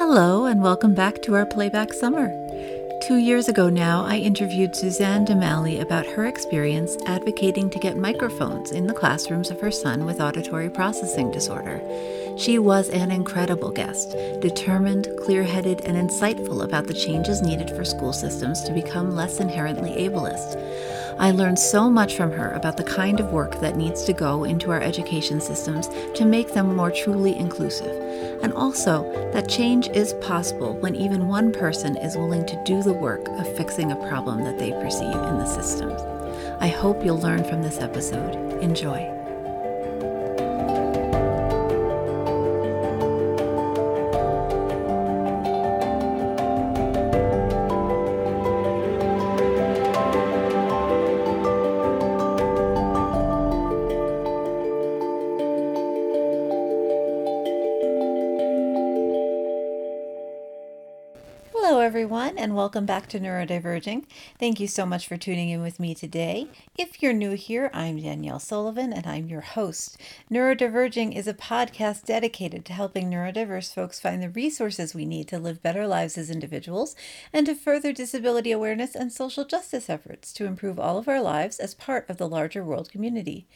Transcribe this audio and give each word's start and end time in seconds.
Hello, 0.00 0.46
and 0.46 0.62
welcome 0.62 0.94
back 0.94 1.20
to 1.20 1.34
our 1.34 1.44
Playback 1.44 1.92
Summer. 1.92 2.32
Two 3.02 3.16
years 3.16 3.48
ago 3.50 3.68
now, 3.68 4.02
I 4.02 4.16
interviewed 4.16 4.74
Suzanne 4.74 5.26
DeMallie 5.26 5.82
about 5.82 6.06
her 6.06 6.24
experience 6.24 6.96
advocating 7.04 7.68
to 7.68 7.78
get 7.78 7.98
microphones 7.98 8.72
in 8.72 8.86
the 8.86 8.94
classrooms 8.94 9.50
of 9.50 9.60
her 9.60 9.70
son 9.70 10.06
with 10.06 10.22
auditory 10.22 10.70
processing 10.70 11.30
disorder. 11.30 11.82
She 12.38 12.58
was 12.58 12.88
an 12.88 13.10
incredible 13.10 13.70
guest, 13.70 14.12
determined, 14.40 15.06
clear 15.18 15.42
headed, 15.42 15.82
and 15.82 15.98
insightful 15.98 16.64
about 16.64 16.86
the 16.86 16.94
changes 16.94 17.42
needed 17.42 17.68
for 17.68 17.84
school 17.84 18.14
systems 18.14 18.62
to 18.62 18.72
become 18.72 19.14
less 19.14 19.38
inherently 19.38 19.90
ableist. 19.90 20.56
I 21.20 21.32
learned 21.32 21.58
so 21.58 21.90
much 21.90 22.16
from 22.16 22.32
her 22.32 22.50
about 22.52 22.78
the 22.78 22.82
kind 22.82 23.20
of 23.20 23.30
work 23.30 23.60
that 23.60 23.76
needs 23.76 24.04
to 24.04 24.14
go 24.14 24.44
into 24.44 24.70
our 24.70 24.80
education 24.80 25.38
systems 25.38 25.88
to 26.14 26.24
make 26.24 26.54
them 26.54 26.74
more 26.74 26.90
truly 26.90 27.36
inclusive, 27.36 28.42
and 28.42 28.54
also 28.54 29.02
that 29.34 29.46
change 29.46 29.88
is 29.88 30.14
possible 30.14 30.78
when 30.78 30.96
even 30.96 31.28
one 31.28 31.52
person 31.52 31.98
is 31.98 32.16
willing 32.16 32.46
to 32.46 32.64
do 32.64 32.82
the 32.82 32.94
work 32.94 33.28
of 33.28 33.54
fixing 33.54 33.92
a 33.92 34.08
problem 34.08 34.42
that 34.44 34.58
they 34.58 34.70
perceive 34.70 35.14
in 35.14 35.36
the 35.36 35.44
systems. 35.44 36.00
I 36.58 36.68
hope 36.68 37.04
you'll 37.04 37.20
learn 37.20 37.44
from 37.44 37.62
this 37.62 37.80
episode. 37.80 38.34
Enjoy. 38.62 39.19
Welcome 62.70 62.86
back 62.86 63.08
to 63.08 63.18
Neurodiverging. 63.18 64.04
Thank 64.38 64.60
you 64.60 64.68
so 64.68 64.86
much 64.86 65.08
for 65.08 65.16
tuning 65.16 65.48
in 65.48 65.60
with 65.60 65.80
me 65.80 65.92
today. 65.92 66.46
If 66.78 67.02
you're 67.02 67.12
new 67.12 67.32
here, 67.32 67.68
I'm 67.74 68.00
Danielle 68.00 68.38
Sullivan, 68.38 68.92
and 68.92 69.08
I'm 69.08 69.26
your 69.26 69.40
host. 69.40 70.00
Neurodiverging 70.30 71.16
is 71.16 71.26
a 71.26 71.34
podcast 71.34 72.04
dedicated 72.04 72.64
to 72.66 72.72
helping 72.72 73.10
neurodiverse 73.10 73.74
folks 73.74 73.98
find 73.98 74.22
the 74.22 74.30
resources 74.30 74.94
we 74.94 75.04
need 75.04 75.26
to 75.26 75.38
live 75.40 75.64
better 75.64 75.84
lives 75.84 76.16
as 76.16 76.30
individuals 76.30 76.94
and 77.32 77.44
to 77.46 77.56
further 77.56 77.92
disability 77.92 78.52
awareness 78.52 78.94
and 78.94 79.12
social 79.12 79.44
justice 79.44 79.90
efforts 79.90 80.32
to 80.34 80.46
improve 80.46 80.78
all 80.78 80.96
of 80.96 81.08
our 81.08 81.20
lives 81.20 81.58
as 81.58 81.74
part 81.74 82.08
of 82.08 82.18
the 82.18 82.28
larger 82.28 82.62
world 82.62 82.88
community. 82.88 83.48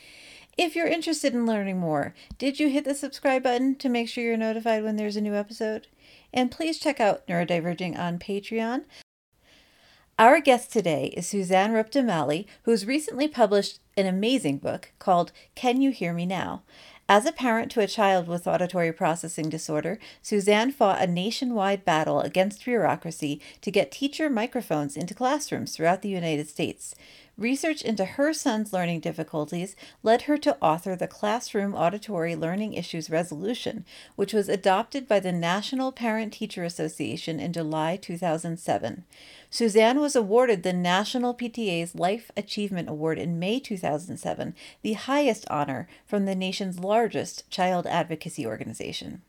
If 0.59 0.75
you're 0.75 0.89
interested 0.89 1.35
in 1.35 1.47
learning 1.47 1.79
more, 1.79 2.15
did 2.37 2.59
you 2.59 2.69
hit 2.69 2.85
the 2.85 2.95
subscribe 2.95 3.45
button 3.45 3.77
to 3.77 3.89
make 3.89 4.09
sure 4.09 4.25
you're 4.25 4.37
notified 4.37 4.83
when 4.83 4.97
there's 4.97 5.17
a 5.17 5.21
new 5.21 5.35
episode? 5.35 5.87
And 6.33 6.51
please 6.51 6.79
check 6.79 7.01
out 7.01 7.27
Neurodiverging 7.29 7.99
on 7.99 8.19
Patreon. 8.19 8.85
Our 10.17 10.41
guest 10.41 10.73
today 10.73 11.07
is 11.17 11.27
Suzanne 11.27 11.73
Rupp 11.73 11.91
DeMallie, 11.91 12.47
who's 12.63 12.87
recently 12.87 13.27
published 13.27 13.81
an 13.97 14.07
amazing 14.07 14.59
book 14.59 14.93
called 15.01 15.33
Can 15.57 15.81
You 15.81 15.91
Hear 15.91 16.13
Me 16.13 16.25
Now? 16.25 16.63
As 17.09 17.27
a 17.27 17.33
parent 17.33 17.73
to 17.73 17.81
a 17.81 17.89
child 17.89 18.29
with 18.29 18.47
auditory 18.47 18.93
processing 18.93 19.49
disorder, 19.49 19.99
Suzanne 20.23 20.71
fought 20.71 21.03
a 21.03 21.09
nationwide 21.09 21.85
battle 21.85 22.21
against 22.21 22.65
bureaucracy 22.65 23.41
to 23.61 23.73
get 23.73 23.91
teacher 23.91 24.31
microphones 24.31 24.97
into 24.97 25.15
classrooms 25.15 25.75
throughout 25.75 26.03
the 26.03 26.11
United 26.11 26.49
States. 26.49 26.95
Research 27.37 27.83
into 27.83 28.05
her 28.05 28.33
son's 28.33 28.73
learning 28.73 29.01
difficulties 29.01 29.75
led 30.05 30.23
her 30.23 30.39
to 30.39 30.57
author 30.61 30.95
the 30.95 31.09
Classroom 31.09 31.75
Auditory 31.75 32.37
Learning 32.37 32.75
Issues 32.75 33.11
Resolution, 33.11 33.85
which 34.15 34.33
was 34.33 34.49
adopted 34.49 35.09
by 35.09 35.19
the 35.19 35.33
National 35.33 35.91
Parent 35.91 36.33
Teacher 36.33 36.63
Association 36.63 37.41
in 37.41 37.53
July 37.53 37.97
2007. 37.97 39.05
Suzanne 39.51 39.99
was 39.99 40.15
awarded 40.15 40.63
the 40.63 40.73
National 40.73 41.35
PTA's 41.35 41.97
Life 41.97 42.31
Achievement 42.37 42.89
Award 42.89 43.19
in 43.19 43.41
May 43.41 43.59
2007, 43.59 44.55
the 44.83 44.93
highest 44.93 45.45
honor 45.51 45.89
from 46.07 46.27
the 46.27 46.37
nation's 46.37 46.79
largest 46.79 47.51
child 47.51 47.85
advocacy 47.89 48.47
organization. 48.47 49.23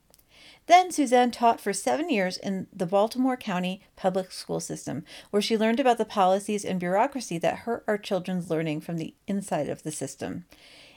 Then 0.67 0.91
Suzanne 0.91 1.31
taught 1.31 1.61
for 1.61 1.73
seven 1.73 2.09
years 2.09 2.37
in 2.37 2.67
the 2.73 2.87
Baltimore 2.87 3.37
County 3.37 3.81
public 3.95 4.31
school 4.31 4.59
system, 4.59 5.03
where 5.29 5.41
she 5.41 5.57
learned 5.57 5.79
about 5.79 5.97
the 5.97 6.05
policies 6.05 6.65
and 6.65 6.79
bureaucracy 6.79 7.37
that 7.37 7.59
hurt 7.59 7.83
our 7.87 7.97
children's 7.97 8.49
learning 8.49 8.81
from 8.81 8.97
the 8.97 9.13
inside 9.27 9.69
of 9.69 9.83
the 9.83 9.91
system. 9.91 10.45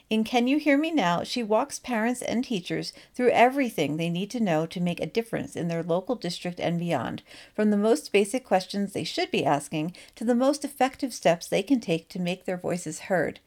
In 0.09 0.23
Can 0.23 0.47
You 0.47 0.57
Hear 0.57 0.75
Me 0.75 0.89
Now, 0.89 1.23
she 1.23 1.43
walks 1.43 1.77
parents 1.77 2.23
and 2.23 2.43
teachers 2.43 2.93
through 3.13 3.29
everything 3.29 3.97
they 3.97 4.09
need 4.09 4.31
to 4.31 4.39
know 4.39 4.65
to 4.65 4.79
make 4.81 4.99
a 4.99 5.05
difference 5.05 5.55
in 5.55 5.67
their 5.67 5.83
local 5.83 6.15
district 6.15 6.59
and 6.59 6.79
beyond, 6.79 7.21
from 7.53 7.69
the 7.69 7.77
most 7.77 8.11
basic 8.11 8.43
questions 8.43 8.93
they 8.93 9.03
should 9.03 9.29
be 9.29 9.45
asking 9.45 9.95
to 10.15 10.23
the 10.23 10.33
most 10.33 10.65
effective 10.65 11.13
steps 11.13 11.47
they 11.47 11.61
can 11.61 11.79
take 11.79 12.09
to 12.09 12.19
make 12.19 12.45
their 12.45 12.57
voices 12.57 13.01
heard. 13.01 13.39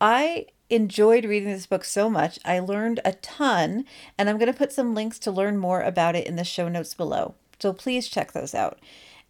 I 0.00 0.46
enjoyed 0.70 1.24
reading 1.24 1.50
this 1.50 1.66
book 1.66 1.84
so 1.84 2.08
much. 2.08 2.38
I 2.44 2.58
learned 2.60 3.00
a 3.04 3.12
ton, 3.12 3.84
and 4.16 4.30
I'm 4.30 4.38
going 4.38 4.52
to 4.52 4.56
put 4.56 4.72
some 4.72 4.94
links 4.94 5.18
to 5.20 5.30
learn 5.30 5.58
more 5.58 5.82
about 5.82 6.16
it 6.16 6.26
in 6.26 6.36
the 6.36 6.44
show 6.44 6.68
notes 6.68 6.94
below. 6.94 7.34
So 7.58 7.72
please 7.72 8.08
check 8.08 8.32
those 8.32 8.54
out. 8.54 8.78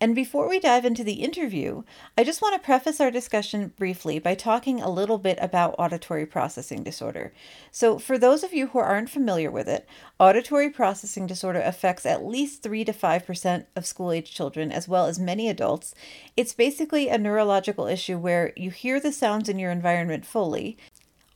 And 0.03 0.15
before 0.15 0.49
we 0.49 0.59
dive 0.59 0.87
into 0.87 1.05
the 1.05 1.23
interview, 1.23 1.83
I 2.17 2.25
just 2.25 2.41
want 2.41 2.55
to 2.55 2.65
preface 2.65 3.03
our 3.03 3.11
discussion 3.11 3.75
briefly 3.77 4.19
by 4.19 4.35
talking 4.35 4.81
a 4.81 4.89
little 4.89 5.19
bit 5.19 5.39
about 5.43 5.75
auditory 5.79 6.25
processing 6.25 6.83
disorder. 6.83 7.35
So, 7.71 7.99
for 7.99 8.17
those 8.17 8.43
of 8.43 8.55
you 8.55 8.69
who 8.69 8.79
aren't 8.79 9.11
familiar 9.11 9.51
with 9.51 9.69
it, 9.69 9.87
auditory 10.19 10.71
processing 10.71 11.27
disorder 11.27 11.61
affects 11.61 12.07
at 12.07 12.25
least 12.25 12.63
3 12.63 12.83
to 12.87 12.95
5% 12.95 13.67
of 13.77 13.85
school 13.85 14.11
age 14.11 14.33
children, 14.33 14.73
as 14.73 14.89
well 14.89 15.05
as 15.05 15.19
many 15.19 15.51
adults. 15.51 15.95
It's 16.35 16.55
basically 16.55 17.11
a 17.11 17.19
neurological 17.19 17.87
issue 17.87 18.17
where 18.17 18.55
you 18.57 18.71
hear 18.71 19.01
the 19.01 19.13
sounds 19.13 19.51
in 19.51 19.59
your 19.59 19.71
environment 19.71 20.25
fully, 20.25 20.79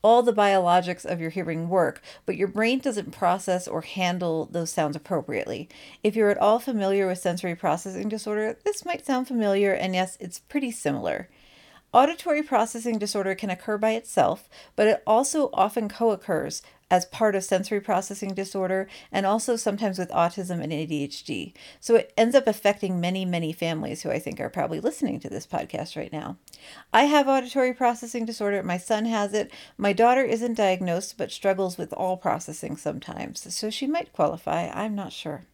all 0.04 0.22
the 0.22 0.34
biologics 0.34 1.06
of 1.06 1.18
your 1.18 1.30
hearing 1.30 1.68
work, 1.70 2.02
but 2.26 2.36
your 2.36 2.46
brain 2.46 2.78
doesn't 2.78 3.10
process 3.10 3.66
or 3.66 3.80
handle 3.80 4.44
those 4.52 4.70
sounds 4.70 4.94
appropriately. 4.94 5.66
If 6.02 6.14
you're 6.14 6.30
at 6.30 6.38
all 6.38 6.58
familiar 6.58 7.08
with 7.08 7.18
sensory 7.18 7.56
processing 7.56 8.10
disorder, 8.10 8.58
this 8.64 8.84
might 8.84 9.06
sound 9.06 9.26
familiar, 9.26 9.72
and 9.72 9.94
yes, 9.94 10.18
it's 10.20 10.38
pretty 10.38 10.70
similar. 10.70 11.30
Auditory 11.94 12.42
processing 12.42 12.98
disorder 12.98 13.36
can 13.36 13.50
occur 13.50 13.78
by 13.78 13.92
itself, 13.92 14.48
but 14.74 14.88
it 14.88 15.00
also 15.06 15.48
often 15.52 15.88
co 15.88 16.10
occurs 16.10 16.60
as 16.90 17.06
part 17.06 17.36
of 17.36 17.44
sensory 17.44 17.80
processing 17.80 18.34
disorder 18.34 18.88
and 19.12 19.24
also 19.24 19.54
sometimes 19.54 19.96
with 19.96 20.10
autism 20.10 20.60
and 20.60 20.72
ADHD. 20.72 21.52
So 21.78 21.94
it 21.94 22.12
ends 22.16 22.34
up 22.34 22.48
affecting 22.48 23.00
many, 23.00 23.24
many 23.24 23.52
families 23.52 24.02
who 24.02 24.10
I 24.10 24.18
think 24.18 24.40
are 24.40 24.48
probably 24.48 24.80
listening 24.80 25.20
to 25.20 25.30
this 25.30 25.46
podcast 25.46 25.96
right 25.96 26.12
now. 26.12 26.36
I 26.92 27.04
have 27.04 27.28
auditory 27.28 27.72
processing 27.72 28.24
disorder. 28.24 28.60
My 28.64 28.76
son 28.76 29.04
has 29.04 29.32
it. 29.32 29.52
My 29.78 29.92
daughter 29.92 30.24
isn't 30.24 30.54
diagnosed 30.54 31.16
but 31.16 31.30
struggles 31.30 31.78
with 31.78 31.92
all 31.92 32.16
processing 32.16 32.76
sometimes. 32.76 33.54
So 33.54 33.70
she 33.70 33.86
might 33.86 34.12
qualify. 34.12 34.68
I'm 34.68 34.96
not 34.96 35.12
sure. 35.12 35.44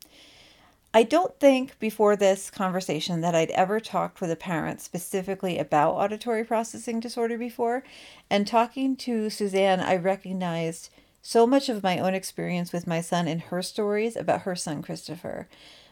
I 0.93 1.05
don't 1.05 1.39
think 1.39 1.79
before 1.79 2.17
this 2.17 2.51
conversation 2.51 3.21
that 3.21 3.35
I'd 3.35 3.53
ever 3.53 3.79
talked 3.79 4.21
with 4.21 4.29
a 4.29 4.37
parent 4.37 4.81
specifically 4.81 5.57
about 5.57 5.95
auditory 5.95 6.43
processing 6.43 6.99
disorder 6.99 7.39
before. 7.39 7.85
And 8.29 8.45
talking 8.45 8.97
to 8.97 9.31
Suzanne, 9.31 9.79
I 9.79 9.95
recognized 9.95 10.91
so 11.23 11.47
much 11.47 11.69
of 11.69 11.85
my 11.85 12.01
own 12.01 12.15
experience 12.15 12.73
with 12.73 12.89
my 12.89 13.01
son 13.01 13.29
in 13.29 13.39
her 13.39 13.63
stories 13.63 14.17
about 14.17 14.43
her 14.43 14.57
son, 14.57 14.83
Christopher. 14.83 15.49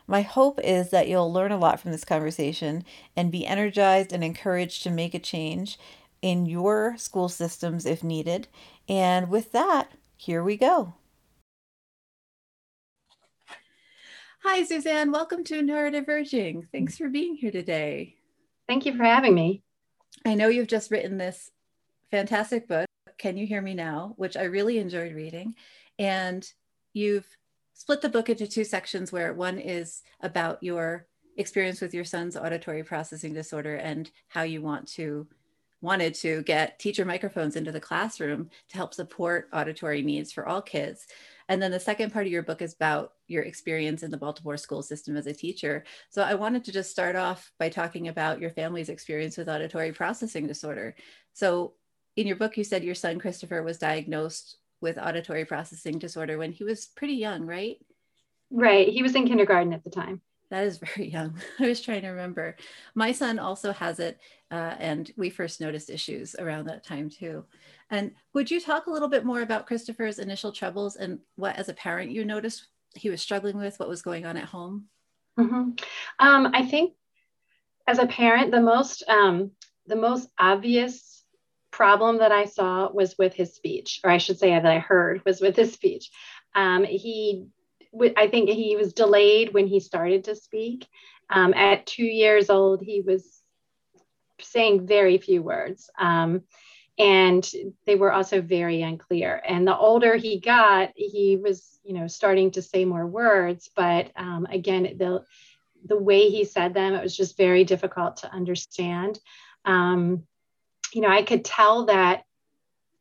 My 0.08 0.22
hope 0.22 0.58
is 0.64 0.90
that 0.90 1.06
you'll 1.06 1.32
learn 1.32 1.52
a 1.52 1.58
lot 1.58 1.78
from 1.78 1.92
this 1.92 2.04
conversation 2.04 2.84
and 3.14 3.30
be 3.30 3.46
energized 3.46 4.12
and 4.12 4.24
encouraged 4.24 4.82
to 4.82 4.90
make 4.90 5.14
a 5.14 5.20
change 5.20 5.78
in 6.22 6.44
your 6.44 6.96
school 6.98 7.28
systems 7.28 7.86
if 7.86 8.02
needed. 8.02 8.48
And 8.88 9.30
with 9.30 9.52
that, 9.52 9.92
here 10.16 10.42
we 10.42 10.56
go. 10.56 10.94
Hi, 14.44 14.62
Suzanne. 14.62 15.10
Welcome 15.10 15.42
to 15.44 15.62
Neurodiverging. 15.62 16.68
Thanks 16.70 16.96
for 16.96 17.08
being 17.08 17.34
here 17.34 17.50
today. 17.50 18.14
Thank 18.68 18.86
you 18.86 18.96
for 18.96 19.02
having 19.02 19.34
me. 19.34 19.64
I 20.24 20.36
know 20.36 20.46
you've 20.46 20.68
just 20.68 20.92
written 20.92 21.18
this 21.18 21.50
fantastic 22.12 22.68
book, 22.68 22.86
Can 23.18 23.36
You 23.36 23.46
Hear 23.46 23.60
Me 23.60 23.74
Now, 23.74 24.14
which 24.16 24.36
I 24.36 24.44
really 24.44 24.78
enjoyed 24.78 25.12
reading. 25.12 25.56
And 25.98 26.48
you've 26.92 27.26
split 27.74 28.00
the 28.00 28.08
book 28.08 28.28
into 28.28 28.46
two 28.46 28.64
sections 28.64 29.10
where 29.10 29.34
one 29.34 29.58
is 29.58 30.02
about 30.20 30.62
your 30.62 31.06
experience 31.36 31.80
with 31.80 31.92
your 31.92 32.04
son's 32.04 32.36
auditory 32.36 32.84
processing 32.84 33.34
disorder 33.34 33.74
and 33.74 34.10
how 34.28 34.42
you 34.42 34.62
want 34.62 34.86
to 34.88 35.26
wanted 35.80 36.14
to 36.14 36.42
get 36.42 36.78
teacher 36.78 37.04
microphones 37.04 37.54
into 37.54 37.70
the 37.70 37.80
classroom 37.80 38.50
to 38.68 38.76
help 38.76 38.94
support 38.94 39.48
auditory 39.52 40.02
needs 40.02 40.32
for 40.32 40.48
all 40.48 40.62
kids. 40.62 41.06
And 41.48 41.60
then 41.60 41.70
the 41.70 41.80
second 41.80 42.12
part 42.12 42.26
of 42.26 42.32
your 42.32 42.42
book 42.42 42.62
is 42.62 42.74
about 42.74 43.12
your 43.28 43.44
experience 43.44 44.02
in 44.02 44.10
the 44.10 44.16
Baltimore 44.16 44.56
school 44.56 44.82
system 44.82 45.16
as 45.16 45.26
a 45.26 45.32
teacher. 45.32 45.84
So 46.10 46.22
I 46.22 46.34
wanted 46.34 46.64
to 46.64 46.72
just 46.72 46.90
start 46.90 47.14
off 47.14 47.52
by 47.58 47.68
talking 47.68 48.08
about 48.08 48.40
your 48.40 48.50
family's 48.50 48.88
experience 48.88 49.36
with 49.36 49.48
auditory 49.48 49.92
processing 49.92 50.46
disorder. 50.46 50.96
So 51.34 51.74
in 52.16 52.26
your 52.26 52.36
book, 52.36 52.56
you 52.56 52.64
said 52.64 52.82
your 52.82 52.94
son 52.94 53.18
Christopher 53.20 53.62
was 53.62 53.78
diagnosed 53.78 54.56
with 54.80 54.98
auditory 54.98 55.44
processing 55.44 55.98
disorder 55.98 56.38
when 56.38 56.52
he 56.52 56.64
was 56.64 56.86
pretty 56.86 57.14
young, 57.14 57.46
right? 57.46 57.76
Right. 58.50 58.88
He 58.88 59.02
was 59.02 59.14
in 59.14 59.26
kindergarten 59.26 59.72
at 59.72 59.84
the 59.84 59.90
time. 59.90 60.22
That 60.50 60.64
is 60.64 60.78
very 60.96 61.08
young. 61.10 61.38
I 61.58 61.68
was 61.68 61.80
trying 61.80 62.02
to 62.02 62.08
remember. 62.08 62.56
My 62.94 63.12
son 63.12 63.38
also 63.38 63.72
has 63.72 64.00
it, 64.00 64.18
uh, 64.50 64.74
and 64.78 65.10
we 65.16 65.30
first 65.30 65.60
noticed 65.60 65.90
issues 65.90 66.34
around 66.38 66.66
that 66.66 66.84
time 66.84 67.10
too. 67.10 67.44
And 67.90 68.12
would 68.34 68.50
you 68.50 68.60
talk 68.60 68.86
a 68.86 68.90
little 68.90 69.08
bit 69.08 69.24
more 69.24 69.42
about 69.42 69.66
Christopher's 69.66 70.18
initial 70.18 70.52
troubles 70.52 70.96
and 70.96 71.18
what, 71.36 71.56
as 71.56 71.68
a 71.68 71.74
parent, 71.74 72.10
you 72.10 72.24
noticed 72.24 72.68
he 72.94 73.10
was 73.10 73.22
struggling 73.22 73.58
with? 73.58 73.78
What 73.78 73.88
was 73.88 74.02
going 74.02 74.26
on 74.26 74.36
at 74.36 74.44
home? 74.44 74.86
Mm-hmm. 75.38 75.70
Um, 76.18 76.50
I 76.52 76.66
think, 76.66 76.94
as 77.86 77.98
a 77.98 78.06
parent, 78.06 78.50
the 78.50 78.60
most 78.60 79.04
um, 79.08 79.52
the 79.86 79.96
most 79.96 80.28
obvious 80.38 81.24
problem 81.70 82.18
that 82.18 82.32
I 82.32 82.44
saw 82.46 82.90
was 82.90 83.16
with 83.18 83.34
his 83.34 83.54
speech, 83.54 84.00
or 84.04 84.10
I 84.10 84.18
should 84.18 84.38
say 84.38 84.50
that 84.50 84.66
I 84.66 84.78
heard 84.78 85.24
was 85.24 85.40
with 85.40 85.56
his 85.56 85.72
speech. 85.72 86.10
Um, 86.54 86.84
he 86.84 87.46
I 88.16 88.28
think 88.28 88.50
he 88.50 88.76
was 88.76 88.92
delayed 88.92 89.54
when 89.54 89.66
he 89.66 89.80
started 89.80 90.24
to 90.24 90.36
speak. 90.36 90.86
Um, 91.30 91.54
at 91.54 91.86
two 91.86 92.04
years 92.04 92.50
old, 92.50 92.82
he 92.82 93.00
was 93.00 93.42
saying 94.40 94.86
very 94.86 95.18
few 95.18 95.42
words. 95.42 95.90
Um, 95.98 96.42
and 96.98 97.48
they 97.86 97.94
were 97.94 98.12
also 98.12 98.40
very 98.40 98.82
unclear. 98.82 99.40
And 99.46 99.66
the 99.66 99.76
older 99.76 100.16
he 100.16 100.40
got, 100.40 100.90
he 100.96 101.36
was, 101.36 101.78
you 101.84 101.94
know, 101.94 102.06
starting 102.08 102.50
to 102.52 102.62
say 102.62 102.84
more 102.84 103.06
words. 103.06 103.70
But 103.74 104.10
um, 104.16 104.46
again, 104.50 104.82
the 104.98 105.24
the 105.84 105.96
way 105.96 106.28
he 106.28 106.44
said 106.44 106.74
them, 106.74 106.94
it 106.94 107.02
was 107.02 107.16
just 107.16 107.36
very 107.36 107.62
difficult 107.64 108.18
to 108.18 108.32
understand. 108.32 109.20
Um, 109.64 110.24
you 110.92 111.00
know, 111.00 111.08
I 111.08 111.22
could 111.22 111.44
tell 111.44 111.86
that 111.86 112.24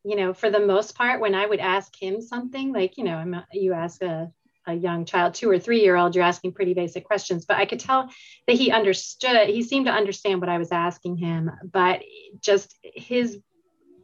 you 0.04 0.16
know, 0.16 0.34
for 0.34 0.50
the 0.50 0.60
most 0.60 0.96
part, 0.96 1.20
when 1.20 1.36
I 1.36 1.46
would 1.46 1.60
ask 1.60 1.94
him 2.02 2.22
something, 2.22 2.72
like, 2.72 2.98
you 2.98 3.04
know, 3.04 3.16
I'm, 3.16 3.44
you 3.52 3.74
ask 3.74 4.02
a 4.02 4.32
a 4.68 4.74
young 4.74 5.06
child, 5.06 5.34
two 5.34 5.50
or 5.50 5.58
three 5.58 5.82
year 5.82 5.96
old, 5.96 6.14
you're 6.14 6.24
asking 6.24 6.52
pretty 6.52 6.74
basic 6.74 7.06
questions. 7.06 7.46
But 7.46 7.58
I 7.58 7.66
could 7.66 7.80
tell 7.80 8.10
that 8.48 8.56
he 8.58 8.70
understood, 8.70 9.48
he 9.48 9.64
seemed 9.64 9.86
to 9.86 9.94
understand 9.94 10.42
what 10.42 10.50
I 10.50 10.58
was 10.58 10.72
asking 10.72 11.18
him, 11.18 11.50
but 11.64 12.02
just 12.42 12.78
his 12.84 13.40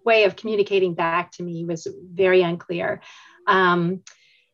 way 0.05 0.25
of 0.25 0.35
communicating 0.35 0.93
back 0.93 1.31
to 1.33 1.43
me 1.43 1.65
was 1.65 1.87
very 2.11 2.41
unclear. 2.41 3.01
Um, 3.47 4.01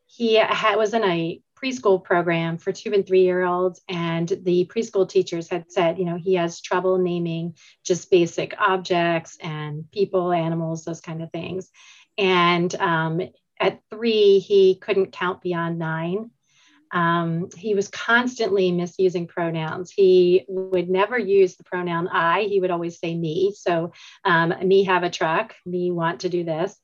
he 0.05 0.35
had, 0.35 0.75
was 0.75 0.93
in 0.93 1.03
a 1.03 1.41
preschool 1.61 2.03
program 2.03 2.57
for 2.57 2.71
two 2.71 2.93
and 2.93 3.05
three 3.05 3.23
year 3.23 3.43
olds, 3.43 3.81
and 3.87 4.27
the 4.27 4.65
preschool 4.73 5.07
teachers 5.07 5.49
had 5.49 5.71
said, 5.71 5.99
you 5.99 6.05
know, 6.05 6.17
he 6.17 6.35
has 6.35 6.61
trouble 6.61 6.97
naming 6.97 7.55
just 7.83 8.09
basic 8.09 8.55
objects 8.59 9.37
and 9.41 9.89
people, 9.91 10.31
animals, 10.31 10.83
those 10.83 11.01
kind 11.01 11.21
of 11.21 11.31
things. 11.31 11.69
And 12.17 12.73
um, 12.75 13.21
at 13.59 13.81
three, 13.89 14.39
he 14.39 14.75
couldn't 14.75 15.11
count 15.11 15.41
beyond 15.41 15.79
nine. 15.79 16.31
Um, 16.91 17.50
he 17.56 17.75
was 17.75 17.88
constantly 17.88 18.71
misusing 18.71 19.27
pronouns. 19.27 19.91
He 19.91 20.45
would 20.47 20.89
never 20.89 21.18
use 21.18 21.56
the 21.56 21.63
pronoun 21.63 22.07
I, 22.07 22.44
he 22.44 22.59
would 22.59 22.71
always 22.71 23.00
say 23.00 23.15
me. 23.15 23.53
So, 23.56 23.91
um, 24.25 24.53
me 24.63 24.86
have 24.86 25.03
a 25.03 25.09
truck, 25.09 25.56
me 25.65 25.91
want 25.91 26.21
to 26.21 26.30
do 26.30 26.44
this. 26.44 26.75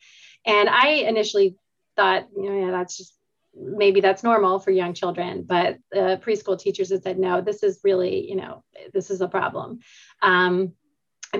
And 0.46 0.69
I 0.69 0.90
initially 1.07 1.57
thought, 1.96 2.28
you 2.36 2.50
know, 2.50 2.66
yeah, 2.66 2.72
that's 2.72 2.98
just 2.98 3.16
maybe 3.56 4.02
that's 4.02 4.24
normal 4.24 4.60
for 4.60 4.72
young 4.72 4.94
children, 4.94 5.44
but 5.44 5.78
the 5.92 6.19
preschool 6.24 6.60
teachers 6.60 6.92
had 6.92 7.04
said, 7.04 7.18
no, 7.18 7.42
this 7.42 7.63
is 7.63 7.80
really, 7.84 8.30
you 8.30 8.36
know, 8.36 8.63
this 8.94 9.10
is 9.10 9.22
a 9.22 9.28
problem. 9.28 9.80
Um, 10.22 10.74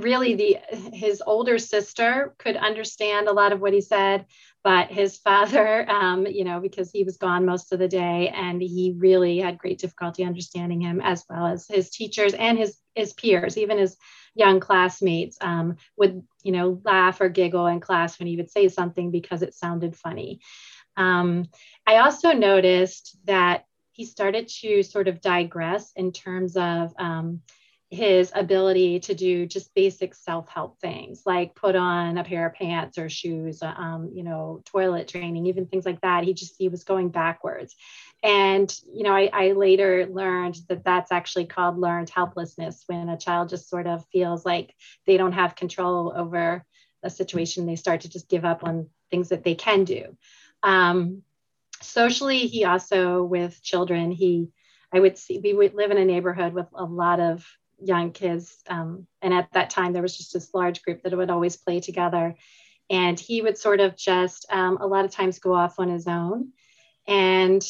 really 0.04 0.36
the 0.36 0.58
his 0.94 1.22
older 1.26 1.58
sister 1.58 2.36
could 2.38 2.56
understand 2.56 3.28
a 3.28 3.34
lot 3.34 3.52
of 3.52 3.62
what 3.62 3.74
he 3.74 3.82
said 3.82 4.26
but 4.64 4.90
his 4.90 5.18
father 5.18 5.90
um, 5.90 6.26
you 6.26 6.44
know 6.44 6.60
because 6.60 6.92
he 6.92 7.04
was 7.04 7.18
gone 7.18 7.46
most 7.46 7.72
of 7.72 7.80
the 7.80 7.88
day 7.88 8.30
and 8.30 8.62
he 8.62 8.96
really 8.98 9.40
had 9.40 9.58
great 9.58 9.80
difficulty 9.80 10.24
understanding 10.24 10.82
him 10.82 11.02
as 11.02 11.24
well 11.30 11.46
as 11.46 11.68
his 11.68 11.90
teachers 11.90 12.34
and 12.34 12.58
his 12.58 12.78
his 12.96 13.14
peers 13.14 13.58
even 13.58 13.78
his 13.78 13.98
young 14.36 14.60
classmates 14.60 15.38
um, 15.42 15.78
would 15.98 16.24
you 16.44 16.52
know 16.52 16.82
laugh 16.84 17.22
or 17.22 17.30
giggle 17.30 17.68
in 17.68 17.80
class 17.80 18.20
when 18.20 18.28
he 18.28 18.36
would 18.36 18.52
say 18.52 18.68
something 18.68 19.12
because 19.12 19.42
it 19.42 19.54
sounded 19.54 19.96
funny. 19.96 20.42
Um, 20.98 21.46
i 21.86 21.98
also 21.98 22.32
noticed 22.32 23.18
that 23.26 23.66
he 23.92 24.06
started 24.06 24.50
to 24.50 24.84
sort 24.84 25.08
of 25.08 25.22
digress 25.22 25.92
in 25.96 26.12
terms 26.12 26.58
of 26.58 26.94
um, 27.00 27.42
his 27.96 28.32
ability 28.36 29.00
to 29.00 29.16
do 29.16 29.46
just 29.46 29.74
basic 29.74 30.14
self-help 30.14 30.80
things 30.80 31.24
like 31.26 31.56
put 31.56 31.76
on 31.76 32.18
a 32.18 32.24
pair 32.24 32.46
of 32.46 32.54
pants 32.54 32.98
or 32.98 33.10
shoes 33.10 33.64
um, 33.64 34.12
you 34.14 34.24
know 34.24 34.62
toilet 34.66 35.08
training 35.08 35.48
even 35.48 35.66
things 35.66 35.86
like 35.86 36.02
that. 36.02 36.24
He 36.24 36.34
just 36.34 36.56
he 36.60 36.70
was 36.70 36.84
going 36.84 37.10
backwards. 37.10 37.76
And 38.22 38.72
you 38.94 39.04
know 39.04 39.16
I, 39.16 39.30
I 39.32 39.52
later 39.54 40.06
learned 40.08 40.58
that 40.68 40.84
that's 40.84 41.12
actually 41.12 41.46
called 41.46 41.80
learned 41.80 42.10
helplessness 42.10 42.84
when 42.88 43.10
a 43.10 43.18
child 43.18 43.50
just 43.50 43.70
sort 43.70 43.88
of 43.88 44.06
feels 44.12 44.46
like 44.46 44.76
they 45.08 45.18
don't 45.18 45.32
have 45.32 45.56
control 45.56 46.14
over 46.16 46.64
a 47.02 47.10
situation 47.10 47.66
they 47.66 47.76
start 47.76 48.02
to 48.02 48.10
just 48.10 48.30
give 48.30 48.46
up 48.46 48.64
on 48.64 48.90
things 49.10 49.30
that 49.30 49.44
they 49.44 49.56
can 49.56 49.86
do. 49.86 50.18
Um, 50.62 51.22
socially 51.82 52.48
he 52.48 52.66
also 52.66 53.24
with 53.24 53.62
children 53.62 54.12
he 54.12 54.50
I 54.92 55.00
would 55.00 55.18
see 55.18 55.40
we 55.40 55.54
would 55.54 55.74
live 55.74 55.92
in 55.92 55.98
a 55.98 56.06
neighborhood 56.06 56.54
with 56.54 56.68
a 56.74 56.86
lot 56.86 57.20
of 57.20 57.46
young 57.84 58.12
kids. 58.12 58.58
Um, 58.68 59.08
and 59.22 59.34
at 59.34 59.52
that 59.54 59.70
time, 59.70 59.94
there 59.94 60.02
was 60.02 60.18
just 60.18 60.34
this 60.34 60.54
large 60.54 60.82
group 60.84 61.04
that 61.04 61.16
would 61.16 61.30
always 61.30 61.58
play 61.58 61.80
together. 61.80 62.36
And 62.90 63.20
he 63.20 63.42
would 63.42 63.58
sort 63.58 63.80
of 63.80 63.98
just 63.98 64.46
um, 64.52 64.78
a 64.80 64.88
lot 64.88 65.06
of 65.06 65.12
times 65.12 65.40
go 65.40 65.54
off 65.54 65.80
on 65.80 65.90
his 65.90 66.08
own. 66.08 66.50
And 67.08 67.66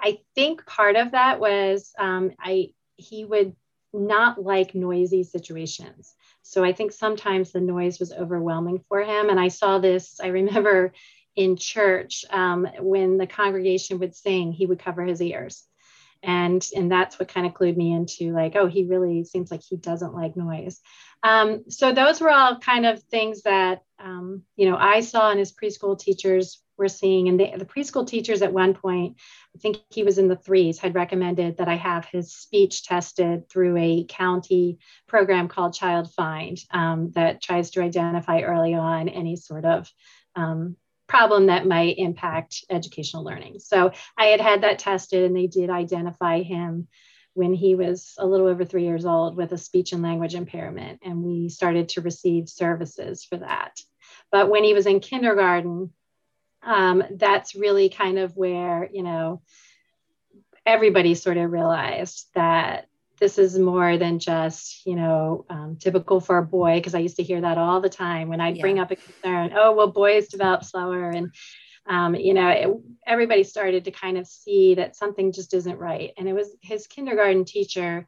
I 0.00 0.18
think 0.34 0.66
part 0.66 0.96
of 0.96 1.12
that 1.12 1.40
was 1.40 1.92
um, 1.98 2.32
I 2.38 2.70
he 2.96 3.24
would 3.24 3.54
not 3.92 4.42
like 4.42 4.74
noisy 4.74 5.22
situations. 5.22 6.14
So 6.42 6.62
I 6.62 6.72
think 6.72 6.92
sometimes 6.92 7.52
the 7.52 7.60
noise 7.60 7.98
was 7.98 8.12
overwhelming 8.12 8.84
for 8.88 9.02
him. 9.02 9.30
And 9.30 9.40
I 9.40 9.48
saw 9.48 9.78
this, 9.78 10.20
I 10.22 10.28
remember 10.28 10.92
in 11.34 11.56
church 11.56 12.24
um, 12.30 12.66
when 12.78 13.18
the 13.18 13.26
congregation 13.26 13.98
would 13.98 14.14
sing, 14.14 14.52
he 14.52 14.66
would 14.66 14.78
cover 14.78 15.02
his 15.02 15.20
ears 15.20 15.65
and 16.26 16.68
and 16.74 16.90
that's 16.90 17.18
what 17.18 17.28
kind 17.28 17.46
of 17.46 17.54
clued 17.54 17.76
me 17.76 17.92
into 17.92 18.32
like 18.32 18.56
oh 18.56 18.66
he 18.66 18.84
really 18.84 19.24
seems 19.24 19.50
like 19.50 19.62
he 19.62 19.76
doesn't 19.76 20.14
like 20.14 20.36
noise. 20.36 20.80
Um, 21.22 21.64
so 21.70 21.92
those 21.92 22.20
were 22.20 22.30
all 22.30 22.58
kind 22.58 22.84
of 22.84 23.02
things 23.04 23.42
that 23.42 23.82
um, 23.98 24.42
you 24.56 24.68
know 24.68 24.76
i 24.76 25.00
saw 25.00 25.30
and 25.30 25.38
his 25.38 25.52
preschool 25.52 25.98
teachers 25.98 26.60
were 26.76 26.88
seeing. 26.88 27.28
And 27.28 27.40
they, 27.40 27.54
the 27.56 27.64
preschool 27.64 28.06
teachers 28.06 28.42
at 28.42 28.52
one 28.52 28.74
point 28.74 29.16
i 29.54 29.58
think 29.58 29.78
he 29.90 30.02
was 30.02 30.18
in 30.18 30.28
the 30.28 30.36
threes 30.36 30.78
had 30.78 30.96
recommended 30.96 31.58
that 31.58 31.68
i 31.68 31.76
have 31.76 32.04
his 32.06 32.34
speech 32.34 32.84
tested 32.84 33.48
through 33.48 33.76
a 33.78 34.04
county 34.08 34.78
program 35.06 35.48
called 35.48 35.74
child 35.74 36.12
find 36.12 36.58
um, 36.72 37.12
that 37.12 37.40
tries 37.40 37.70
to 37.70 37.82
identify 37.82 38.40
early 38.40 38.74
on 38.74 39.08
any 39.08 39.36
sort 39.36 39.64
of 39.64 39.90
um, 40.34 40.76
problem 41.08 41.46
that 41.46 41.66
might 41.66 41.98
impact 41.98 42.64
educational 42.70 43.24
learning. 43.24 43.58
So 43.60 43.92
I 44.18 44.26
had 44.26 44.40
had 44.40 44.62
that 44.62 44.78
tested 44.78 45.24
and 45.24 45.36
they 45.36 45.46
did 45.46 45.70
identify 45.70 46.42
him 46.42 46.88
when 47.34 47.52
he 47.52 47.74
was 47.74 48.14
a 48.18 48.26
little 48.26 48.46
over 48.46 48.64
three 48.64 48.84
years 48.84 49.04
old 49.04 49.36
with 49.36 49.52
a 49.52 49.58
speech 49.58 49.92
and 49.92 50.02
language 50.02 50.34
impairment. 50.34 51.00
And 51.04 51.22
we 51.22 51.48
started 51.48 51.90
to 51.90 52.00
receive 52.00 52.48
services 52.48 53.24
for 53.24 53.36
that. 53.36 53.78
But 54.32 54.48
when 54.48 54.64
he 54.64 54.74
was 54.74 54.86
in 54.86 55.00
kindergarten, 55.00 55.92
um, 56.62 57.04
that's 57.10 57.54
really 57.54 57.90
kind 57.90 58.18
of 58.18 58.36
where, 58.36 58.88
you 58.92 59.02
know, 59.02 59.42
everybody 60.64 61.14
sort 61.14 61.36
of 61.36 61.52
realized 61.52 62.26
that 62.34 62.86
this 63.18 63.38
is 63.38 63.58
more 63.58 63.96
than 63.96 64.18
just 64.18 64.86
you 64.86 64.94
know 64.94 65.44
um, 65.50 65.76
typical 65.80 66.20
for 66.20 66.38
a 66.38 66.44
boy 66.44 66.78
because 66.78 66.94
i 66.94 66.98
used 66.98 67.16
to 67.16 67.22
hear 67.22 67.40
that 67.40 67.58
all 67.58 67.80
the 67.80 67.88
time 67.88 68.28
when 68.28 68.40
i'd 68.40 68.56
yeah. 68.56 68.62
bring 68.62 68.78
up 68.78 68.90
a 68.90 68.96
concern 68.96 69.52
oh 69.56 69.74
well 69.74 69.90
boys 69.90 70.28
develop 70.28 70.64
slower 70.64 71.10
and 71.10 71.32
um, 71.88 72.16
you 72.16 72.34
know 72.34 72.48
it, 72.48 72.68
everybody 73.06 73.44
started 73.44 73.84
to 73.84 73.90
kind 73.90 74.18
of 74.18 74.26
see 74.26 74.74
that 74.74 74.96
something 74.96 75.32
just 75.32 75.54
isn't 75.54 75.78
right 75.78 76.12
and 76.18 76.28
it 76.28 76.32
was 76.32 76.50
his 76.60 76.86
kindergarten 76.86 77.44
teacher 77.44 78.06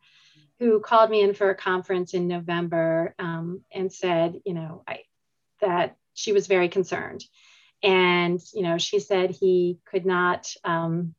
who 0.59 0.81
called 0.81 1.11
me 1.11 1.23
in 1.23 1.35
for 1.35 1.51
a 1.51 1.55
conference 1.55 2.15
in 2.15 2.29
november 2.29 3.15
um, 3.19 3.63
and 3.73 3.93
said 3.93 4.41
you 4.45 4.55
know 4.55 4.83
I, 4.87 5.01
that 5.61 5.97
she 6.15 6.33
was 6.33 6.49
very 6.49 6.69
concerned 6.69 7.25
and 7.83 8.41
you 8.53 8.63
know 8.63 8.79
she 8.79 8.99
said 8.99 9.31
he 9.31 9.79
could 9.85 10.05
not 10.05 10.53
um, 10.65 11.15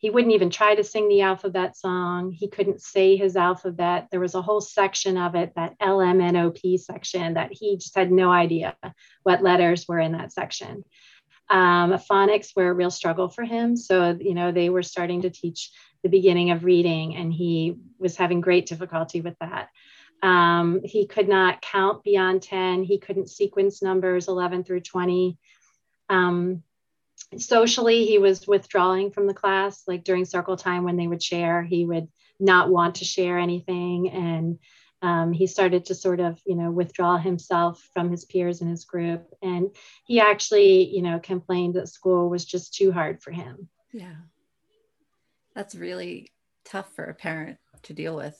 he 0.00 0.08
wouldn't 0.08 0.32
even 0.32 0.48
try 0.48 0.74
to 0.74 0.82
sing 0.82 1.08
the 1.08 1.20
alphabet 1.20 1.76
song. 1.76 2.32
He 2.32 2.48
couldn't 2.48 2.80
say 2.80 3.16
his 3.16 3.36
alphabet. 3.36 4.08
There 4.10 4.18
was 4.18 4.34
a 4.34 4.40
whole 4.40 4.62
section 4.62 5.18
of 5.18 5.34
it, 5.34 5.52
that 5.56 5.78
LMNOP 5.78 6.80
section, 6.80 7.34
that 7.34 7.52
he 7.52 7.76
just 7.76 7.94
had 7.94 8.10
no 8.10 8.32
idea 8.32 8.74
what 9.24 9.42
letters 9.42 9.86
were 9.86 9.98
in 9.98 10.12
that 10.12 10.32
section. 10.32 10.84
Um, 11.50 11.92
phonics 11.92 12.56
were 12.56 12.70
a 12.70 12.74
real 12.74 12.90
struggle 12.90 13.28
for 13.28 13.44
him. 13.44 13.76
So, 13.76 14.16
you 14.18 14.32
know, 14.32 14.52
they 14.52 14.70
were 14.70 14.82
starting 14.82 15.20
to 15.22 15.30
teach 15.30 15.70
the 16.02 16.08
beginning 16.08 16.50
of 16.50 16.64
reading, 16.64 17.16
and 17.16 17.30
he 17.30 17.76
was 17.98 18.16
having 18.16 18.40
great 18.40 18.64
difficulty 18.64 19.20
with 19.20 19.36
that. 19.40 19.68
Um, 20.22 20.80
he 20.82 21.06
could 21.06 21.28
not 21.28 21.60
count 21.60 22.04
beyond 22.04 22.40
10. 22.42 22.84
He 22.84 22.96
couldn't 22.96 23.28
sequence 23.28 23.82
numbers 23.82 24.28
11 24.28 24.64
through 24.64 24.80
20. 24.80 25.36
Um, 26.08 26.62
socially, 27.38 28.06
he 28.06 28.18
was 28.18 28.46
withdrawing 28.46 29.10
from 29.10 29.26
the 29.26 29.34
class. 29.34 29.82
Like 29.86 30.04
during 30.04 30.24
circle 30.24 30.56
time, 30.56 30.84
when 30.84 30.96
they 30.96 31.06
would 31.06 31.22
share, 31.22 31.62
he 31.62 31.84
would 31.84 32.08
not 32.38 32.70
want 32.70 32.96
to 32.96 33.04
share 33.04 33.38
anything. 33.38 34.10
And 34.10 34.58
um, 35.02 35.32
he 35.32 35.46
started 35.46 35.86
to 35.86 35.94
sort 35.94 36.20
of, 36.20 36.40
you 36.44 36.56
know, 36.56 36.70
withdraw 36.70 37.16
himself 37.16 37.86
from 37.94 38.10
his 38.10 38.24
peers 38.24 38.60
in 38.60 38.68
his 38.68 38.84
group. 38.84 39.26
And 39.42 39.74
he 40.04 40.20
actually, 40.20 40.88
you 40.94 41.02
know, 41.02 41.18
complained 41.18 41.74
that 41.74 41.88
school 41.88 42.28
was 42.28 42.44
just 42.44 42.74
too 42.74 42.92
hard 42.92 43.22
for 43.22 43.30
him. 43.30 43.68
Yeah. 43.92 44.16
That's 45.54 45.74
really 45.74 46.30
tough 46.64 46.92
for 46.94 47.04
a 47.04 47.14
parent 47.14 47.58
to 47.84 47.94
deal 47.94 48.14
with. 48.14 48.38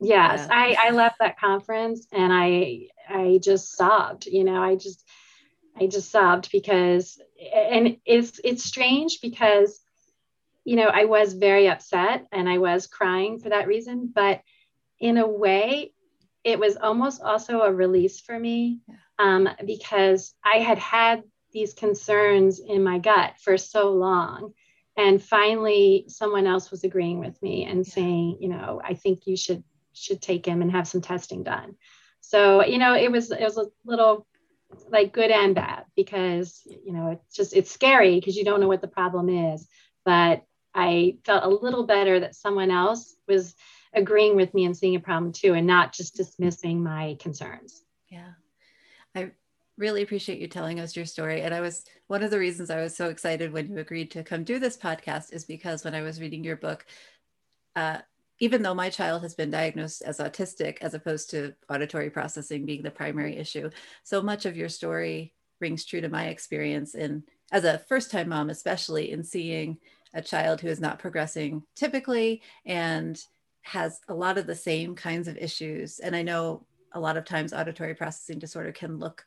Yes, 0.00 0.46
yeah. 0.48 0.56
I, 0.56 0.76
I 0.88 0.90
left 0.90 1.16
that 1.20 1.38
conference 1.38 2.06
and 2.12 2.32
I 2.32 2.88
I 3.08 3.38
just 3.42 3.76
sobbed. 3.76 4.26
You 4.26 4.44
know, 4.44 4.62
I 4.62 4.74
just 4.74 5.04
I 5.78 5.86
just 5.86 6.10
sobbed 6.10 6.50
because 6.52 7.20
and 7.54 7.96
it's 8.04 8.40
it's 8.44 8.64
strange 8.64 9.20
because 9.20 9.80
you 10.64 10.76
know 10.76 10.86
I 10.86 11.04
was 11.04 11.34
very 11.34 11.68
upset 11.68 12.26
and 12.32 12.48
I 12.48 12.58
was 12.58 12.86
crying 12.86 13.38
for 13.38 13.50
that 13.50 13.66
reason, 13.66 14.10
but 14.14 14.40
in 15.00 15.18
a 15.18 15.26
way, 15.26 15.92
it 16.44 16.58
was 16.58 16.76
almost 16.76 17.20
also 17.20 17.60
a 17.62 17.72
release 17.72 18.20
for 18.20 18.38
me 18.38 18.80
um, 19.18 19.48
because 19.66 20.34
I 20.44 20.58
had 20.58 20.78
had 20.78 21.22
these 21.52 21.74
concerns 21.74 22.60
in 22.60 22.82
my 22.82 22.98
gut 22.98 23.34
for 23.40 23.56
so 23.58 23.90
long 23.90 24.52
and 24.96 25.22
finally 25.22 26.04
someone 26.08 26.46
else 26.46 26.70
was 26.70 26.84
agreeing 26.84 27.20
with 27.20 27.40
me 27.42 27.64
and 27.64 27.86
saying 27.86 28.38
you 28.40 28.48
know 28.48 28.80
i 28.84 28.94
think 28.94 29.24
you 29.26 29.36
should 29.36 29.62
should 29.94 30.20
take 30.20 30.44
him 30.44 30.60
and 30.62 30.70
have 30.70 30.88
some 30.88 31.00
testing 31.00 31.42
done. 31.42 31.76
So 32.20 32.64
you 32.64 32.78
know 32.78 32.94
it 32.94 33.10
was 33.10 33.30
it 33.30 33.40
was 33.40 33.56
a 33.56 33.66
little 33.84 34.26
like 34.90 35.12
good 35.12 35.30
and 35.30 35.54
bad 35.54 35.84
because 35.96 36.60
you 36.64 36.92
know 36.92 37.10
it's 37.10 37.34
just 37.34 37.54
it's 37.54 37.70
scary 37.70 38.18
because 38.18 38.36
you 38.36 38.44
don't 38.44 38.60
know 38.60 38.68
what 38.68 38.80
the 38.80 38.88
problem 38.88 39.28
is. 39.28 39.66
But 40.04 40.44
i 40.74 41.16
felt 41.24 41.44
a 41.44 41.48
little 41.48 41.86
better 41.86 42.18
that 42.18 42.34
someone 42.34 42.70
else 42.70 43.14
was 43.28 43.54
agreeing 43.94 44.34
with 44.36 44.52
me 44.54 44.64
and 44.64 44.76
seeing 44.76 44.96
a 44.96 45.00
problem 45.00 45.32
too 45.32 45.54
and 45.54 45.66
not 45.66 45.92
just 45.92 46.16
dismissing 46.16 46.82
my 46.82 47.16
concerns. 47.20 47.84
Yeah. 48.08 48.32
I 49.14 49.30
really 49.78 50.02
appreciate 50.02 50.40
you 50.40 50.48
telling 50.48 50.80
us 50.80 50.96
your 50.96 51.04
story. 51.04 51.42
And 51.42 51.54
I 51.54 51.60
was 51.60 51.84
one 52.08 52.22
of 52.22 52.30
the 52.30 52.38
reasons 52.38 52.70
I 52.70 52.80
was 52.80 52.96
so 52.96 53.08
excited 53.08 53.52
when 53.52 53.70
you 53.70 53.78
agreed 53.78 54.10
to 54.12 54.24
come 54.24 54.44
do 54.44 54.58
this 54.58 54.76
podcast 54.76 55.32
is 55.32 55.44
because 55.44 55.84
when 55.84 55.94
I 55.94 56.02
was 56.02 56.20
reading 56.20 56.44
your 56.44 56.56
book, 56.56 56.84
uh, 57.76 57.98
even 58.44 58.60
though 58.60 58.74
my 58.74 58.90
child 58.90 59.22
has 59.22 59.34
been 59.34 59.50
diagnosed 59.50 60.02
as 60.02 60.18
autistic 60.18 60.76
as 60.82 60.92
opposed 60.92 61.30
to 61.30 61.54
auditory 61.70 62.10
processing 62.10 62.66
being 62.66 62.82
the 62.82 62.90
primary 62.90 63.38
issue, 63.38 63.70
so 64.02 64.20
much 64.20 64.44
of 64.44 64.54
your 64.54 64.68
story 64.68 65.32
rings 65.62 65.86
true 65.86 66.02
to 66.02 66.10
my 66.10 66.26
experience 66.26 66.94
in 66.94 67.22
as 67.52 67.64
a 67.64 67.78
first 67.78 68.10
time 68.10 68.28
mom, 68.28 68.50
especially 68.50 69.12
in 69.12 69.24
seeing 69.24 69.78
a 70.12 70.20
child 70.20 70.60
who 70.60 70.68
is 70.68 70.78
not 70.78 70.98
progressing 70.98 71.62
typically 71.74 72.42
and 72.66 73.24
has 73.62 74.02
a 74.08 74.14
lot 74.14 74.36
of 74.36 74.46
the 74.46 74.54
same 74.54 74.94
kinds 74.94 75.26
of 75.26 75.38
issues. 75.38 75.98
And 75.98 76.14
I 76.14 76.20
know 76.20 76.66
a 76.92 77.00
lot 77.00 77.16
of 77.16 77.24
times 77.24 77.54
auditory 77.54 77.94
processing 77.94 78.38
disorder 78.38 78.72
can 78.72 78.98
look 78.98 79.24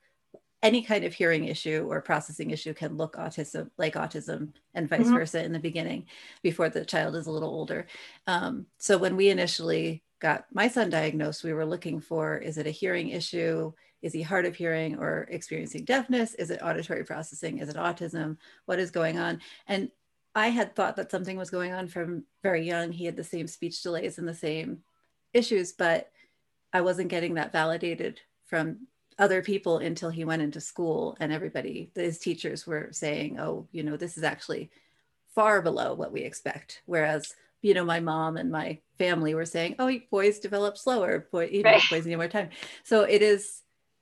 any 0.63 0.81
kind 0.81 1.03
of 1.03 1.13
hearing 1.13 1.45
issue 1.45 1.85
or 1.89 2.01
processing 2.01 2.51
issue 2.51 2.73
can 2.73 2.97
look 2.97 3.15
autism 3.15 3.69
like 3.77 3.93
autism 3.93 4.53
and 4.73 4.89
vice 4.89 5.01
mm-hmm. 5.01 5.13
versa 5.13 5.43
in 5.43 5.53
the 5.53 5.59
beginning 5.59 6.05
before 6.41 6.69
the 6.69 6.83
child 6.83 7.15
is 7.15 7.27
a 7.27 7.31
little 7.31 7.49
older. 7.49 7.87
Um, 8.25 8.65
so 8.77 8.97
when 8.97 9.15
we 9.15 9.29
initially 9.29 10.03
got 10.19 10.45
my 10.51 10.67
son 10.67 10.89
diagnosed 10.89 11.43
we 11.43 11.53
were 11.53 11.65
looking 11.65 12.01
for 12.01 12.37
is 12.37 12.57
it 12.57 12.67
a 12.67 12.71
hearing 12.71 13.09
issue? 13.09 13.71
Is 14.01 14.13
he 14.13 14.21
hard 14.21 14.45
of 14.45 14.55
hearing 14.55 14.97
or 14.97 15.27
experiencing 15.29 15.85
deafness? 15.85 16.33
Is 16.35 16.49
it 16.49 16.61
auditory 16.63 17.03
processing? 17.03 17.59
Is 17.59 17.69
it 17.69 17.75
autism? 17.75 18.37
What 18.65 18.79
is 18.79 18.91
going 18.91 19.17
on? 19.17 19.41
And 19.67 19.91
i 20.35 20.49
had 20.49 20.75
thought 20.75 20.95
that 20.95 21.09
something 21.09 21.37
was 21.37 21.49
going 21.49 21.73
on 21.73 21.87
from 21.87 22.23
very 22.43 22.63
young. 22.63 22.91
He 22.91 23.05
had 23.05 23.15
the 23.15 23.23
same 23.23 23.47
speech 23.47 23.81
delays 23.81 24.17
and 24.17 24.27
the 24.27 24.33
same 24.33 24.83
issues 25.33 25.73
but 25.73 26.11
i 26.73 26.81
wasn't 26.81 27.09
getting 27.09 27.35
that 27.35 27.51
validated 27.51 28.19
from 28.45 28.87
other 29.19 29.41
people 29.41 29.79
until 29.79 30.09
he 30.09 30.24
went 30.24 30.41
into 30.41 30.62
school 30.62 31.17
and 31.19 31.31
everybody 31.31 31.89
his 31.95 32.19
teachers 32.19 32.67
were 32.67 32.89
saying 32.91 33.39
oh 33.39 33.67
you 33.71 33.83
know 33.83 33.97
this 33.97 34.17
is 34.17 34.24
actually 34.24 34.69
far 35.33 35.62
below 35.62 35.93
what 35.93 36.12
we 36.12 36.21
expect 36.21 36.81
whereas 36.86 37.36
you 37.62 37.74
know 37.74 37.83
my 37.83 38.00
mom 38.00 38.38
and 38.38 38.51
my 38.51 38.79
family 38.97 39.33
were 39.33 39.45
saying 39.45 39.75
oh 39.79 39.91
boys 40.12 40.39
develop 40.39 40.77
slower 40.77 41.27
boy 41.31 41.50
you 41.51 41.63
know 41.63 41.71
right. 41.71 41.81
boys 41.89 42.05
need 42.05 42.15
more 42.15 42.27
time 42.27 42.50
so 42.83 43.01
it 43.01 43.21
is 43.21 43.62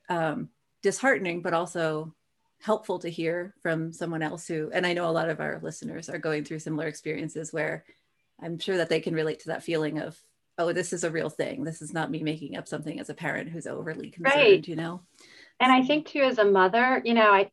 um, 0.10 0.50
disheartening 0.82 1.42
but 1.42 1.54
also 1.54 2.14
helpful 2.62 3.00
to 3.00 3.10
hear 3.10 3.54
from 3.62 3.94
someone 3.94 4.22
else 4.22 4.48
who 4.48 4.70
and 4.74 4.86
i 4.86 4.94
know 4.94 5.10
a 5.10 5.12
lot 5.12 5.30
of 5.30 5.40
our 5.40 5.60
listeners 5.62 6.10
are 6.10 6.18
going 6.18 6.44
through 6.44 6.60
similar 6.60 6.88
experiences 6.88 7.54
where 7.54 7.86
i'm 8.42 8.60
sure 8.60 8.78
that 8.78 8.90
they 8.90 9.00
can 9.00 9.14
relate 9.14 9.40
to 9.40 9.48
that 9.48 9.64
feeling 9.64 10.00
of 10.00 10.18
oh, 10.58 10.72
this 10.74 10.94
is 10.94 11.04
a 11.04 11.12
real 11.12 11.30
thing. 11.30 11.64
This 11.64 11.82
is 11.82 11.94
not 11.94 12.12
me 12.12 12.24
making 12.24 12.56
up 12.56 12.68
something 12.68 13.00
as 13.00 13.10
a 13.10 13.14
parent 13.14 13.50
who's 13.50 13.68
overly 13.68 14.10
concerned, 14.10 14.36
right. 14.36 14.68
you 14.68 14.76
know? 14.76 15.02
And 15.60 15.72
I 15.72 15.84
think 15.84 16.08
too, 16.08 16.22
as 16.22 16.38
a 16.38 16.46
mother, 16.46 17.02
you 17.04 17.14
know, 17.14 17.32
I, 17.32 17.52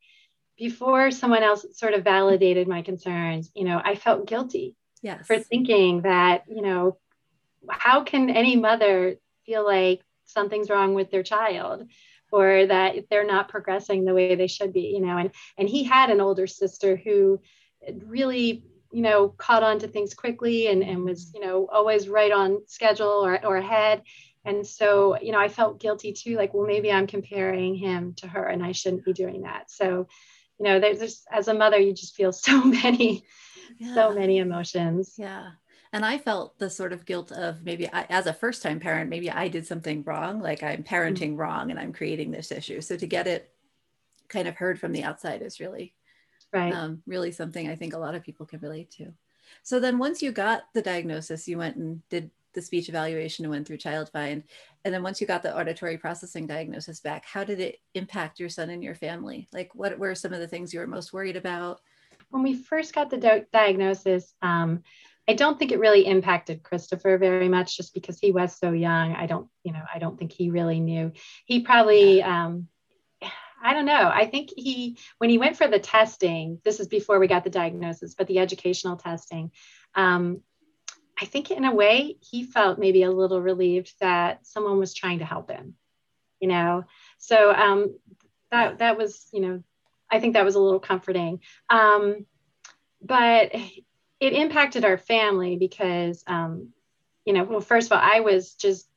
before 0.56 1.10
someone 1.10 1.42
else 1.42 1.66
sort 1.72 1.94
of 1.94 2.04
validated 2.04 2.68
my 2.68 2.82
concerns, 2.82 3.50
you 3.54 3.64
know, 3.64 3.80
I 3.84 3.94
felt 3.94 4.26
guilty 4.26 4.76
yes. 5.02 5.26
for 5.26 5.38
thinking 5.38 6.02
that, 6.02 6.44
you 6.48 6.62
know, 6.62 6.98
how 7.68 8.02
can 8.02 8.30
any 8.30 8.56
mother 8.56 9.16
feel 9.46 9.64
like 9.64 10.02
something's 10.24 10.70
wrong 10.70 10.94
with 10.94 11.10
their 11.10 11.22
child 11.22 11.86
or 12.30 12.66
that 12.66 12.96
they're 13.10 13.26
not 13.26 13.48
progressing 13.48 14.04
the 14.04 14.14
way 14.14 14.34
they 14.34 14.46
should 14.46 14.72
be, 14.72 14.92
you 14.94 15.00
know? 15.00 15.16
And, 15.16 15.30
and 15.58 15.68
he 15.68 15.84
had 15.84 16.10
an 16.10 16.20
older 16.20 16.46
sister 16.46 16.96
who 16.96 17.40
really 18.06 18.64
you 18.92 19.02
know, 19.02 19.28
caught 19.28 19.62
on 19.62 19.78
to 19.80 19.88
things 19.88 20.14
quickly 20.14 20.68
and, 20.68 20.82
and 20.82 21.04
was, 21.04 21.32
you 21.34 21.40
know, 21.40 21.68
always 21.72 22.08
right 22.08 22.30
on 22.30 22.60
schedule 22.66 23.24
or, 23.24 23.44
or 23.44 23.56
ahead. 23.56 24.02
And 24.44 24.66
so, 24.66 25.18
you 25.20 25.32
know, 25.32 25.38
I 25.38 25.48
felt 25.48 25.80
guilty 25.80 26.12
too, 26.12 26.36
like, 26.36 26.52
well, 26.52 26.66
maybe 26.66 26.92
I'm 26.92 27.06
comparing 27.06 27.74
him 27.74 28.14
to 28.18 28.28
her 28.28 28.44
and 28.44 28.62
I 28.62 28.72
shouldn't 28.72 29.04
be 29.04 29.12
doing 29.12 29.42
that. 29.42 29.70
So, 29.70 30.08
you 30.58 30.64
know, 30.64 30.80
there's 30.80 30.98
just, 30.98 31.26
as 31.30 31.48
a 31.48 31.54
mother, 31.54 31.78
you 31.78 31.94
just 31.94 32.14
feel 32.14 32.32
so 32.32 32.62
many, 32.62 33.24
yeah. 33.78 33.94
so 33.94 34.12
many 34.12 34.38
emotions. 34.38 35.14
Yeah. 35.16 35.50
And 35.94 36.04
I 36.04 36.18
felt 36.18 36.58
the 36.58 36.70
sort 36.70 36.92
of 36.92 37.04
guilt 37.04 37.32
of 37.32 37.62
maybe 37.62 37.88
I, 37.92 38.06
as 38.08 38.26
a 38.26 38.32
first 38.32 38.62
time 38.62 38.80
parent, 38.80 39.10
maybe 39.10 39.30
I 39.30 39.48
did 39.48 39.66
something 39.66 40.02
wrong, 40.04 40.40
like 40.40 40.62
I'm 40.62 40.82
parenting 40.82 41.30
mm-hmm. 41.32 41.36
wrong 41.36 41.70
and 41.70 41.78
I'm 41.78 41.92
creating 41.92 42.30
this 42.30 42.50
issue. 42.50 42.80
So 42.80 42.96
to 42.96 43.06
get 43.06 43.26
it 43.26 43.50
kind 44.28 44.48
of 44.48 44.56
heard 44.56 44.80
from 44.80 44.92
the 44.92 45.04
outside 45.04 45.42
is 45.42 45.60
really 45.60 45.94
right. 46.52 46.72
um, 46.72 47.02
really 47.06 47.32
something 47.32 47.68
i 47.68 47.76
think 47.76 47.94
a 47.94 47.98
lot 47.98 48.14
of 48.14 48.22
people 48.22 48.46
can 48.46 48.60
relate 48.60 48.90
to. 48.90 49.12
So 49.62 49.78
then 49.78 49.98
once 49.98 50.22
you 50.22 50.32
got 50.32 50.62
the 50.74 50.82
diagnosis 50.82 51.48
you 51.48 51.58
went 51.58 51.76
and 51.76 52.06
did 52.08 52.30
the 52.54 52.62
speech 52.62 52.88
evaluation 52.88 53.44
and 53.44 53.50
went 53.50 53.66
through 53.66 53.78
child 53.78 54.10
find. 54.10 54.42
And 54.84 54.92
then 54.92 55.02
once 55.02 55.20
you 55.20 55.26
got 55.26 55.42
the 55.42 55.56
auditory 55.56 55.96
processing 55.96 56.46
diagnosis 56.46 57.00
back 57.00 57.24
how 57.24 57.44
did 57.44 57.60
it 57.60 57.78
impact 57.94 58.40
your 58.40 58.48
son 58.48 58.70
and 58.70 58.82
your 58.82 58.94
family? 58.94 59.48
Like 59.52 59.74
what 59.74 59.98
were 59.98 60.14
some 60.14 60.32
of 60.32 60.40
the 60.40 60.48
things 60.48 60.72
you 60.72 60.80
were 60.80 60.86
most 60.86 61.12
worried 61.12 61.36
about? 61.36 61.80
When 62.30 62.42
we 62.42 62.54
first 62.54 62.94
got 62.94 63.10
the 63.10 63.18
di- 63.18 63.46
diagnosis 63.52 64.34
um, 64.42 64.82
i 65.28 65.34
don't 65.34 65.56
think 65.56 65.70
it 65.70 65.78
really 65.78 66.04
impacted 66.04 66.64
christopher 66.64 67.16
very 67.16 67.48
much 67.48 67.76
just 67.76 67.94
because 67.94 68.18
he 68.18 68.32
was 68.32 68.56
so 68.56 68.72
young. 68.72 69.14
I 69.14 69.26
don't 69.26 69.48
you 69.62 69.72
know 69.72 69.84
i 69.94 69.98
don't 69.98 70.18
think 70.18 70.32
he 70.32 70.50
really 70.50 70.80
knew. 70.80 71.12
He 71.44 71.60
probably 71.60 72.18
yeah. 72.18 72.46
um, 72.46 72.68
I 73.62 73.74
don't 73.74 73.86
know. 73.86 74.10
I 74.12 74.26
think 74.26 74.50
he, 74.56 74.98
when 75.18 75.30
he 75.30 75.38
went 75.38 75.56
for 75.56 75.68
the 75.68 75.78
testing, 75.78 76.60
this 76.64 76.80
is 76.80 76.88
before 76.88 77.18
we 77.18 77.28
got 77.28 77.44
the 77.44 77.50
diagnosis, 77.50 78.14
but 78.14 78.26
the 78.26 78.40
educational 78.40 78.96
testing, 78.96 79.52
um, 79.94 80.40
I 81.20 81.26
think 81.26 81.50
in 81.50 81.64
a 81.64 81.74
way 81.74 82.16
he 82.20 82.42
felt 82.42 82.78
maybe 82.78 83.04
a 83.04 83.10
little 83.10 83.40
relieved 83.40 83.92
that 84.00 84.46
someone 84.46 84.78
was 84.78 84.94
trying 84.94 85.20
to 85.20 85.24
help 85.24 85.50
him, 85.50 85.74
you 86.40 86.48
know? 86.48 86.84
So 87.18 87.52
um, 87.52 87.96
that, 88.50 88.78
that 88.78 88.98
was, 88.98 89.26
you 89.32 89.40
know, 89.40 89.62
I 90.10 90.18
think 90.18 90.34
that 90.34 90.44
was 90.44 90.56
a 90.56 90.60
little 90.60 90.80
comforting. 90.80 91.40
Um, 91.70 92.26
but 93.00 93.54
it 94.20 94.32
impacted 94.32 94.84
our 94.84 94.98
family 94.98 95.56
because, 95.56 96.24
um, 96.26 96.70
you 97.24 97.32
know, 97.32 97.44
well, 97.44 97.60
first 97.60 97.90
of 97.90 97.92
all, 97.92 98.02
I 98.02 98.20
was 98.20 98.54
just 98.54 98.88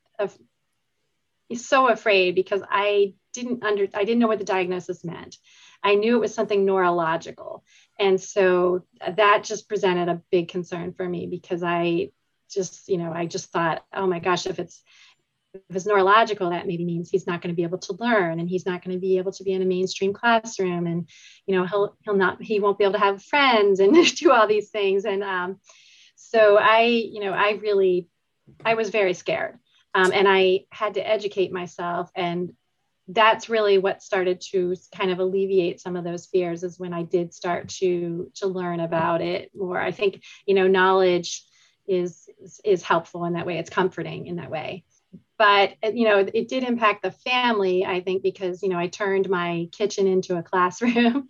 so 1.54 1.88
afraid 1.90 2.36
because 2.36 2.62
I 2.70 3.14
didn't 3.36 3.64
under 3.64 3.88
I 3.94 4.04
didn't 4.04 4.20
know 4.20 4.28
what 4.28 4.40
the 4.40 4.46
diagnosis 4.46 5.04
meant. 5.04 5.38
I 5.84 5.96
knew 5.96 6.16
it 6.16 6.22
was 6.22 6.34
something 6.34 6.66
neurological. 6.66 7.64
And 8.00 8.20
so 8.20 8.86
that 9.00 9.44
just 9.44 9.70
presented 9.70 10.10
a 10.10 10.22
big 10.32 10.48
concern 10.48 10.94
for 10.94 11.08
me 11.08 11.28
because 11.28 11.62
I 11.62 12.10
just, 12.50 12.90
you 12.90 12.98
know, 12.98 13.12
I 13.14 13.28
just 13.28 13.52
thought, 13.52 13.84
oh 13.94 14.08
my 14.08 14.20
gosh, 14.20 14.48
if 14.48 14.58
it's 14.58 14.82
if 15.54 15.76
it's 15.76 15.86
neurological, 15.86 16.50
that 16.50 16.68
maybe 16.68 16.84
means 16.84 17.10
he's 17.10 17.28
not 17.28 17.42
going 17.42 17.54
to 17.54 17.56
be 17.56 17.64
able 17.64 17.78
to 17.78 17.96
learn 18.00 18.40
and 18.40 18.50
he's 18.50 18.66
not 18.66 18.84
going 18.84 18.96
to 18.96 19.00
be 19.00 19.18
able 19.20 19.32
to 19.32 19.44
be 19.44 19.54
in 19.54 19.62
a 19.62 19.66
mainstream 19.66 20.12
classroom 20.12 20.86
and 20.86 21.08
you 21.46 21.56
know 21.56 21.66
he'll 21.66 21.96
he'll 22.04 22.16
not 22.16 22.42
he 22.42 22.60
won't 22.60 22.78
be 22.78 22.84
able 22.84 22.94
to 22.94 23.00
have 23.00 23.24
friends 23.24 23.80
and 23.80 23.94
do 24.16 24.32
all 24.32 24.48
these 24.48 24.70
things. 24.70 25.06
And 25.06 25.24
um, 25.24 25.60
so 26.16 26.58
I, 26.58 26.82
you 26.82 27.22
know, 27.22 27.32
I 27.32 27.52
really 27.62 28.08
I 28.64 28.74
was 28.74 28.90
very 28.90 29.14
scared. 29.14 29.58
Um, 29.94 30.12
and 30.12 30.28
I 30.28 30.66
had 30.72 30.96
to 30.96 31.08
educate 31.08 31.54
myself 31.54 32.12
and 32.16 32.52
that's 33.08 33.50
really 33.50 33.78
what 33.78 34.02
started 34.02 34.42
to 34.42 34.76
kind 34.96 35.12
of 35.12 35.20
alleviate 35.20 35.80
some 35.80 35.96
of 35.96 36.04
those 36.04 36.26
fears 36.26 36.64
is 36.64 36.80
when 36.80 36.94
I 36.94 37.04
did 37.04 37.34
start 37.34 37.70
to 37.80 38.32
to 38.36 38.48
learn 38.48 38.80
about 38.80 39.22
it 39.22 39.52
more. 39.56 39.80
I 39.80 39.92
think 39.92 40.24
you 40.46 40.56
know 40.56 40.68
knowledge 40.68 41.44
is 41.88 42.28
is 42.64 42.82
helpful 42.84 43.26
in 43.26 43.34
that 43.34 43.46
way. 43.46 43.60
It's 43.60 43.70
comforting 43.70 44.28
in 44.28 44.38
that 44.38 44.50
way. 44.50 44.84
But 45.38 45.76
you 45.84 46.08
know 46.08 46.26
it 46.34 46.48
did 46.48 46.64
impact 46.64 47.04
the 47.04 47.12
family. 47.12 47.86
I 47.86 48.02
think 48.02 48.24
because 48.24 48.64
you 48.64 48.70
know 48.70 48.80
I 48.80 48.88
turned 48.88 49.30
my 49.30 49.68
kitchen 49.72 50.08
into 50.08 50.38
a 50.38 50.44
classroom, 50.52 51.28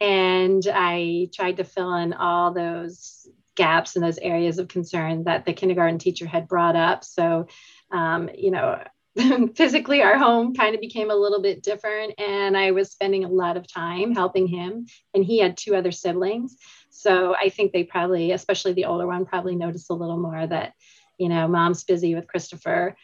and 0.00 0.62
I 0.72 1.28
tried 1.34 1.58
to 1.58 1.64
fill 1.64 1.94
in 1.94 2.14
all 2.14 2.54
those 2.54 3.28
gaps 3.54 3.96
and 3.96 4.04
those 4.04 4.18
areas 4.18 4.58
of 4.58 4.68
concern 4.68 5.24
that 5.24 5.44
the 5.44 5.52
kindergarten 5.52 5.98
teacher 5.98 6.26
had 6.26 6.48
brought 6.48 6.76
up. 6.76 7.04
So 7.04 7.48
um, 7.90 8.30
you 8.34 8.50
know 8.50 8.82
physically 9.56 10.02
our 10.02 10.16
home 10.18 10.54
kind 10.54 10.74
of 10.74 10.80
became 10.80 11.10
a 11.10 11.16
little 11.16 11.40
bit 11.40 11.62
different 11.62 12.14
and 12.18 12.56
i 12.56 12.70
was 12.70 12.90
spending 12.90 13.24
a 13.24 13.28
lot 13.28 13.56
of 13.56 13.66
time 13.66 14.14
helping 14.14 14.46
him 14.46 14.86
and 15.14 15.24
he 15.24 15.38
had 15.38 15.56
two 15.56 15.74
other 15.74 15.92
siblings 15.92 16.56
so 16.90 17.34
i 17.36 17.48
think 17.48 17.72
they 17.72 17.84
probably 17.84 18.32
especially 18.32 18.72
the 18.72 18.84
older 18.84 19.06
one 19.06 19.26
probably 19.26 19.56
noticed 19.56 19.90
a 19.90 19.94
little 19.94 20.18
more 20.18 20.46
that 20.46 20.72
you 21.18 21.28
know 21.28 21.48
mom's 21.48 21.84
busy 21.84 22.14
with 22.14 22.26
christopher 22.26 22.96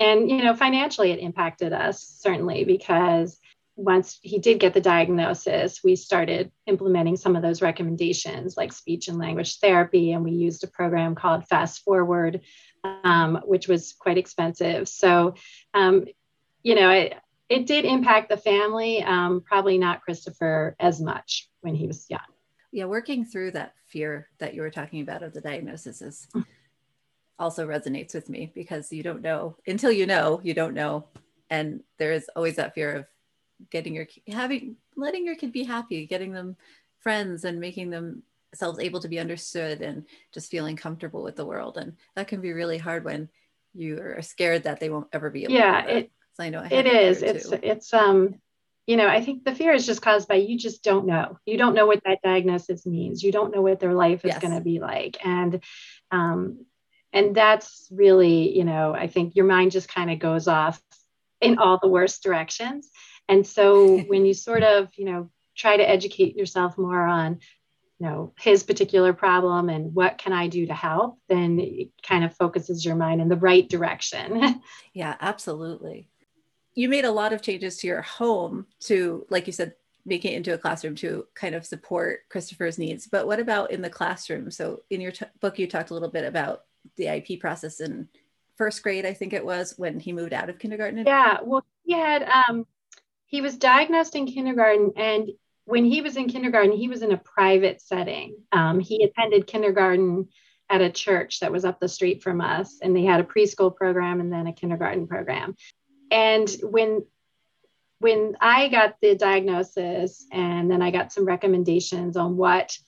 and 0.00 0.30
you 0.30 0.42
know 0.42 0.54
financially 0.54 1.10
it 1.10 1.20
impacted 1.20 1.72
us 1.72 2.02
certainly 2.02 2.64
because 2.64 3.38
once 3.78 4.18
he 4.22 4.40
did 4.40 4.58
get 4.58 4.74
the 4.74 4.80
diagnosis, 4.80 5.84
we 5.84 5.94
started 5.94 6.50
implementing 6.66 7.16
some 7.16 7.36
of 7.36 7.42
those 7.42 7.62
recommendations 7.62 8.56
like 8.56 8.72
speech 8.72 9.06
and 9.06 9.18
language 9.18 9.60
therapy. 9.60 10.10
And 10.10 10.24
we 10.24 10.32
used 10.32 10.64
a 10.64 10.66
program 10.66 11.14
called 11.14 11.46
Fast 11.46 11.86
ForWord, 11.86 12.40
um, 13.04 13.40
which 13.44 13.68
was 13.68 13.94
quite 13.98 14.18
expensive. 14.18 14.88
So, 14.88 15.34
um, 15.74 16.06
you 16.62 16.74
know, 16.74 16.90
it, 16.90 17.14
it 17.48 17.66
did 17.66 17.84
impact 17.84 18.28
the 18.28 18.36
family, 18.36 19.02
um, 19.02 19.40
probably 19.40 19.78
not 19.78 20.02
Christopher 20.02 20.76
as 20.78 21.00
much 21.00 21.48
when 21.60 21.74
he 21.74 21.86
was 21.86 22.06
young. 22.10 22.20
Yeah, 22.72 22.84
working 22.84 23.24
through 23.24 23.52
that 23.52 23.72
fear 23.86 24.28
that 24.38 24.54
you 24.54 24.60
were 24.60 24.70
talking 24.70 25.00
about 25.00 25.22
of 25.22 25.32
the 25.32 25.40
diagnosis 25.40 26.02
is 26.02 26.28
also 27.38 27.66
resonates 27.66 28.14
with 28.14 28.28
me 28.28 28.52
because 28.54 28.92
you 28.92 29.02
don't 29.02 29.22
know 29.22 29.56
until 29.66 29.90
you 29.90 30.06
know, 30.06 30.40
you 30.42 30.52
don't 30.52 30.74
know. 30.74 31.06
And 31.48 31.82
there 31.98 32.12
is 32.12 32.28
always 32.36 32.56
that 32.56 32.74
fear 32.74 32.96
of 32.96 33.06
getting 33.70 33.94
your 33.94 34.06
having 34.28 34.76
letting 34.96 35.24
your 35.24 35.36
kid 35.36 35.52
be 35.52 35.64
happy, 35.64 36.06
getting 36.06 36.32
them 36.32 36.56
friends 37.00 37.44
and 37.44 37.58
making 37.58 37.90
them 37.90 38.22
themselves 38.50 38.78
able 38.78 39.00
to 39.00 39.08
be 39.08 39.18
understood 39.18 39.82
and 39.82 40.06
just 40.32 40.50
feeling 40.50 40.76
comfortable 40.76 41.22
with 41.22 41.36
the 41.36 41.46
world. 41.46 41.76
And 41.76 41.94
that 42.16 42.28
can 42.28 42.40
be 42.40 42.52
really 42.52 42.78
hard 42.78 43.04
when 43.04 43.28
you 43.74 43.98
are 43.98 44.22
scared 44.22 44.64
that 44.64 44.80
they 44.80 44.90
won't 44.90 45.08
ever 45.12 45.30
be 45.30 45.44
able 45.44 45.54
yeah, 45.54 45.82
to. 45.82 45.96
It, 45.98 46.12
so 46.34 46.44
I 46.44 46.50
know 46.50 46.60
I 46.60 46.68
it 46.68 46.86
is. 46.86 47.22
It's 47.22 47.50
too. 47.50 47.58
it's 47.62 47.92
um 47.92 48.34
you 48.86 48.96
know, 48.96 49.06
I 49.06 49.22
think 49.22 49.44
the 49.44 49.54
fear 49.54 49.74
is 49.74 49.84
just 49.84 50.00
caused 50.00 50.28
by 50.28 50.36
you 50.36 50.56
just 50.56 50.82
don't 50.82 51.04
know. 51.04 51.38
You 51.44 51.58
don't 51.58 51.74
know 51.74 51.86
what 51.86 52.02
that 52.06 52.22
diagnosis 52.24 52.86
means. 52.86 53.22
You 53.22 53.32
don't 53.32 53.54
know 53.54 53.60
what 53.60 53.80
their 53.80 53.92
life 53.92 54.24
is 54.24 54.30
yes. 54.30 54.40
going 54.40 54.54
to 54.54 54.62
be 54.62 54.80
like. 54.80 55.18
And 55.24 55.62
um 56.10 56.64
and 57.12 57.34
that's 57.34 57.88
really, 57.90 58.56
you 58.56 58.64
know, 58.64 58.94
I 58.94 59.06
think 59.06 59.36
your 59.36 59.46
mind 59.46 59.72
just 59.72 59.92
kind 59.92 60.10
of 60.10 60.18
goes 60.18 60.48
off 60.48 60.80
in 61.40 61.58
all 61.58 61.78
the 61.80 61.88
worst 61.88 62.22
directions. 62.22 62.90
And 63.28 63.46
so 63.46 63.98
when 64.08 64.24
you 64.24 64.34
sort 64.34 64.62
of, 64.62 64.88
you 64.96 65.04
know, 65.04 65.30
try 65.56 65.76
to 65.76 65.88
educate 65.88 66.36
yourself 66.36 66.78
more 66.78 67.04
on 67.04 67.40
you 67.98 68.06
know 68.06 68.32
his 68.38 68.62
particular 68.62 69.12
problem 69.12 69.68
and 69.68 69.94
what 69.94 70.18
can 70.18 70.32
i 70.32 70.46
do 70.46 70.66
to 70.66 70.74
help 70.74 71.18
then 71.28 71.58
it 71.58 71.88
kind 72.02 72.24
of 72.24 72.34
focuses 72.34 72.84
your 72.84 72.94
mind 72.94 73.20
in 73.20 73.28
the 73.28 73.36
right 73.36 73.68
direction. 73.68 74.62
Yeah 74.94 75.14
absolutely. 75.20 76.08
You 76.74 76.88
made 76.88 77.04
a 77.04 77.10
lot 77.10 77.32
of 77.32 77.42
changes 77.42 77.76
to 77.78 77.86
your 77.86 78.02
home 78.02 78.66
to 78.80 79.26
like 79.30 79.46
you 79.46 79.52
said 79.52 79.74
make 80.04 80.24
it 80.24 80.32
into 80.32 80.54
a 80.54 80.58
classroom 80.58 80.94
to 80.96 81.26
kind 81.34 81.54
of 81.54 81.66
support 81.66 82.20
christopher's 82.28 82.78
needs. 82.78 83.06
But 83.06 83.26
what 83.26 83.38
about 83.40 83.70
in 83.70 83.82
the 83.82 83.90
classroom? 83.90 84.50
So 84.50 84.82
in 84.90 85.00
your 85.00 85.12
t- 85.12 85.26
book 85.40 85.58
you 85.58 85.66
talked 85.66 85.90
a 85.90 85.94
little 85.94 86.10
bit 86.10 86.24
about 86.24 86.64
the 86.96 87.04
IEP 87.04 87.40
process 87.40 87.80
in 87.80 88.08
first 88.56 88.82
grade 88.82 89.06
i 89.06 89.12
think 89.12 89.32
it 89.32 89.44
was 89.44 89.74
when 89.76 90.00
he 90.00 90.12
moved 90.12 90.32
out 90.32 90.48
of 90.48 90.58
kindergarten. 90.58 91.04
Yeah 91.06 91.38
well 91.44 91.64
he 91.84 91.92
had 91.92 92.22
um 92.28 92.66
he 93.26 93.40
was 93.40 93.56
diagnosed 93.56 94.16
in 94.16 94.26
kindergarten 94.26 94.92
and 94.96 95.30
when 95.68 95.84
he 95.84 96.00
was 96.00 96.16
in 96.16 96.28
kindergarten, 96.28 96.72
he 96.72 96.88
was 96.88 97.02
in 97.02 97.12
a 97.12 97.18
private 97.18 97.82
setting. 97.82 98.36
Um, 98.52 98.80
he 98.80 99.04
attended 99.04 99.46
kindergarten 99.46 100.28
at 100.70 100.80
a 100.80 100.88
church 100.88 101.40
that 101.40 101.52
was 101.52 101.66
up 101.66 101.78
the 101.78 101.88
street 101.88 102.22
from 102.22 102.40
us, 102.40 102.78
and 102.82 102.96
they 102.96 103.04
had 103.04 103.20
a 103.20 103.24
preschool 103.24 103.76
program 103.76 104.20
and 104.20 104.32
then 104.32 104.46
a 104.46 104.52
kindergarten 104.54 105.06
program. 105.06 105.56
And 106.10 106.48
when 106.62 107.04
when 108.00 108.36
I 108.40 108.68
got 108.68 108.96
the 109.02 109.14
diagnosis, 109.14 110.24
and 110.32 110.70
then 110.70 110.80
I 110.80 110.90
got 110.90 111.12
some 111.12 111.26
recommendations 111.26 112.16
on 112.16 112.38
what 112.38 112.78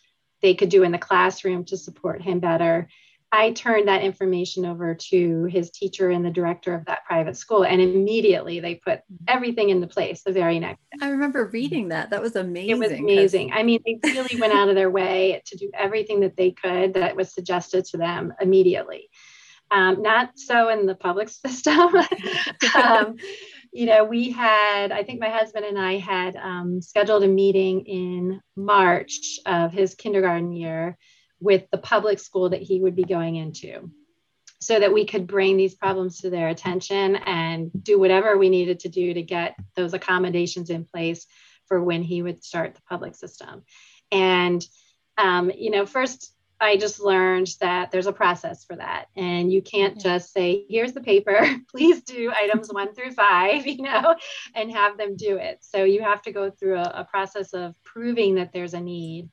they 0.40 0.54
could 0.54 0.70
do 0.70 0.82
in 0.82 0.92
the 0.92 0.98
classroom 0.98 1.66
to 1.66 1.76
support 1.76 2.22
him 2.22 2.40
better, 2.40 2.88
I 3.32 3.52
turned 3.52 3.86
that 3.86 4.02
information 4.02 4.66
over 4.66 4.94
to 4.94 5.44
his 5.44 5.70
teacher 5.70 6.10
and 6.10 6.24
the 6.24 6.30
director 6.30 6.74
of 6.74 6.84
that 6.86 7.04
private 7.04 7.36
school, 7.36 7.64
and 7.64 7.80
immediately 7.80 8.58
they 8.58 8.74
put 8.74 9.02
everything 9.28 9.70
into 9.70 9.86
place 9.86 10.22
the 10.22 10.32
very 10.32 10.58
next 10.58 10.80
day. 10.90 11.06
I 11.06 11.10
remember 11.10 11.46
reading 11.52 11.88
that. 11.88 12.10
That 12.10 12.22
was 12.22 12.34
amazing. 12.34 12.70
It 12.70 12.78
was 12.78 12.90
amazing. 12.90 13.52
I 13.52 13.62
mean, 13.62 13.80
they 13.84 14.00
really 14.02 14.40
went 14.40 14.52
out 14.52 14.68
of 14.68 14.74
their 14.74 14.90
way 14.90 15.42
to 15.46 15.56
do 15.56 15.70
everything 15.72 16.20
that 16.20 16.36
they 16.36 16.50
could 16.50 16.94
that 16.94 17.14
was 17.14 17.32
suggested 17.32 17.84
to 17.86 17.98
them 17.98 18.32
immediately. 18.40 19.08
Um, 19.70 20.02
not 20.02 20.32
so 20.34 20.68
in 20.68 20.86
the 20.86 20.96
public 20.96 21.28
system. 21.46 21.94
um, 22.74 23.14
you 23.72 23.86
know, 23.86 24.04
we 24.04 24.32
had, 24.32 24.90
I 24.90 25.04
think 25.04 25.20
my 25.20 25.28
husband 25.28 25.64
and 25.64 25.78
I 25.78 25.98
had 25.98 26.34
um, 26.34 26.82
scheduled 26.82 27.22
a 27.22 27.28
meeting 27.28 27.86
in 27.86 28.40
March 28.56 29.38
of 29.46 29.72
his 29.72 29.94
kindergarten 29.94 30.52
year 30.52 30.98
with 31.40 31.64
the 31.70 31.78
public 31.78 32.18
school 32.18 32.50
that 32.50 32.62
he 32.62 32.80
would 32.80 32.94
be 32.94 33.04
going 33.04 33.36
into 33.36 33.90
so 34.60 34.78
that 34.78 34.92
we 34.92 35.06
could 35.06 35.26
bring 35.26 35.56
these 35.56 35.74
problems 35.74 36.20
to 36.20 36.30
their 36.30 36.48
attention 36.48 37.16
and 37.16 37.70
do 37.82 37.98
whatever 37.98 38.36
we 38.36 38.50
needed 38.50 38.80
to 38.80 38.88
do 38.88 39.14
to 39.14 39.22
get 39.22 39.56
those 39.74 39.94
accommodations 39.94 40.68
in 40.68 40.84
place 40.84 41.26
for 41.66 41.82
when 41.82 42.02
he 42.02 42.22
would 42.22 42.44
start 42.44 42.74
the 42.74 42.82
public 42.82 43.14
system. 43.14 43.62
And, 44.12 44.64
um, 45.16 45.50
you 45.50 45.70
know, 45.70 45.86
first, 45.86 46.34
I 46.60 46.76
just 46.76 47.00
learned 47.00 47.48
that 47.60 47.90
there's 47.90 48.06
a 48.06 48.12
process 48.12 48.64
for 48.64 48.76
that. 48.76 49.06
And 49.16 49.50
you 49.50 49.62
can't 49.62 49.98
just 49.98 50.30
say, 50.30 50.66
here's 50.68 50.92
the 50.92 51.00
paper, 51.00 51.40
please 51.70 52.02
do 52.02 52.30
items 52.36 52.70
one 52.70 52.94
through 52.94 53.12
five, 53.12 53.66
you 53.66 53.82
know, 53.82 54.14
and 54.54 54.70
have 54.70 54.98
them 54.98 55.16
do 55.16 55.36
it. 55.36 55.58
So 55.62 55.84
you 55.84 56.02
have 56.02 56.20
to 56.22 56.32
go 56.32 56.50
through 56.50 56.76
a, 56.76 56.92
a 56.96 57.04
process 57.10 57.54
of 57.54 57.74
proving 57.82 58.34
that 58.34 58.52
there's 58.52 58.74
a 58.74 58.80
need 58.80 59.30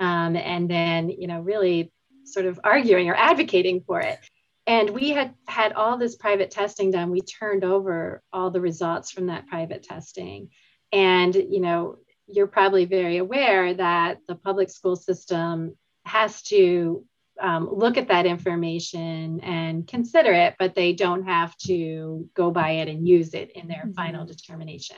um, 0.00 0.36
and 0.36 0.68
then 0.68 1.08
you 1.08 1.26
know 1.26 1.40
really 1.40 1.92
sort 2.24 2.46
of 2.46 2.58
arguing 2.64 3.08
or 3.08 3.14
advocating 3.14 3.82
for 3.82 4.00
it 4.00 4.18
and 4.66 4.90
we 4.90 5.10
had 5.10 5.34
had 5.46 5.72
all 5.72 5.96
this 5.96 6.16
private 6.16 6.50
testing 6.50 6.90
done 6.90 7.10
we 7.10 7.20
turned 7.20 7.64
over 7.64 8.22
all 8.32 8.50
the 8.50 8.60
results 8.60 9.10
from 9.10 9.26
that 9.26 9.46
private 9.46 9.82
testing 9.82 10.48
and 10.92 11.34
you 11.34 11.60
know 11.60 11.96
you're 12.26 12.46
probably 12.46 12.84
very 12.84 13.16
aware 13.16 13.74
that 13.74 14.18
the 14.28 14.34
public 14.34 14.70
school 14.70 14.96
system 14.96 15.76
has 16.04 16.42
to 16.42 17.04
um, 17.40 17.68
look 17.72 17.96
at 17.96 18.08
that 18.08 18.26
information 18.26 19.40
and 19.40 19.86
consider 19.86 20.32
it, 20.32 20.56
but 20.58 20.74
they 20.74 20.92
don't 20.92 21.24
have 21.24 21.56
to 21.58 22.28
go 22.34 22.50
by 22.50 22.72
it 22.72 22.88
and 22.88 23.08
use 23.08 23.34
it 23.34 23.52
in 23.52 23.66
their 23.66 23.84
mm-hmm. 23.84 23.92
final 23.92 24.26
determination. 24.26 24.96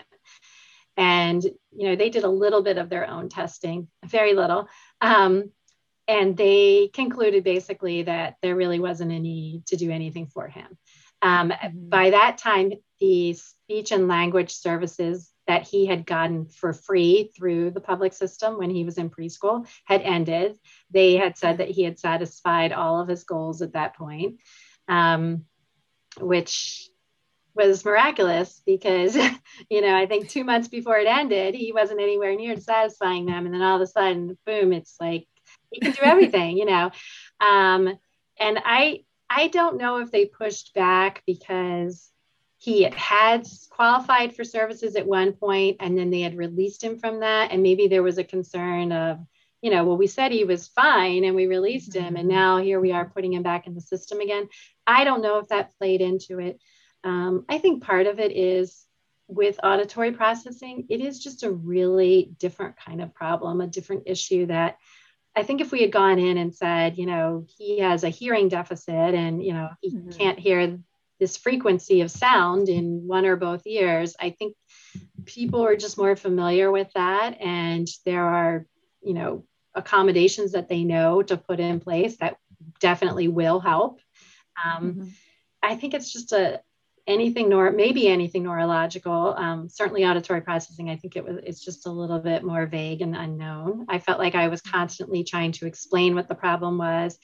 And 0.97 1.43
you 1.43 1.88
know, 1.88 1.97
they 1.97 2.11
did 2.11 2.25
a 2.25 2.29
little 2.29 2.62
bit 2.62 2.77
of 2.77 2.91
their 2.91 3.09
own 3.09 3.29
testing, 3.29 3.88
very 4.05 4.35
little, 4.35 4.69
um, 5.03 5.51
and 6.09 6.37
they 6.37 6.88
concluded 6.95 7.45
basically 7.45 8.05
that 8.05 8.37
there 8.41 8.57
really 8.57 8.81
wasn't 8.81 9.12
a 9.12 9.19
need 9.19 9.67
to 9.67 9.77
do 9.77 9.91
anything 9.91 10.27
for 10.27 10.49
him. 10.49 10.79
Um, 11.21 11.51
mm-hmm. 11.51 11.88
By 11.88 12.11
that 12.11 12.38
time, 12.38 12.73
the 13.01 13.35
speech 13.35 13.93
and 13.93 14.09
language 14.09 14.53
services 14.53 15.31
that 15.47 15.67
he 15.67 15.87
had 15.87 16.07
gotten 16.07 16.47
for 16.47 16.73
free 16.73 17.33
through 17.37 17.73
the 17.73 17.81
public 17.81 18.12
system 18.12 18.59
when 18.59 18.71
he 18.71 18.85
was 18.85 18.97
in 18.97 19.11
preschool 19.11 19.67
had 19.85 20.01
ended. 20.03 20.57
They 20.91 21.17
had 21.17 21.37
said 21.37 21.59
that 21.59 21.71
he 21.71 21.83
had 21.83 21.99
satisfied 21.99 22.73
all 22.73 23.01
of 23.01 23.09
his 23.09 23.25
goals 23.25 23.61
at 23.61 23.73
that 23.73 23.97
point, 23.97 24.38
um, 24.87 25.45
which 26.21 26.88
was 27.55 27.85
miraculous 27.85 28.62
because, 28.65 29.17
you 29.71 29.81
know, 29.81 29.95
I 29.95 30.07
think 30.07 30.29
two 30.29 30.45
months 30.45 30.69
before 30.69 30.99
it 30.99 31.07
ended, 31.07 31.55
he 31.55 31.73
wasn't 31.73 32.01
anywhere 32.01 32.35
near 32.35 32.57
satisfying 32.57 33.27
them. 33.27 33.47
And 33.47 33.55
then 33.55 33.62
all 33.62 33.77
of 33.77 33.83
a 33.83 33.87
sudden, 33.87 34.37
boom, 34.47 34.73
it's 34.73 34.97
like 35.01 35.27
he 35.71 35.81
can 35.81 35.93
do 35.93 36.01
everything, 36.03 36.57
you 36.57 36.67
know. 36.67 36.91
Um, 37.41 37.99
and 38.38 38.59
I 38.65 39.05
I 39.29 39.49
don't 39.49 39.79
know 39.79 39.99
if 39.99 40.11
they 40.11 40.27
pushed 40.27 40.75
back 40.75 41.23
because 41.27 42.11
he 42.59 42.83
had 42.95 43.49
qualified 43.71 44.37
for 44.37 44.45
services 44.45 44.95
at 44.95 45.07
one 45.07 45.33
point 45.33 45.79
and 45.81 45.99
then 45.99 46.11
they 46.11 46.21
had 46.21 46.37
released 46.37 46.85
him 46.85 46.99
from 46.99 47.21
that. 47.21 47.51
And 47.51 47.62
maybe 47.62 47.88
there 47.88 48.05
was 48.05 48.19
a 48.19 48.25
concern 48.25 48.93
of, 48.93 49.19
you 49.62 49.71
know, 49.71 49.85
well, 49.85 49.97
we 49.97 50.07
said 50.07 50.31
he 50.31 50.45
was 50.45 50.69
fine 50.69 51.25
and 51.25 51.35
we 51.35 51.47
released 51.47 51.95
him, 51.95 52.17
and 52.17 52.29
mm-hmm. 52.29 52.29
now 52.29 52.59
here 52.59 52.81
we 52.81 52.93
are 52.93 53.09
putting 53.09 53.33
him 53.33 53.43
back 53.43 53.67
in 53.67 53.75
the 53.75 53.81
system 53.81 54.21
again. 54.21 54.49
I 54.87 55.05
don't 55.05 55.23
know 55.23 55.38
if 55.38 55.49
that 55.49 55.77
played 55.79 56.01
into 56.01 56.38
it. 56.41 56.61
Um, 57.05 57.45
I 57.49 57.59
think 57.59 57.83
part 57.83 58.07
of 58.07 58.21
it 58.21 58.33
is 58.33 58.87
with 59.29 59.61
auditory 59.62 60.12
processing, 60.12 60.87
it 60.88 61.01
is 61.01 61.19
just 61.19 61.43
a 61.43 61.51
really 61.51 62.33
different 62.38 62.77
kind 62.77 63.03
of 63.03 63.15
problem, 63.15 63.61
a 63.61 63.67
different 63.67 64.05
issue 64.07 64.47
that 64.47 64.77
I 65.35 65.43
think 65.43 65.61
if 65.61 65.73
we 65.73 65.81
had 65.81 65.93
gone 65.93 66.19
in 66.19 66.37
and 66.37 66.55
said, 66.55 66.99
you 66.99 67.07
know, 67.07 67.47
he 67.57 67.79
has 67.81 68.05
a 68.05 68.11
hearing 68.11 68.49
deficit 68.49 69.15
and, 69.15 69.43
you 69.43 69.55
know, 69.55 69.71
he 69.81 69.95
mm-hmm. 69.95 70.11
can't 70.11 70.38
hear 70.38 70.79
this 71.19 71.37
frequency 71.37 72.03
of 72.03 72.11
sound 72.11 72.69
in 72.69 73.07
one 73.07 73.25
or 73.25 73.37
both 73.37 73.67
ears, 73.67 74.15
I 74.21 74.31
think 74.31 74.55
people 75.25 75.65
are 75.65 75.77
just 75.77 75.97
more 75.97 76.17
familiar 76.17 76.71
with 76.71 76.91
that. 76.95 77.41
And 77.41 77.88
there 78.05 78.25
are, 78.25 78.67
you 79.03 79.15
know, 79.15 79.45
accommodations 79.75 80.53
that 80.53 80.69
they 80.69 80.85
know 80.85 81.23
to 81.23 81.37
put 81.37 81.61
in 81.61 81.81
place 81.81 82.17
that 82.19 82.37
definitely 82.81 83.29
will 83.29 83.61
help. 83.61 84.01
Um, 84.62 84.93
mm-hmm. 84.93 85.09
I 85.62 85.77
think 85.77 85.95
it's 85.95 86.12
just 86.12 86.33
a, 86.33 86.61
anything 87.07 87.49
nor 87.49 87.73
maybe 87.73 88.07
anything 88.09 88.45
neurological 88.45 89.35
um, 89.37 89.69
certainly 89.69 90.05
auditory 90.05 90.41
processing 90.41 90.88
i 90.88 90.97
think 90.97 91.17
it 91.17 91.25
was 91.25 91.38
it's 91.43 91.65
just 91.65 91.87
a 91.87 91.91
little 91.91 92.21
bit 92.21 92.45
more 92.45 92.67
vague 92.67 93.03
and 93.03 93.17
unknown. 93.17 93.87
I 93.88 93.99
felt 93.99 94.19
like 94.19 94.35
i 94.35 94.49
was 94.49 94.61
constantly 94.61 95.25
trying 95.25 95.53
to 95.53 95.67
explain 95.67 96.15
what 96.15 96.29
the 96.29 96.35
problem 96.35 96.79
was. 96.79 97.19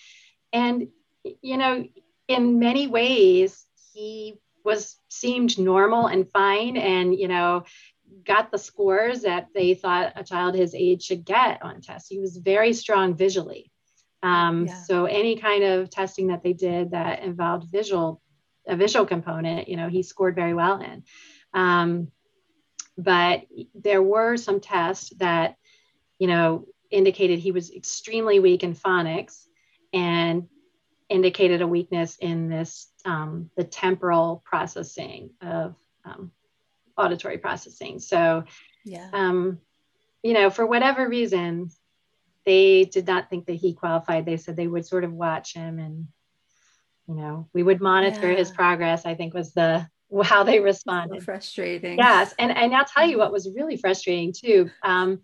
And 0.53 0.89
you 1.43 1.57
know 1.57 1.85
in 2.27 2.59
many 2.59 2.87
ways 2.87 3.65
he 3.93 4.39
was 4.65 4.97
seemed 5.09 5.59
normal 5.59 6.07
and 6.07 6.31
fine 6.31 6.77
and 6.77 7.15
you 7.15 7.29
know 7.29 7.65
got 8.25 8.51
the 8.51 8.59
scores 8.59 9.23
that 9.23 9.49
they 9.55 9.75
thought 9.75 10.13
a 10.17 10.25
child 10.25 10.55
his 10.55 10.75
age 10.75 11.03
should 11.03 11.25
get 11.25 11.63
on 11.63 11.81
tests. 11.81 12.09
He 12.09 12.19
was 12.19 12.37
very 12.37 12.73
strong 12.73 13.15
visually. 13.15 13.71
Um, 14.23 14.67
yeah. 14.67 14.83
so 14.83 15.05
any 15.05 15.37
kind 15.37 15.63
of 15.63 15.91
testing 15.91 16.29
that 16.29 16.43
they 16.43 16.53
did 16.53 16.91
that 16.91 17.23
involved 17.23 17.71
visual 17.71 18.21
a 18.69 18.77
visual 18.77 19.07
component, 19.07 19.69
you 19.69 19.77
know, 19.77 19.89
he 19.89 20.03
scored 20.03 20.35
very 20.35 20.55
well 20.55 20.81
in. 20.81 21.03
Um, 21.55 22.13
but 22.97 23.43
there 23.75 24.03
were 24.03 24.37
some 24.37 24.61
tests 24.61 25.11
that, 25.19 25.57
you 26.19 26.27
know, 26.27 26.67
indicated 26.91 27.39
he 27.39 27.53
was 27.53 27.71
extremely 27.71 28.41
weak 28.41 28.63
in 28.63 28.75
phonics 28.75 29.45
and 29.93 30.49
indicated 31.09 31.63
a 31.63 31.67
weakness 31.67 32.17
in 32.21 32.49
this 32.49 32.91
um, 33.05 33.51
the 33.57 33.65
temporal 33.65 34.43
processing 34.45 35.31
of 35.41 35.75
um, 36.05 36.33
auditory 36.97 37.39
processing. 37.39 37.99
So, 38.01 38.45
yeah, 38.85 39.09
um, 39.13 39.59
you 40.23 40.35
know, 40.35 40.51
for 40.51 40.67
whatever 40.67 41.09
reason, 41.09 41.71
they 42.45 42.85
did 42.85 43.07
not 43.07 43.31
think 43.31 43.47
that 43.47 43.55
he 43.55 43.75
qualified. 43.75 44.27
They 44.27 44.37
said 44.37 44.57
they 44.57 44.67
would 44.67 44.87
sort 44.87 45.05
of 45.05 45.13
watch 45.13 45.55
him 45.55 45.79
and 45.79 46.09
you 47.09 47.15
know 47.15 47.49
we 47.55 47.63
would 47.63 47.81
monitor 47.81 48.31
yeah. 48.31 48.39
his 48.39 48.51
progress 48.51 49.07
i 49.07 49.15
think 49.15 49.35
was 49.35 49.53
the 49.53 49.87
how 50.23 50.43
they 50.43 50.59
responded 50.59 51.21
so 51.21 51.25
frustrating. 51.25 51.99
Yes 51.99 52.35
and 52.39 52.51
and 52.51 52.75
i'll 52.75 52.85
tell 52.85 53.07
you 53.07 53.19
what 53.19 53.33
was 53.33 53.51
really 53.55 53.77
frustrating 53.77 54.33
too 54.33 54.71
um, 54.83 55.21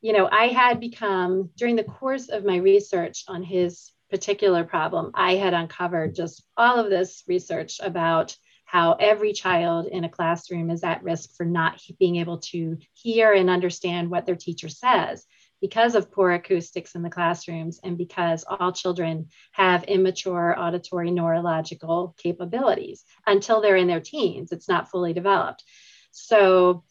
you 0.00 0.12
know 0.12 0.28
i 0.30 0.46
had 0.48 0.80
become 0.80 1.50
during 1.56 1.76
the 1.76 1.84
course 1.84 2.28
of 2.28 2.44
my 2.44 2.56
research 2.56 3.24
on 3.28 3.42
his 3.42 3.92
particular 4.10 4.64
problem 4.64 5.10
i 5.14 5.36
had 5.36 5.54
uncovered 5.54 6.14
just 6.14 6.44
all 6.56 6.78
of 6.78 6.90
this 6.90 7.22
research 7.26 7.80
about 7.82 8.36
how 8.64 8.92
every 8.94 9.32
child 9.32 9.86
in 9.86 10.04
a 10.04 10.08
classroom 10.08 10.70
is 10.70 10.82
at 10.82 11.02
risk 11.02 11.36
for 11.36 11.44
not 11.44 11.80
being 11.98 12.16
able 12.16 12.38
to 12.38 12.78
hear 12.94 13.32
and 13.32 13.50
understand 13.50 14.10
what 14.10 14.24
their 14.24 14.36
teacher 14.36 14.68
says 14.68 15.26
because 15.62 15.94
of 15.94 16.10
poor 16.10 16.32
acoustics 16.32 16.96
in 16.96 17.02
the 17.02 17.08
classrooms 17.08 17.78
and 17.84 17.96
because 17.96 18.44
all 18.46 18.72
children 18.72 19.28
have 19.52 19.84
immature 19.84 20.54
auditory 20.58 21.12
neurological 21.12 22.14
capabilities 22.18 23.04
until 23.28 23.62
they're 23.62 23.76
in 23.76 23.86
their 23.86 24.00
teens. 24.00 24.50
It's 24.50 24.68
not 24.68 24.90
fully 24.90 25.12
developed. 25.12 25.62
So, 26.10 26.82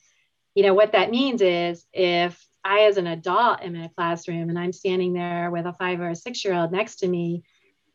you 0.56 0.64
know, 0.64 0.74
what 0.74 0.94
that 0.94 1.12
means 1.12 1.42
is 1.42 1.86
if 1.92 2.44
I, 2.64 2.84
as 2.84 2.96
an 2.96 3.08
adult, 3.08 3.62
am 3.62 3.76
in 3.76 3.84
a 3.84 3.90
classroom 3.90 4.50
and 4.50 4.58
I'm 4.58 4.72
standing 4.72 5.12
there 5.12 5.52
with 5.52 5.66
a 5.66 5.74
five 5.74 6.00
or 6.00 6.10
a 6.10 6.16
six 6.16 6.44
year 6.46 6.54
old 6.54 6.72
next 6.72 6.98
to 6.98 7.08
me, 7.08 7.44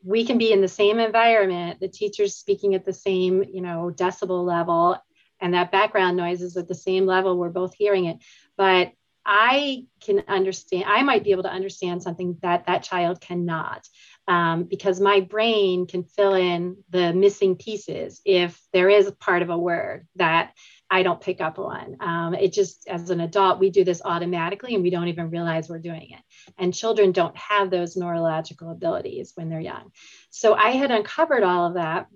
we 0.05 0.27
can 0.27 0.37
be 0.37 0.53
in 0.53 0.61
the 0.61 0.69
same 0.69 0.99
environment, 0.99 1.81
the 1.81 1.89
teacher's 1.89 2.37
speaking 2.37 2.75
at 2.75 2.85
the 2.85 2.93
same, 2.93 3.43
you 3.43 3.63
know, 3.63 3.91
decibel 3.95 4.45
level, 4.45 4.99
and 5.41 5.55
that 5.55 5.73
background 5.73 6.19
noise 6.19 6.43
is 6.43 6.57
at 6.59 6.69
the 6.69 6.75
same 6.75 7.07
level. 7.07 7.39
We're 7.39 7.49
both 7.49 7.75
hearing 7.75 8.05
it. 8.05 8.19
But 8.59 8.93
I 9.27 9.87
can 10.01 10.23
understand, 10.29 10.85
I 10.87 11.03
might 11.03 11.25
be 11.25 11.33
able 11.33 11.43
to 11.43 11.53
understand 11.53 12.03
something 12.03 12.39
that 12.43 12.67
that 12.67 12.85
child 12.85 13.21
cannot. 13.21 13.89
Um, 14.29 14.65
because 14.65 15.01
my 15.01 15.21
brain 15.21 15.87
can 15.87 16.03
fill 16.03 16.35
in 16.35 16.79
the 16.91 17.13
missing 17.13 17.57
pieces 17.57 18.21
if 18.25 18.61
there 18.73 18.89
is 18.89 19.07
a 19.07 19.13
part 19.13 19.43
of 19.43 19.51
a 19.51 19.59
word 19.59 20.09
that 20.17 20.53
I 20.91 21.03
don't 21.03 21.21
pick 21.21 21.41
up 21.41 21.59
on. 21.59 21.97
Um, 22.01 22.35
it 22.35 22.53
just, 22.53 22.89
as 22.89 23.11
an 23.11 23.21
adult, 23.21 23.61
we 23.61 23.71
do 23.71 23.85
this 23.85 24.03
automatically 24.05 24.75
and 24.75 24.83
we 24.83 24.91
don't 24.91 25.09
even 25.09 25.31
realize 25.31 25.69
we're 25.69 25.79
doing 25.79 26.11
it. 26.11 26.21
And 26.59 26.75
children 26.75 27.13
don't 27.13 27.37
have 27.37 27.71
those 27.71 27.97
neurological 27.97 28.71
abilities 28.71 29.33
when 29.35 29.49
they're 29.49 29.61
young. 29.61 29.93
So 30.31 30.55
I 30.55 30.71
had 30.71 30.91
uncovered 30.91 31.43
all 31.43 31.67
of 31.67 31.75
that 31.75 32.07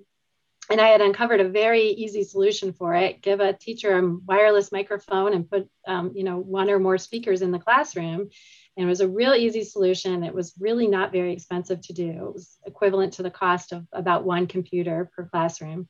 and 0.71 0.81
I 0.81 0.89
had 0.89 1.01
uncovered 1.01 1.41
a 1.41 1.49
very 1.49 1.83
easy 1.83 2.23
solution 2.23 2.73
for 2.73 2.95
it. 2.95 3.21
Give 3.23 3.41
a 3.41 3.53
teacher 3.53 3.99
a 3.99 4.17
wireless 4.25 4.71
microphone 4.71 5.35
and 5.35 5.51
put, 5.51 5.69
um, 5.87 6.13
you 6.15 6.23
know, 6.23 6.39
one 6.39 6.71
or 6.71 6.79
more 6.79 6.97
speakers 6.97 7.43
in 7.43 7.51
the 7.51 7.59
classroom. 7.59 8.31
And 8.77 8.87
it 8.87 8.89
was 8.89 9.01
a 9.01 9.09
real 9.09 9.35
easy 9.35 9.65
solution. 9.65 10.23
It 10.23 10.33
was 10.33 10.55
really 10.61 10.87
not 10.87 11.11
very 11.11 11.33
expensive 11.33 11.81
to 11.83 11.93
do. 11.93 12.09
It 12.09 12.35
was 12.35 12.57
equivalent 12.65 13.15
to 13.15 13.25
the 13.25 13.33
cost 13.33 13.73
of 13.73 13.85
about 13.93 14.25
one 14.25 14.47
computer 14.47 15.11
per 15.15 15.25
classroom. 15.25 15.89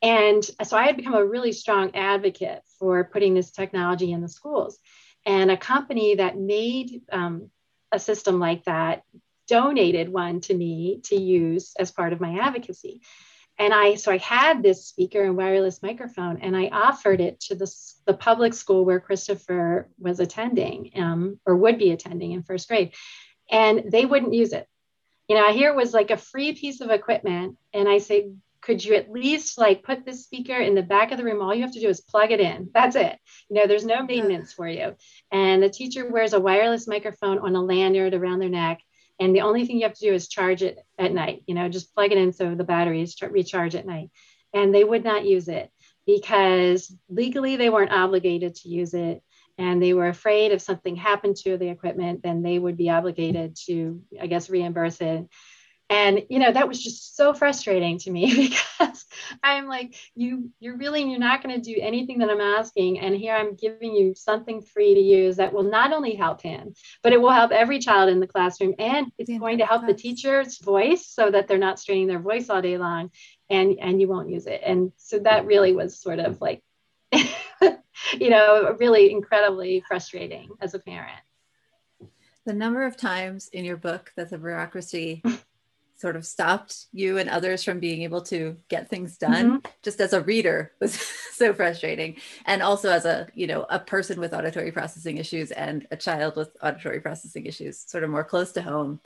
And 0.00 0.44
so 0.62 0.76
I 0.76 0.84
had 0.84 0.96
become 0.96 1.14
a 1.14 1.24
really 1.24 1.52
strong 1.52 1.96
advocate 1.96 2.60
for 2.78 3.02
putting 3.04 3.34
this 3.34 3.50
technology 3.50 4.12
in 4.12 4.20
the 4.20 4.28
schools. 4.28 4.78
And 5.26 5.50
a 5.50 5.56
company 5.56 6.16
that 6.16 6.38
made 6.38 7.02
um, 7.10 7.50
a 7.90 7.98
system 7.98 8.38
like 8.38 8.64
that 8.64 9.02
donated 9.48 10.08
one 10.08 10.40
to 10.42 10.54
me 10.54 11.00
to 11.04 11.16
use 11.16 11.72
as 11.78 11.90
part 11.90 12.12
of 12.12 12.20
my 12.20 12.38
advocacy 12.38 13.00
and 13.58 13.72
I 13.72 13.94
so 13.94 14.10
I 14.10 14.18
had 14.18 14.62
this 14.62 14.86
speaker 14.86 15.22
and 15.22 15.36
wireless 15.36 15.82
microphone, 15.82 16.38
and 16.38 16.56
I 16.56 16.68
offered 16.68 17.20
it 17.20 17.40
to 17.40 17.54
the, 17.54 17.72
the 18.06 18.14
public 18.14 18.54
school 18.54 18.84
where 18.84 19.00
Christopher 19.00 19.88
was 19.98 20.20
attending 20.20 20.90
um, 20.96 21.40
or 21.46 21.56
would 21.56 21.78
be 21.78 21.92
attending 21.92 22.32
in 22.32 22.42
first 22.42 22.68
grade, 22.68 22.94
and 23.50 23.84
they 23.90 24.04
wouldn't 24.06 24.34
use 24.34 24.52
it. 24.52 24.66
You 25.28 25.36
know, 25.36 25.52
here 25.52 25.70
it 25.70 25.76
was 25.76 25.94
like 25.94 26.10
a 26.10 26.16
free 26.16 26.54
piece 26.54 26.80
of 26.80 26.90
equipment, 26.90 27.56
and 27.72 27.88
I 27.88 27.98
said, 27.98 28.36
could 28.64 28.82
you 28.82 28.94
at 28.94 29.10
least 29.10 29.58
like 29.58 29.82
put 29.82 30.04
this 30.04 30.24
speaker 30.24 30.56
in 30.56 30.74
the 30.74 30.82
back 30.82 31.12
of 31.12 31.18
the 31.18 31.24
room? 31.24 31.42
All 31.42 31.54
you 31.54 31.62
have 31.62 31.74
to 31.74 31.80
do 31.80 31.88
is 31.88 32.00
plug 32.00 32.32
it 32.32 32.40
in. 32.40 32.70
That's 32.72 32.96
it. 32.96 33.18
You 33.50 33.56
know, 33.56 33.66
there's 33.66 33.84
no 33.84 34.02
maintenance 34.02 34.54
for 34.54 34.66
you. 34.66 34.96
And 35.30 35.62
the 35.62 35.68
teacher 35.68 36.08
wears 36.08 36.32
a 36.32 36.40
wireless 36.40 36.88
microphone 36.88 37.38
on 37.38 37.54
a 37.54 37.62
lanyard 37.62 38.14
around 38.14 38.38
their 38.38 38.48
neck 38.48 38.80
and 39.20 39.34
the 39.34 39.42
only 39.42 39.66
thing 39.66 39.76
you 39.76 39.84
have 39.84 39.94
to 39.94 40.06
do 40.06 40.12
is 40.12 40.28
charge 40.28 40.62
it 40.62 40.78
at 40.98 41.12
night 41.12 41.42
you 41.46 41.54
know 41.54 41.68
just 41.68 41.94
plug 41.94 42.12
it 42.12 42.18
in 42.18 42.32
so 42.32 42.54
the 42.54 42.64
batteries 42.64 43.14
recharge 43.22 43.74
at 43.74 43.86
night. 43.86 44.10
And 44.52 44.72
they 44.72 44.84
would 44.84 45.02
not 45.02 45.24
use 45.24 45.48
it 45.48 45.70
because 46.06 46.94
legally 47.08 47.56
they 47.56 47.70
weren't 47.70 47.90
obligated 47.90 48.54
to 48.56 48.68
use 48.68 48.94
it. 48.94 49.20
And 49.58 49.82
they 49.82 49.94
were 49.94 50.08
afraid 50.08 50.52
if 50.52 50.62
something 50.62 50.94
happened 50.94 51.36
to 51.38 51.56
the 51.56 51.68
equipment 51.68 52.22
then 52.22 52.42
they 52.42 52.58
would 52.58 52.76
be 52.76 52.90
obligated 52.90 53.56
to 53.66 54.02
i 54.20 54.26
guess 54.26 54.50
reimburse 54.50 55.00
it 55.00 55.28
and 55.90 56.22
you 56.30 56.38
know 56.38 56.50
that 56.50 56.66
was 56.66 56.82
just 56.82 57.16
so 57.16 57.34
frustrating 57.34 57.98
to 57.98 58.10
me 58.10 58.48
because 58.80 59.04
i'm 59.42 59.66
like 59.66 59.94
you 60.14 60.50
you're 60.58 60.76
really 60.76 61.02
you're 61.02 61.18
not 61.18 61.42
going 61.42 61.54
to 61.54 61.74
do 61.74 61.78
anything 61.80 62.18
that 62.18 62.30
i'm 62.30 62.40
asking. 62.40 62.98
And 63.00 63.14
here 63.14 63.34
i'm 63.34 63.54
giving 63.54 63.94
you 63.94 64.14
something 64.14 64.62
free 64.62 64.94
to 64.94 65.00
use 65.00 65.36
that 65.36 65.52
will 65.52 65.64
not 65.64 65.92
only 65.92 66.14
help 66.14 66.40
him 66.40 66.74
but 67.02 67.12
it 67.12 67.20
will 67.20 67.30
help 67.30 67.52
every 67.52 67.78
child 67.78 68.08
in 68.08 68.20
the 68.20 68.26
classroom. 68.26 68.74
And 68.78 69.12
it's 69.18 69.30
yeah, 69.30 69.38
going 69.38 69.58
to 69.58 69.66
help 69.66 69.86
the 69.86 69.94
teacher's 69.94 70.58
voice 70.58 71.06
so 71.06 71.30
that 71.30 71.48
they're 71.48 71.58
not 71.58 71.78
straining 71.78 72.06
their 72.06 72.18
voice 72.18 72.48
all 72.48 72.62
day 72.62 72.78
long 72.78 73.10
and 73.50 73.78
and 73.80 74.00
you 74.00 74.08
won't 74.08 74.30
use 74.30 74.46
it. 74.46 74.62
And 74.64 74.92
so 74.96 75.18
that 75.20 75.46
really 75.46 75.72
was 75.72 75.98
sort 75.98 76.18
of 76.18 76.40
like 76.40 76.62
you 77.12 78.30
know 78.30 78.76
really 78.78 79.10
incredibly 79.10 79.82
frustrating 79.86 80.50
as 80.60 80.74
a 80.74 80.78
parent. 80.78 81.20
The 82.46 82.52
number 82.52 82.84
of 82.84 82.96
times 82.96 83.48
in 83.48 83.64
your 83.64 83.78
book 83.78 84.12
that 84.16 84.28
the 84.30 84.38
bureaucracy 84.38 85.22
sort 85.96 86.16
of 86.16 86.26
stopped 86.26 86.86
you 86.92 87.18
and 87.18 87.30
others 87.30 87.62
from 87.62 87.78
being 87.78 88.02
able 88.02 88.22
to 88.22 88.56
get 88.68 88.90
things 88.90 89.16
done 89.16 89.46
mm-hmm. 89.46 89.70
just 89.82 90.00
as 90.00 90.12
a 90.12 90.20
reader 90.20 90.72
was 90.80 90.94
so 91.32 91.54
frustrating. 91.54 92.16
And 92.46 92.62
also 92.62 92.90
as 92.90 93.04
a 93.04 93.28
you 93.34 93.46
know 93.46 93.66
a 93.68 93.78
person 93.78 94.20
with 94.20 94.34
auditory 94.34 94.72
processing 94.72 95.18
issues 95.18 95.50
and 95.50 95.86
a 95.90 95.96
child 95.96 96.36
with 96.36 96.56
auditory 96.62 97.00
processing 97.00 97.46
issues 97.46 97.78
sort 97.78 98.04
of 98.04 98.10
more 98.10 98.24
close 98.24 98.52
to 98.52 98.62
home. 98.62 99.00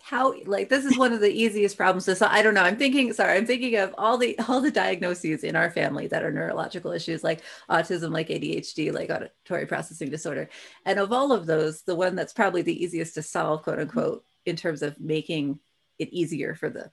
How 0.00 0.34
like 0.44 0.68
this 0.68 0.84
is 0.84 0.96
one 0.96 1.12
of 1.12 1.20
the 1.20 1.32
easiest 1.32 1.76
problems. 1.76 2.04
To 2.04 2.14
solve 2.14 2.32
i 2.32 2.42
don't 2.42 2.54
know. 2.54 2.62
I'm 2.62 2.76
thinking 2.76 3.12
sorry 3.12 3.36
i'm 3.36 3.46
thinking 3.46 3.76
of 3.76 3.94
all 3.98 4.18
the 4.18 4.38
all 4.48 4.60
the 4.60 4.70
diagnoses 4.70 5.44
in 5.44 5.56
our 5.56 5.70
family 5.70 6.06
that 6.08 6.22
are 6.22 6.30
neurological 6.30 6.92
issues 6.92 7.24
like 7.24 7.42
autism 7.68 8.12
like 8.12 8.28
adhd 8.28 8.92
like 8.92 9.10
auditory 9.10 9.66
processing 9.66 10.10
disorder. 10.10 10.50
And 10.84 10.98
of 10.98 11.12
all 11.12 11.32
of 11.32 11.46
those 11.46 11.82
the 11.82 11.96
one 11.96 12.14
that's 12.14 12.32
probably 12.34 12.62
the 12.62 12.84
easiest 12.84 13.14
to 13.14 13.22
solve 13.22 13.62
quote 13.62 13.80
unquote 13.80 14.24
in 14.46 14.56
terms 14.56 14.82
of 14.82 14.98
making 15.00 15.58
it 15.98 16.08
easier 16.10 16.54
for 16.54 16.70
the 16.70 16.90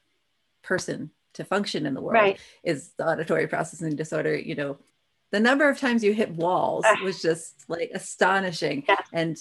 person 0.64 1.12
to 1.34 1.44
function 1.44 1.86
in 1.86 1.94
the 1.94 2.02
world 2.02 2.16
right. 2.16 2.40
is 2.64 2.92
the 2.98 3.06
auditory 3.06 3.48
processing 3.48 3.96
disorder 3.96 4.36
you 4.36 4.56
know 4.56 4.78
the 5.32 5.40
number 5.40 5.68
of 5.68 5.80
times 5.80 6.04
you 6.04 6.14
hit 6.14 6.32
walls 6.32 6.86
ah. 6.88 6.96
was 7.04 7.22
just 7.22 7.66
like 7.68 7.92
astonishing 7.94 8.84
yes. 8.88 9.08
and 9.12 9.38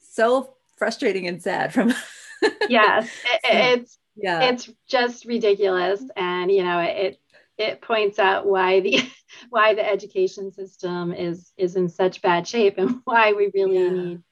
so 0.00 0.54
frustrating 0.76 1.26
and 1.26 1.42
sad 1.42 1.72
from 1.72 1.92
yes 2.68 3.10
it, 3.44 3.78
it's 3.78 3.98
yeah 4.16 4.40
it's 4.44 4.70
just 4.88 5.24
ridiculous 5.26 6.02
and 6.16 6.50
you 6.50 6.62
know 6.62 6.80
it 6.80 7.20
it 7.58 7.80
points 7.80 8.18
out 8.18 8.46
why 8.46 8.80
the 8.80 9.00
why 9.50 9.74
the 9.74 9.86
education 9.86 10.52
system 10.52 11.12
is 11.12 11.52
is 11.56 11.76
in 11.76 11.88
such 11.88 12.22
bad 12.22 12.46
shape 12.46 12.78
and 12.78 13.00
why 13.04 13.32
we 13.32 13.50
really 13.54 13.78
yeah. 13.78 13.90
need 13.90 14.22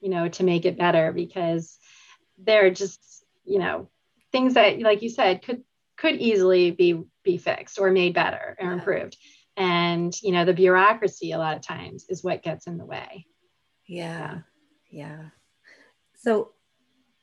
you 0.00 0.08
know 0.08 0.28
to 0.28 0.44
make 0.44 0.64
it 0.64 0.78
better 0.78 1.12
because 1.12 1.78
there 2.38 2.66
are 2.66 2.70
just 2.70 3.21
you 3.44 3.58
know 3.58 3.88
things 4.30 4.54
that 4.54 4.80
like 4.80 5.02
you 5.02 5.10
said 5.10 5.42
could 5.42 5.62
could 5.96 6.16
easily 6.16 6.70
be 6.70 7.02
be 7.22 7.38
fixed 7.38 7.78
or 7.78 7.90
made 7.90 8.14
better 8.14 8.56
or 8.58 8.66
yeah. 8.66 8.72
improved. 8.72 9.16
And 9.56 10.14
you 10.22 10.32
know 10.32 10.44
the 10.44 10.54
bureaucracy 10.54 11.32
a 11.32 11.38
lot 11.38 11.56
of 11.56 11.62
times 11.62 12.06
is 12.08 12.24
what 12.24 12.42
gets 12.42 12.66
in 12.66 12.78
the 12.78 12.86
way. 12.86 13.26
Yeah. 13.86 14.38
Yeah. 14.90 15.26
So 16.16 16.52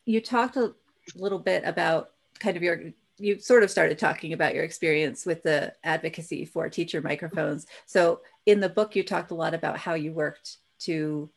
you 0.06 0.22
talked 0.22 0.56
a 0.56 0.74
little 1.16 1.40
bit 1.40 1.64
about 1.66 2.12
kind 2.40 2.56
of 2.58 2.64
your 2.64 2.92
you 3.18 3.40
sort 3.40 3.64
of 3.64 3.72
started 3.72 4.00
talking 4.00 4.32
about 4.32 4.56
your 4.56 4.64
experience 4.64 5.26
with 5.26 5.44
the 5.44 5.74
advocacy 5.84 6.46
for 6.46 6.70
teacher 6.70 7.02
microphones. 7.02 7.68
So 7.86 8.22
in 8.46 8.60
the 8.60 8.70
book 8.70 8.96
you 8.96 9.04
talked 9.04 9.32
a 9.32 9.36
lot 9.36 9.54
about 9.54 9.78
how 9.78 9.96
you 9.96 10.14
worked 10.14 10.58
to 10.80 11.30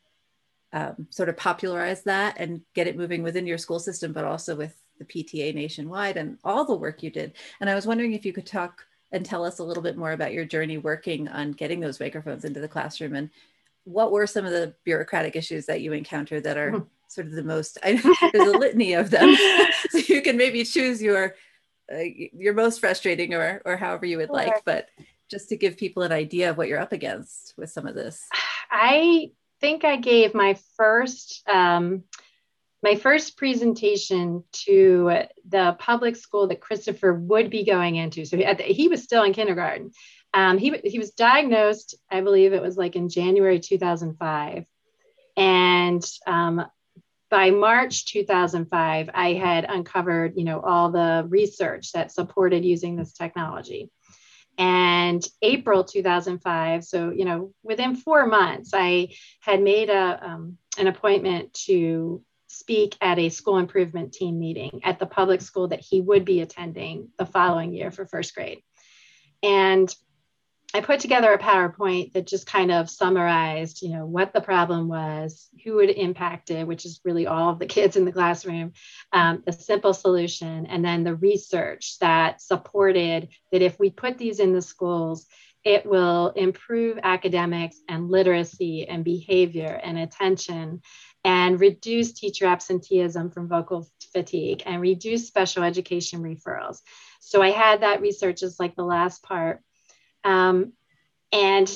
um, 0.73 1.07
sort 1.09 1.29
of 1.29 1.37
popularize 1.37 2.03
that 2.03 2.35
and 2.39 2.61
get 2.73 2.87
it 2.87 2.97
moving 2.97 3.23
within 3.23 3.47
your 3.47 3.57
school 3.57 3.79
system 3.79 4.11
but 4.11 4.25
also 4.25 4.55
with 4.55 4.75
the 4.99 5.05
pta 5.05 5.53
nationwide 5.53 6.17
and 6.17 6.37
all 6.43 6.65
the 6.65 6.75
work 6.75 7.01
you 7.01 7.09
did 7.09 7.33
and 7.61 7.69
i 7.69 7.75
was 7.75 7.87
wondering 7.87 8.13
if 8.13 8.25
you 8.25 8.33
could 8.33 8.45
talk 8.45 8.85
and 9.11 9.25
tell 9.25 9.45
us 9.45 9.59
a 9.59 9.63
little 9.63 9.83
bit 9.83 9.95
more 9.95 10.11
about 10.11 10.33
your 10.33 10.43
journey 10.43 10.77
working 10.77 11.29
on 11.29 11.51
getting 11.51 11.79
those 11.79 11.99
microphones 11.99 12.43
into 12.43 12.59
the 12.59 12.67
classroom 12.67 13.15
and 13.15 13.29
what 13.85 14.11
were 14.11 14.27
some 14.27 14.45
of 14.45 14.51
the 14.51 14.73
bureaucratic 14.83 15.35
issues 15.35 15.65
that 15.67 15.81
you 15.81 15.93
encountered 15.93 16.43
that 16.43 16.57
are 16.57 16.71
mm-hmm. 16.71 16.85
sort 17.07 17.27
of 17.27 17.33
the 17.33 17.43
most 17.43 17.77
I, 17.83 17.93
there's 18.33 18.53
a 18.53 18.57
litany 18.57 18.93
of 18.93 19.09
them 19.09 19.35
so 19.89 19.99
you 19.99 20.21
can 20.21 20.37
maybe 20.37 20.63
choose 20.63 21.01
your 21.01 21.35
uh, 21.93 21.99
your 22.33 22.53
most 22.53 22.79
frustrating 22.79 23.33
or 23.33 23.61
or 23.65 23.77
however 23.77 24.05
you 24.05 24.17
would 24.17 24.29
sure. 24.29 24.35
like 24.35 24.65
but 24.65 24.89
just 25.29 25.49
to 25.49 25.57
give 25.57 25.77
people 25.77 26.03
an 26.03 26.11
idea 26.11 26.49
of 26.49 26.57
what 26.57 26.67
you're 26.67 26.79
up 26.79 26.93
against 26.93 27.53
with 27.57 27.69
some 27.69 27.85
of 27.85 27.95
this 27.95 28.27
i 28.71 29.29
think 29.63 29.85
i 29.85 29.95
gave 29.95 30.33
my 30.33 30.57
first 30.75 31.41
um, 31.47 32.03
my 32.83 32.95
first 32.95 33.37
presentation 33.37 34.43
to 34.51 35.23
the 35.47 35.75
public 35.79 36.17
school 36.17 36.47
that 36.47 36.59
Christopher 36.59 37.13
would 37.13 37.49
be 37.49 37.63
going 37.63 37.95
into. 37.95 38.25
So 38.25 38.35
he, 38.35 38.45
he 38.73 38.87
was 38.89 39.01
still 39.01 39.23
in 39.23 39.31
kindergarten. 39.31 39.91
Um, 40.33 40.57
he, 40.57 40.77
he 40.83 40.99
was 40.99 41.11
diagnosed, 41.11 41.95
I 42.11 42.19
believe 42.19 42.51
it 42.51 42.61
was 42.61 42.75
like 42.75 42.97
in 42.97 43.07
January 43.07 43.61
2005. 43.61 44.65
And 45.37 46.05
um, 46.27 46.65
by 47.29 47.51
March 47.51 48.05
2005, 48.07 49.09
I 49.13 49.33
had 49.33 49.65
uncovered, 49.69 50.33
you 50.35 50.43
know, 50.43 50.59
all 50.59 50.91
the 50.91 51.25
research 51.29 51.93
that 51.93 52.11
supported 52.11 52.65
using 52.65 52.97
this 52.97 53.13
technology. 53.13 53.89
And 54.57 55.25
April 55.41 55.83
2005, 55.83 56.83
so, 56.83 57.09
you 57.09 57.25
know, 57.25 57.53
within 57.63 57.95
four 57.95 58.27
months, 58.27 58.71
I 58.73 59.09
had 59.39 59.61
made 59.61 59.89
a, 59.89 60.19
um, 60.23 60.57
an 60.77 60.87
appointment 60.87 61.53
to 61.65 62.23
speak 62.47 62.95
at 63.01 63.17
a 63.17 63.29
school 63.29 63.57
improvement 63.57 64.13
team 64.13 64.39
meeting 64.39 64.81
at 64.83 64.99
the 64.99 65.07
public 65.07 65.41
school 65.41 65.69
that 65.69 65.81
he 65.81 66.01
would 66.01 66.23
be 66.23 66.41
attending 66.41 67.09
the 67.17 67.25
following 67.25 67.73
year 67.73 67.89
for 67.89 68.05
first 68.05 68.35
grade. 68.35 68.61
And 69.41 69.93
I 70.75 70.81
put 70.81 70.99
together 70.99 71.31
a 71.31 71.37
PowerPoint 71.37 72.13
that 72.13 72.25
just 72.25 72.47
kind 72.47 72.71
of 72.71 72.89
summarized, 72.89 73.83
you 73.83 73.89
know, 73.89 74.07
what 74.07 74.33
the 74.33 74.41
problem 74.41 74.87
was, 74.87 75.47
who 75.63 75.79
it 75.79 75.95
impacted, 75.95 76.67
which 76.67 76.85
is 76.85 76.99
really 77.05 77.27
all 77.27 77.51
of 77.51 77.59
the 77.59 77.67
kids 77.67 77.95
in 77.95 78.05
the 78.05 78.11
classroom, 78.11 78.73
um, 79.11 79.43
the 79.45 79.53
simple 79.53 79.93
solution, 79.93 80.65
and 80.65 80.83
then 80.83 81.03
the 81.03 81.15
research 81.15 81.99
that 81.99 82.41
supported 82.41 83.29
that 83.51 83.61
if 83.61 83.79
we 83.79 83.91
put 83.91 84.17
these 84.17 84.39
in 84.39 84.51
the 84.51 84.63
schools, 84.63 85.27
it 85.63 85.85
will 85.85 86.29
improve 86.29 86.99
academics 87.03 87.77
and 87.87 88.09
literacy 88.09 88.87
and 88.87 89.03
behavior 89.03 89.79
and 89.83 89.97
attention 89.99 90.81
and 91.23 91.59
reduce 91.59 92.13
teacher 92.13 92.47
absenteeism 92.47 93.29
from 93.29 93.47
vocal 93.47 93.87
fatigue 94.11 94.63
and 94.65 94.81
reduce 94.81 95.27
special 95.27 95.63
education 95.63 96.21
referrals. 96.21 96.79
So 97.21 97.41
I 97.41 97.51
had 97.51 97.81
that 97.81 98.01
research 98.01 98.43
as 98.43 98.59
like 98.59 98.75
the 98.75 98.83
last 98.83 99.23
part. 99.23 99.61
Um, 100.23 100.73
and 101.31 101.69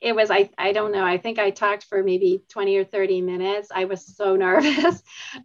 it 0.00 0.14
was, 0.14 0.30
I, 0.30 0.50
I 0.58 0.72
don't 0.72 0.92
know, 0.92 1.04
I 1.04 1.18
think 1.18 1.38
I 1.38 1.50
talked 1.50 1.84
for 1.84 2.02
maybe 2.02 2.42
20 2.48 2.76
or 2.76 2.84
30 2.84 3.20
minutes. 3.20 3.68
I 3.74 3.84
was 3.86 4.04
so 4.04 4.36
nervous. 4.36 5.02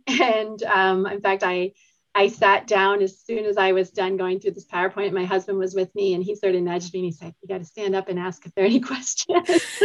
and 0.08 0.62
um, 0.63 1.06
in 1.06 1.21
fact, 1.21 1.43
I, 1.43 1.73
I 2.17 2.30
sat 2.30 2.65
down 2.65 3.04
as 3.04 3.19
soon 3.19 3.45
as 3.45 3.58
I 3.58 3.73
was 3.73 3.91
done 3.91 4.17
going 4.17 4.39
through 4.39 4.52
this 4.52 4.65
PowerPoint. 4.65 5.12
My 5.12 5.26
husband 5.26 5.60
was 5.60 5.76
with 5.76 5.93
me 5.93 6.15
and 6.15 6.23
he 6.23 6.36
sort 6.36 6.56
of 6.56 6.63
nudged 6.63 6.91
me 6.91 7.02
and 7.02 7.06
he 7.06 7.12
said, 7.12 7.36
You 7.43 7.47
got 7.47 7.60
to 7.60 7.65
stand 7.65 7.93
up 7.93 8.10
and 8.10 8.17
ask 8.17 8.43
if 8.43 8.56
there 8.56 8.63
are 8.63 8.67
any 8.67 8.80
questions. 8.82 9.47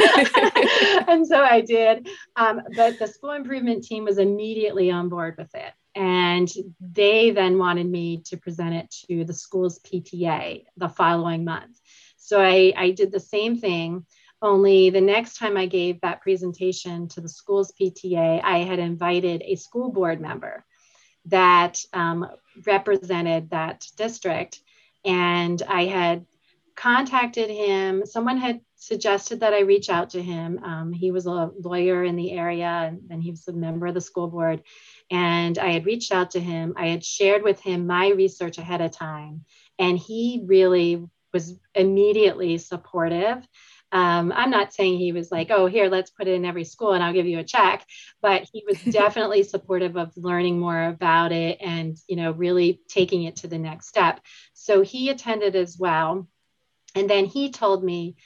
and 1.08 1.26
so 1.26 1.42
I 1.42 1.60
did. 1.60 2.08
Um, 2.36 2.62
but 2.74 2.98
the 2.98 3.06
school 3.06 3.32
improvement 3.32 3.84
team 3.84 4.04
was 4.04 4.16
immediately 4.16 4.90
on 4.90 5.10
board 5.10 5.34
with 5.36 5.54
it. 5.54 5.74
And 5.94 6.50
they 6.80 7.32
then 7.32 7.58
wanted 7.58 7.86
me 7.86 8.22
to 8.24 8.38
present 8.38 8.76
it 8.76 8.94
to 9.10 9.26
the 9.26 9.34
school's 9.34 9.78
PTA 9.80 10.64
the 10.78 10.88
following 10.88 11.44
month. 11.44 11.78
So 12.22 12.40
I, 12.40 12.72
I 12.76 12.90
did 12.92 13.10
the 13.10 13.20
same 13.20 13.58
thing. 13.58 14.06
Only 14.40 14.90
the 14.90 15.00
next 15.00 15.38
time 15.38 15.56
I 15.56 15.66
gave 15.66 16.00
that 16.00 16.20
presentation 16.20 17.08
to 17.08 17.20
the 17.20 17.28
school's 17.28 17.72
PTA, 17.72 18.40
I 18.42 18.58
had 18.58 18.78
invited 18.78 19.42
a 19.44 19.56
school 19.56 19.90
board 19.90 20.20
member 20.20 20.64
that 21.26 21.80
um, 21.92 22.28
represented 22.64 23.50
that 23.50 23.84
district. 23.96 24.60
And 25.04 25.60
I 25.68 25.86
had 25.86 26.24
contacted 26.76 27.50
him. 27.50 28.06
Someone 28.06 28.38
had 28.38 28.60
suggested 28.76 29.40
that 29.40 29.52
I 29.52 29.60
reach 29.60 29.90
out 29.90 30.10
to 30.10 30.22
him. 30.22 30.60
Um, 30.64 30.92
he 30.92 31.10
was 31.10 31.26
a 31.26 31.50
lawyer 31.60 32.04
in 32.04 32.16
the 32.16 32.32
area 32.32 32.96
and, 33.10 33.22
he 33.22 33.30
was 33.30 33.46
a 33.48 33.52
member 33.52 33.86
of 33.86 33.94
the 33.94 34.00
school 34.00 34.28
board. 34.28 34.62
And 35.10 35.58
I 35.58 35.72
had 35.72 35.86
reached 35.86 36.12
out 36.12 36.30
to 36.32 36.40
him. 36.40 36.74
I 36.76 36.86
had 36.88 37.04
shared 37.04 37.42
with 37.42 37.60
him 37.60 37.86
my 37.86 38.08
research 38.08 38.58
ahead 38.58 38.80
of 38.80 38.92
time. 38.92 39.44
And 39.78 39.98
he 39.98 40.42
really 40.46 41.04
was 41.32 41.54
immediately 41.74 42.58
supportive 42.58 43.46
um, 43.92 44.32
I'm 44.34 44.50
not 44.50 44.72
saying 44.72 44.98
he 44.98 45.12
was 45.12 45.30
like, 45.30 45.50
oh, 45.50 45.66
here, 45.66 45.90
let's 45.90 46.10
put 46.10 46.26
it 46.26 46.34
in 46.34 46.46
every 46.46 46.64
school 46.64 46.94
and 46.94 47.04
I'll 47.04 47.12
give 47.12 47.26
you 47.26 47.38
a 47.38 47.44
check, 47.44 47.86
but 48.22 48.48
he 48.50 48.64
was 48.66 48.80
definitely 48.90 49.42
supportive 49.42 49.96
of 49.96 50.16
learning 50.16 50.58
more 50.58 50.82
about 50.84 51.30
it 51.30 51.58
and, 51.60 51.96
you 52.08 52.16
know, 52.16 52.32
really 52.32 52.80
taking 52.88 53.24
it 53.24 53.36
to 53.36 53.48
the 53.48 53.58
next 53.58 53.88
step. 53.88 54.20
So 54.54 54.80
he 54.80 55.10
attended 55.10 55.54
as 55.54 55.78
well. 55.78 56.26
And 56.94 57.08
then 57.08 57.26
he 57.26 57.50
told 57.50 57.84
me 57.84 58.16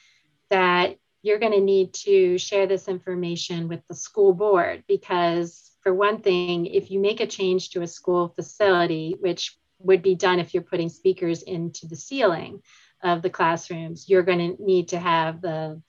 that 0.51 0.99
you're 1.23 1.41
going 1.41 1.53
to 1.53 1.61
need 1.61 1.95
to 1.95 2.39
share 2.39 2.69
this 2.69 2.87
information 2.87 3.67
with 3.67 3.81
the 3.89 3.95
school 3.95 4.33
board 4.33 4.85
because, 4.87 5.73
for 5.83 5.93
one 5.93 6.21
thing, 6.21 6.67
if 6.67 6.91
you 6.91 7.01
make 7.01 7.21
a 7.21 7.27
change 7.27 7.71
to 7.71 7.83
a 7.83 7.89
school 7.89 8.29
facility, 8.29 9.17
which 9.19 9.57
would 9.81 10.03
be 10.03 10.15
done 10.15 10.39
if 10.39 10.55
you're 10.55 10.63
putting 10.63 10.89
speakers 10.89 11.43
into 11.43 11.87
the 11.87 11.97
ceiling, 11.97 12.63
of 13.07 13.23
the 13.23 13.31
classrooms, 13.31 14.09
you're 14.09 14.23
going 14.23 14.57
to 14.57 14.63
need 14.63 14.89
to 14.89 14.99
have 14.99 15.41
the 15.41 15.81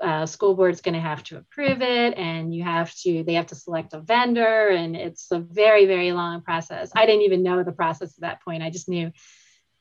uh, 0.00 0.24
school 0.24 0.54
board's 0.54 0.80
going 0.80 0.94
to 0.94 1.00
have 1.00 1.22
to 1.24 1.36
approve 1.36 1.82
it 1.82 2.16
and 2.16 2.54
you 2.54 2.64
have 2.64 2.94
to 2.94 3.22
they 3.24 3.34
have 3.34 3.48
to 3.48 3.54
select 3.54 3.92
a 3.92 4.00
vendor 4.00 4.68
and 4.68 4.96
it's 4.96 5.30
a 5.30 5.38
very 5.38 5.84
very 5.84 6.12
long 6.12 6.40
process. 6.40 6.90
I 6.96 7.04
didn't 7.04 7.22
even 7.22 7.42
know 7.42 7.62
the 7.62 7.72
process 7.72 8.14
at 8.16 8.22
that 8.22 8.42
point. 8.42 8.62
I 8.62 8.70
just 8.70 8.88
knew 8.88 9.12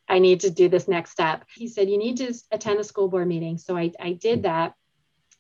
i 0.08 0.20
need 0.20 0.42
to 0.42 0.52
do 0.52 0.68
this 0.68 0.88
next 0.88 1.12
step. 1.12 1.46
He 1.56 1.68
said 1.70 1.90
you 1.90 1.98
need 1.98 2.18
to 2.18 2.34
attend 2.52 2.80
a 2.80 2.84
school 2.84 3.08
board 3.08 3.28
meeting. 3.28 3.58
So 3.58 3.78
i, 3.78 3.92
I 3.98 4.12
did 4.12 4.44
that 4.44 4.74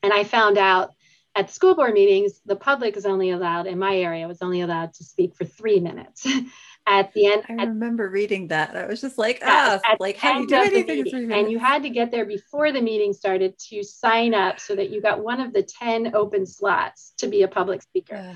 and 0.01 0.13
i 0.13 0.23
found 0.23 0.57
out 0.57 0.91
at 1.35 1.51
school 1.51 1.75
board 1.75 1.93
meetings 1.93 2.39
the 2.45 2.55
public 2.55 2.95
is 2.95 3.05
only 3.05 3.31
allowed 3.31 3.67
in 3.67 3.77
my 3.77 3.97
area 3.97 4.27
was 4.27 4.41
only 4.41 4.61
allowed 4.61 4.93
to 4.93 5.03
speak 5.03 5.35
for 5.35 5.43
three 5.43 5.81
minutes 5.81 6.25
at 6.87 7.13
the 7.13 7.27
end. 7.27 7.43
I 7.49 7.53
at, 7.63 7.67
remember 7.69 8.09
reading 8.09 8.47
that. 8.49 8.75
I 8.75 8.85
was 8.85 9.01
just 9.01 9.17
like, 9.17 9.41
ah, 9.43 9.79
like 9.99 10.17
how 10.17 10.33
do 10.33 10.41
you 10.41 10.47
do 10.47 10.55
anything? 10.55 11.31
And 11.31 11.51
you 11.51 11.59
had 11.59 11.83
to 11.83 11.89
get 11.89 12.11
there 12.11 12.25
before 12.25 12.71
the 12.71 12.81
meeting 12.81 13.13
started 13.13 13.57
to 13.69 13.83
sign 13.83 14.33
up 14.33 14.59
so 14.59 14.75
that 14.75 14.89
you 14.89 15.01
got 15.01 15.23
one 15.23 15.41
of 15.41 15.53
the 15.53 15.63
10 15.63 16.15
open 16.15 16.45
slots 16.45 17.13
to 17.17 17.27
be 17.27 17.43
a 17.43 17.47
public 17.47 17.81
speaker. 17.81 18.33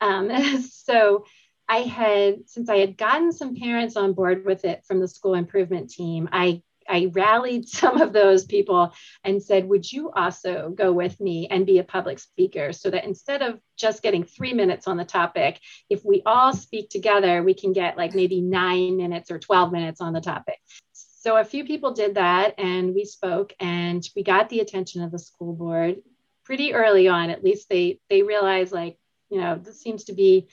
Um, 0.00 0.30
so 0.70 1.24
I 1.68 1.78
had, 1.78 2.48
since 2.48 2.68
I 2.68 2.78
had 2.78 2.96
gotten 2.96 3.32
some 3.32 3.56
parents 3.56 3.96
on 3.96 4.12
board 4.12 4.44
with 4.44 4.64
it 4.64 4.84
from 4.86 5.00
the 5.00 5.08
school 5.08 5.34
improvement 5.34 5.90
team, 5.90 6.28
I 6.32 6.62
I 6.90 7.10
rallied 7.12 7.68
some 7.80 8.00
of 8.00 8.12
those 8.12 8.44
people 8.44 8.92
and 9.24 9.42
said, 9.42 9.68
Would 9.68 9.90
you 9.90 10.10
also 10.10 10.70
go 10.70 10.92
with 10.92 11.20
me 11.20 11.46
and 11.48 11.66
be 11.66 11.78
a 11.78 11.84
public 11.84 12.18
speaker? 12.18 12.72
So 12.72 12.90
that 12.90 13.04
instead 13.04 13.42
of 13.42 13.60
just 13.76 14.02
getting 14.02 14.24
three 14.24 14.52
minutes 14.52 14.86
on 14.86 14.96
the 14.96 15.04
topic, 15.04 15.60
if 15.88 16.04
we 16.04 16.22
all 16.26 16.52
speak 16.52 16.90
together, 16.90 17.42
we 17.42 17.54
can 17.54 17.72
get 17.72 17.96
like 17.96 18.14
maybe 18.14 18.40
nine 18.40 18.96
minutes 18.96 19.30
or 19.30 19.38
12 19.38 19.72
minutes 19.72 20.00
on 20.00 20.12
the 20.12 20.20
topic. 20.20 20.58
So 20.92 21.36
a 21.36 21.44
few 21.44 21.64
people 21.64 21.92
did 21.92 22.14
that 22.14 22.54
and 22.58 22.94
we 22.94 23.04
spoke 23.04 23.52
and 23.60 24.02
we 24.16 24.22
got 24.22 24.48
the 24.48 24.60
attention 24.60 25.02
of 25.02 25.10
the 25.10 25.18
school 25.18 25.52
board 25.52 25.96
pretty 26.44 26.72
early 26.72 27.08
on. 27.08 27.30
At 27.30 27.44
least 27.44 27.68
they 27.68 28.00
they 28.08 28.22
realized 28.22 28.72
like, 28.72 28.98
you 29.28 29.38
know, 29.38 29.56
this 29.56 29.80
seems 29.80 30.04
to 30.04 30.14
be 30.14 30.48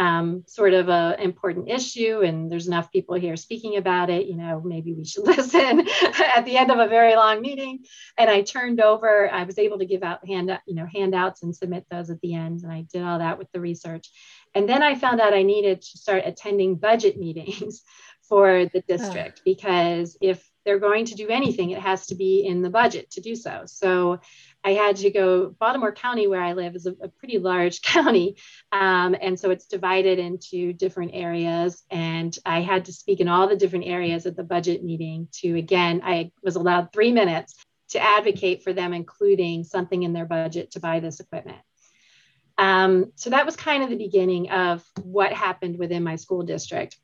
um, 0.00 0.44
sort 0.46 0.72
of 0.72 0.88
a 0.88 1.14
important 1.22 1.68
issue 1.68 2.22
and 2.22 2.50
there's 2.50 2.66
enough 2.66 2.90
people 2.90 3.16
here 3.16 3.36
speaking 3.36 3.76
about 3.76 4.08
it 4.08 4.26
you 4.26 4.34
know 4.34 4.62
maybe 4.64 4.94
we 4.94 5.04
should 5.04 5.26
listen 5.26 5.80
at 6.34 6.46
the 6.46 6.56
end 6.56 6.70
of 6.70 6.78
a 6.78 6.88
very 6.88 7.14
long 7.14 7.42
meeting. 7.42 7.84
And 8.16 8.30
i 8.30 8.40
turned 8.40 8.80
over 8.80 9.30
i 9.30 9.44
was 9.44 9.58
able 9.58 9.78
to 9.78 9.84
give 9.84 10.02
out 10.02 10.26
hand 10.26 10.58
you 10.66 10.74
know 10.74 10.86
handouts 10.92 11.42
and 11.42 11.54
submit 11.54 11.84
those 11.90 12.08
at 12.08 12.20
the 12.22 12.34
end 12.34 12.62
and 12.62 12.72
i 12.72 12.86
did 12.90 13.02
all 13.02 13.18
that 13.18 13.38
with 13.38 13.52
the 13.52 13.60
research. 13.60 14.08
And 14.54 14.66
then 14.66 14.82
i 14.82 14.94
found 14.94 15.20
out 15.20 15.34
i 15.34 15.42
needed 15.42 15.82
to 15.82 15.98
start 15.98 16.22
attending 16.24 16.76
budget 16.76 17.18
meetings 17.26 17.82
for 18.22 18.66
the 18.72 18.82
district 18.88 19.42
because 19.44 20.16
if 20.22 20.49
they're 20.64 20.78
going 20.78 21.06
to 21.06 21.14
do 21.14 21.28
anything, 21.28 21.70
it 21.70 21.80
has 21.80 22.06
to 22.06 22.14
be 22.14 22.46
in 22.46 22.62
the 22.62 22.70
budget 22.70 23.10
to 23.12 23.20
do 23.20 23.34
so. 23.34 23.62
So 23.66 24.20
I 24.62 24.72
had 24.72 24.96
to 24.96 25.10
go, 25.10 25.54
Baltimore 25.58 25.92
County, 25.92 26.26
where 26.26 26.42
I 26.42 26.52
live, 26.52 26.76
is 26.76 26.86
a, 26.86 26.94
a 27.00 27.08
pretty 27.08 27.38
large 27.38 27.82
county. 27.82 28.36
Um, 28.72 29.16
and 29.20 29.38
so 29.38 29.50
it's 29.50 29.66
divided 29.66 30.18
into 30.18 30.72
different 30.72 31.12
areas. 31.14 31.82
And 31.90 32.36
I 32.44 32.60
had 32.60 32.86
to 32.86 32.92
speak 32.92 33.20
in 33.20 33.28
all 33.28 33.48
the 33.48 33.56
different 33.56 33.86
areas 33.86 34.26
at 34.26 34.36
the 34.36 34.44
budget 34.44 34.84
meeting 34.84 35.28
to, 35.40 35.56
again, 35.56 36.02
I 36.04 36.32
was 36.42 36.56
allowed 36.56 36.92
three 36.92 37.12
minutes 37.12 37.56
to 37.90 38.00
advocate 38.00 38.62
for 38.62 38.72
them, 38.72 38.92
including 38.92 39.64
something 39.64 40.02
in 40.02 40.12
their 40.12 40.26
budget 40.26 40.72
to 40.72 40.80
buy 40.80 41.00
this 41.00 41.20
equipment. 41.20 41.58
Um, 42.58 43.12
so 43.14 43.30
that 43.30 43.46
was 43.46 43.56
kind 43.56 43.82
of 43.82 43.88
the 43.88 43.96
beginning 43.96 44.50
of 44.50 44.84
what 45.02 45.32
happened 45.32 45.78
within 45.78 46.04
my 46.04 46.16
school 46.16 46.42
district. 46.42 46.98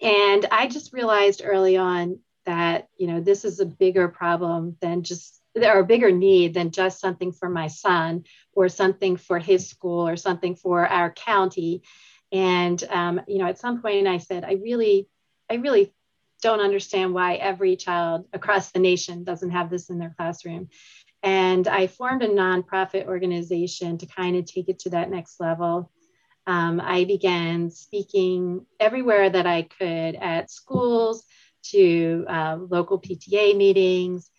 And 0.00 0.46
I 0.52 0.68
just 0.68 0.92
realized 0.92 1.42
early 1.44 1.76
on 1.76 2.20
that 2.48 2.88
you 2.96 3.06
know 3.06 3.20
this 3.20 3.44
is 3.44 3.60
a 3.60 3.66
bigger 3.66 4.08
problem 4.08 4.74
than 4.80 5.02
just 5.02 5.42
or 5.54 5.80
a 5.80 5.84
bigger 5.84 6.10
need 6.10 6.54
than 6.54 6.70
just 6.70 6.98
something 6.98 7.30
for 7.30 7.50
my 7.50 7.66
son 7.66 8.24
or 8.54 8.70
something 8.70 9.18
for 9.18 9.38
his 9.38 9.68
school 9.68 10.08
or 10.08 10.16
something 10.16 10.56
for 10.56 10.86
our 10.86 11.12
county. 11.12 11.82
And 12.32 12.82
um, 12.88 13.20
you 13.28 13.38
know 13.38 13.46
at 13.46 13.58
some 13.58 13.82
point 13.82 14.06
i 14.06 14.16
said 14.16 14.44
i 14.44 14.52
really 14.52 15.08
i 15.50 15.54
really 15.56 15.92
don't 16.40 16.60
understand 16.60 17.12
why 17.12 17.34
every 17.34 17.76
child 17.76 18.26
across 18.32 18.70
the 18.70 18.78
nation 18.78 19.24
doesn't 19.24 19.50
have 19.50 19.68
this 19.68 19.90
in 19.90 19.98
their 19.98 20.14
classroom. 20.16 20.70
And 21.22 21.68
i 21.68 21.86
formed 21.86 22.22
a 22.22 22.28
nonprofit 22.28 23.06
organization 23.06 23.98
to 23.98 24.06
kind 24.06 24.36
of 24.36 24.46
take 24.46 24.70
it 24.70 24.78
to 24.80 24.90
that 24.90 25.10
next 25.10 25.38
level. 25.38 25.92
Um, 26.46 26.80
i 26.80 27.04
began 27.04 27.70
speaking 27.70 28.64
everywhere 28.80 29.28
that 29.28 29.46
i 29.46 29.62
could 29.62 30.14
at 30.14 30.50
schools 30.50 31.24
to 31.70 32.24
uh, 32.28 32.58
local 32.68 33.00
PTA 33.00 33.56
meetings, 33.56 34.30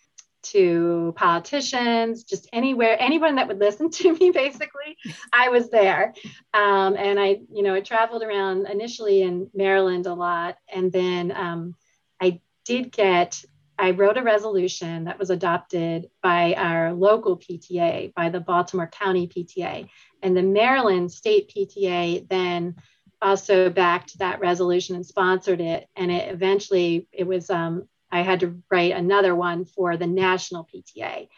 to 0.42 1.12
politicians, 1.16 2.24
just 2.24 2.48
anywhere, 2.52 2.96
anyone 2.98 3.36
that 3.36 3.48
would 3.48 3.58
listen 3.58 3.90
to 3.98 4.12
me, 4.12 4.30
basically, 4.30 4.96
I 5.32 5.48
was 5.48 5.70
there. 5.70 6.14
Um, 6.54 6.96
and 6.96 7.18
I, 7.18 7.40
you 7.52 7.62
know, 7.62 7.74
I 7.74 7.80
traveled 7.80 8.22
around 8.22 8.66
initially 8.66 9.22
in 9.22 9.50
Maryland 9.54 10.06
a 10.06 10.14
lot. 10.14 10.56
And 10.72 10.90
then 10.92 11.32
um, 11.32 11.74
I 12.20 12.40
did 12.64 12.92
get, 12.92 13.44
I 13.78 13.92
wrote 13.92 14.18
a 14.18 14.22
resolution 14.22 15.04
that 15.04 15.18
was 15.18 15.30
adopted 15.30 16.10
by 16.22 16.54
our 16.54 16.92
local 16.92 17.38
PTA, 17.38 18.14
by 18.14 18.28
the 18.28 18.40
Baltimore 18.40 18.88
County 18.88 19.28
PTA. 19.28 19.88
And 20.22 20.36
the 20.36 20.42
Maryland 20.42 21.10
State 21.10 21.52
PTA 21.54 22.28
then 22.28 22.76
also 23.22 23.70
backed 23.70 24.18
that 24.18 24.40
resolution 24.40 24.96
and 24.96 25.04
sponsored 25.04 25.60
it. 25.60 25.88
And 25.96 26.10
it 26.10 26.32
eventually, 26.32 27.06
it 27.12 27.26
was, 27.26 27.50
um, 27.50 27.88
I 28.10 28.22
had 28.22 28.40
to 28.40 28.62
write 28.70 28.92
another 28.92 29.34
one 29.34 29.64
for 29.64 29.96
the 29.96 30.06
national 30.06 30.66
PTA. 30.72 31.28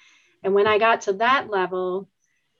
And 0.42 0.55
when 0.55 0.66
I 0.66 0.79
got 0.79 1.03
to 1.03 1.14
that 1.14 1.51
level, 1.51 2.09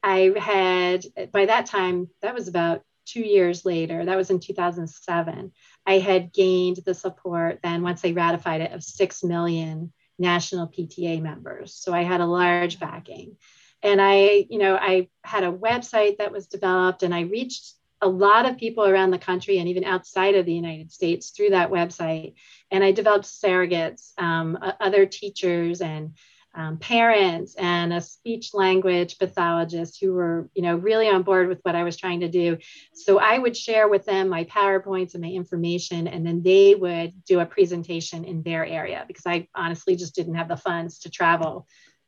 I 0.03 0.33
had, 0.37 1.05
by 1.33 1.47
that 1.47 1.67
time, 1.67 2.09
that 2.23 2.35
was 2.35 2.49
about 2.49 2.83
two 3.05 3.23
years 3.23 3.65
later, 3.65 4.05
that 4.05 4.17
was 4.17 4.31
in 4.31 4.41
2007, 4.41 5.53
I 5.87 5.99
had 5.99 6.33
gained 6.33 6.79
the 6.85 6.95
support 6.95 7.61
then 7.63 7.83
once 7.83 8.01
they 8.01 8.13
ratified 8.13 8.61
it 8.61 8.73
of 8.73 8.83
6 8.83 9.25
million 9.25 9.93
national 10.19 10.69
PTA 10.69 11.21
members. 11.21 11.75
So 11.75 11.93
I 11.93 12.03
had 12.03 12.21
a 12.21 12.27
large 12.27 12.79
backing. 12.79 13.37
And 13.83 14.01
I, 14.01 14.47
you 14.49 14.59
know, 14.59 14.77
I 14.77 15.09
had 15.25 15.43
a 15.43 15.53
website 15.53 16.19
that 16.19 16.31
was 16.31 16.47
developed 16.47 17.03
and 17.03 17.13
I 17.13 17.23
reached 17.23 17.75
a 18.03 18.09
lot 18.09 18.47
of 18.47 18.59
people 18.59 18.85
around 18.85 19.13
the 19.13 19.19
country 19.19 19.59
and 19.59 19.69
even 19.69 19.85
outside 19.85 20.35
of 20.35 20.45
the 20.45 20.53
United 20.53 20.91
States 20.91 21.31
through 21.31 21.51
that 21.51 21.71
website. 21.71 22.35
And 22.71 22.83
I 22.83 22.91
developed 22.91 23.25
surrogates, 23.25 24.13
um, 24.19 24.59
other 24.81 25.07
teachers 25.07 25.81
and 25.81 26.15
um, 26.55 26.77
parents 26.77 27.55
and 27.55 27.95
a 27.95 28.01
speech 28.01 28.53
language 28.53 29.19
pathologist 29.19 29.99
who 30.01 30.13
were, 30.13 30.51
you 30.55 30.63
know, 30.63 30.77
really 30.77 31.09
on 31.09 31.23
board 31.23 31.49
with 31.49 31.61
what 31.63 31.77
I 31.77 31.85
was 31.85 31.97
trying 31.97 32.21
to 32.21 32.29
do. 32.29 32.59
So 32.93 33.19
I 33.19 33.39
would 33.39 33.57
share 33.57 33.89
with 33.89 34.05
them 34.05 34.29
my 34.29 34.45
PowerPoints 34.45 35.15
and 35.15 35.23
my 35.23 35.31
information, 35.31 36.09
and 36.09 36.27
then 36.27 36.43
they 36.43 36.75
would 36.75 37.25
do 37.25 37.41
a 37.41 37.47
presentation 37.47 38.25
in 38.25 38.43
their 38.43 38.67
area 38.67 39.05
because 39.07 39.25
I 39.27 39.49
honestly 39.55 39.97
just 39.97 40.15
didn't 40.15 40.35
have 40.35 40.49
the 40.49 40.57
funds 40.57 40.99
to 41.01 41.11
travel 41.11 41.67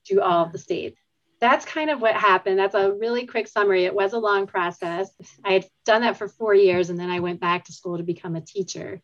to 0.09 0.21
all 0.21 0.45
of 0.45 0.53
the 0.53 0.59
states 0.59 0.99
that's 1.41 1.65
kind 1.65 1.91
of 1.91 2.01
what 2.01 2.15
happened. 2.15 2.59
That's 2.59 2.75
a 2.75 2.93
really 2.93 3.27
quick 3.27 3.49
summary. 3.49 3.85
It 3.85 3.95
was 3.95 4.13
a 4.13 4.19
long 4.19 4.47
process. 4.47 5.11
I 5.45 5.53
had 5.53 5.67
done 5.85 6.03
that 6.03 6.17
for 6.17 6.29
four 6.29 6.55
years 6.55 6.91
and 6.91 6.99
then 6.99 7.11
I 7.11 7.21
went 7.21 7.41
back 7.41 7.65
to 7.65 7.73
school 7.73 7.99
to 7.99 8.05
become 8.05 8.37
a 8.37 8.41
teacher. 8.41 9.01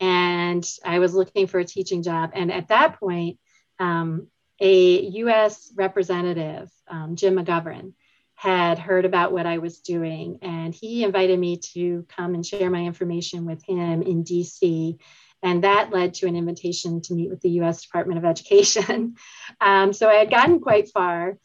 And 0.00 0.68
I 0.84 0.98
was 0.98 1.14
looking 1.14 1.46
for 1.46 1.60
a 1.60 1.64
teaching 1.64 2.02
job. 2.02 2.30
And 2.34 2.50
at 2.50 2.68
that 2.68 2.98
point, 2.98 3.38
um, 3.78 4.28
a 4.60 5.00
US 5.00 5.72
representative, 5.76 6.70
um, 6.88 7.16
Jim 7.16 7.36
McGovern, 7.36 7.92
had 8.34 8.78
heard 8.78 9.04
about 9.04 9.32
what 9.32 9.46
I 9.46 9.58
was 9.58 9.80
doing. 9.80 10.38
And 10.42 10.74
he 10.74 11.04
invited 11.04 11.38
me 11.38 11.58
to 11.74 12.04
come 12.08 12.34
and 12.34 12.44
share 12.44 12.70
my 12.70 12.84
information 12.84 13.44
with 13.44 13.64
him 13.64 14.02
in 14.02 14.24
DC. 14.24 14.98
And 15.42 15.64
that 15.64 15.90
led 15.90 16.14
to 16.14 16.26
an 16.26 16.36
invitation 16.36 17.02
to 17.02 17.14
meet 17.14 17.30
with 17.30 17.40
the 17.40 17.50
US 17.60 17.82
Department 17.82 18.18
of 18.18 18.24
Education. 18.24 19.16
um, 19.60 19.92
so 19.92 20.08
I 20.08 20.14
had 20.14 20.30
gotten 20.30 20.60
quite 20.60 20.90
far 20.90 21.38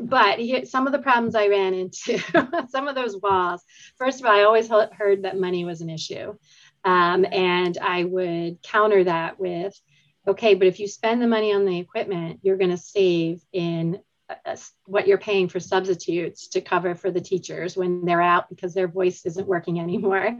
but 0.00 0.38
he, 0.38 0.64
some 0.64 0.86
of 0.86 0.92
the 0.92 0.98
problems 0.98 1.34
I 1.34 1.48
ran 1.48 1.74
into, 1.74 2.18
some 2.68 2.88
of 2.88 2.94
those 2.94 3.16
walls. 3.16 3.62
First 3.96 4.20
of 4.20 4.26
all, 4.26 4.32
I 4.32 4.42
always 4.42 4.68
heard 4.68 5.22
that 5.22 5.38
money 5.38 5.64
was 5.64 5.80
an 5.80 5.90
issue, 5.90 6.34
um, 6.84 7.26
and 7.30 7.78
I 7.78 8.04
would 8.04 8.62
counter 8.62 9.04
that 9.04 9.38
with, 9.38 9.78
okay, 10.26 10.54
but 10.54 10.66
if 10.66 10.80
you 10.80 10.88
spend 10.88 11.22
the 11.22 11.26
money 11.26 11.52
on 11.52 11.64
the 11.64 11.78
equipment, 11.78 12.40
you're 12.42 12.56
going 12.56 12.70
to 12.70 12.76
save 12.76 13.42
in 13.52 14.00
uh, 14.28 14.56
what 14.86 15.06
you're 15.06 15.18
paying 15.18 15.48
for 15.48 15.60
substitutes 15.60 16.48
to 16.48 16.60
cover 16.60 16.94
for 16.94 17.10
the 17.10 17.20
teachers 17.20 17.76
when 17.76 18.04
they're 18.04 18.22
out 18.22 18.48
because 18.48 18.72
their 18.72 18.88
voice 18.88 19.26
isn't 19.26 19.46
working 19.46 19.80
anymore. 19.80 20.38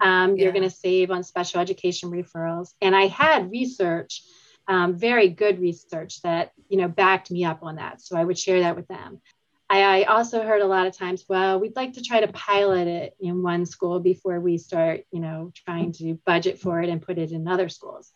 Um, 0.00 0.36
yeah. 0.36 0.44
You're 0.44 0.52
going 0.52 0.68
to 0.68 0.70
save 0.70 1.10
on 1.10 1.22
special 1.22 1.60
education 1.60 2.10
referrals, 2.10 2.70
and 2.80 2.94
I 2.94 3.06
had 3.06 3.50
research 3.50 4.22
um, 4.68 4.96
very 4.96 5.28
good 5.28 5.60
research 5.60 6.22
that 6.22 6.52
you 6.68 6.78
know 6.78 6.88
backed 6.88 7.30
me 7.30 7.44
up 7.44 7.62
on 7.62 7.76
that. 7.76 8.00
So 8.00 8.16
I 8.16 8.24
would 8.24 8.38
share 8.38 8.60
that 8.60 8.76
with 8.76 8.88
them. 8.88 9.20
I, 9.68 10.02
I, 10.02 10.04
also 10.04 10.42
heard 10.42 10.62
a 10.62 10.66
lot 10.66 10.86
of 10.86 10.96
times, 10.96 11.24
well, 11.28 11.58
we'd 11.58 11.74
like 11.74 11.94
to 11.94 12.02
try 12.02 12.20
to 12.20 12.28
pilot 12.28 12.86
it 12.86 13.16
in 13.18 13.42
one 13.42 13.66
school 13.66 13.98
before 13.98 14.38
we 14.38 14.58
start, 14.58 15.02
you 15.10 15.20
know, 15.20 15.50
trying 15.64 15.92
to 15.94 16.18
budget 16.24 16.60
for 16.60 16.80
it 16.80 16.88
and 16.88 17.02
put 17.02 17.18
it 17.18 17.32
in 17.32 17.48
other 17.48 17.68
schools. 17.68 18.12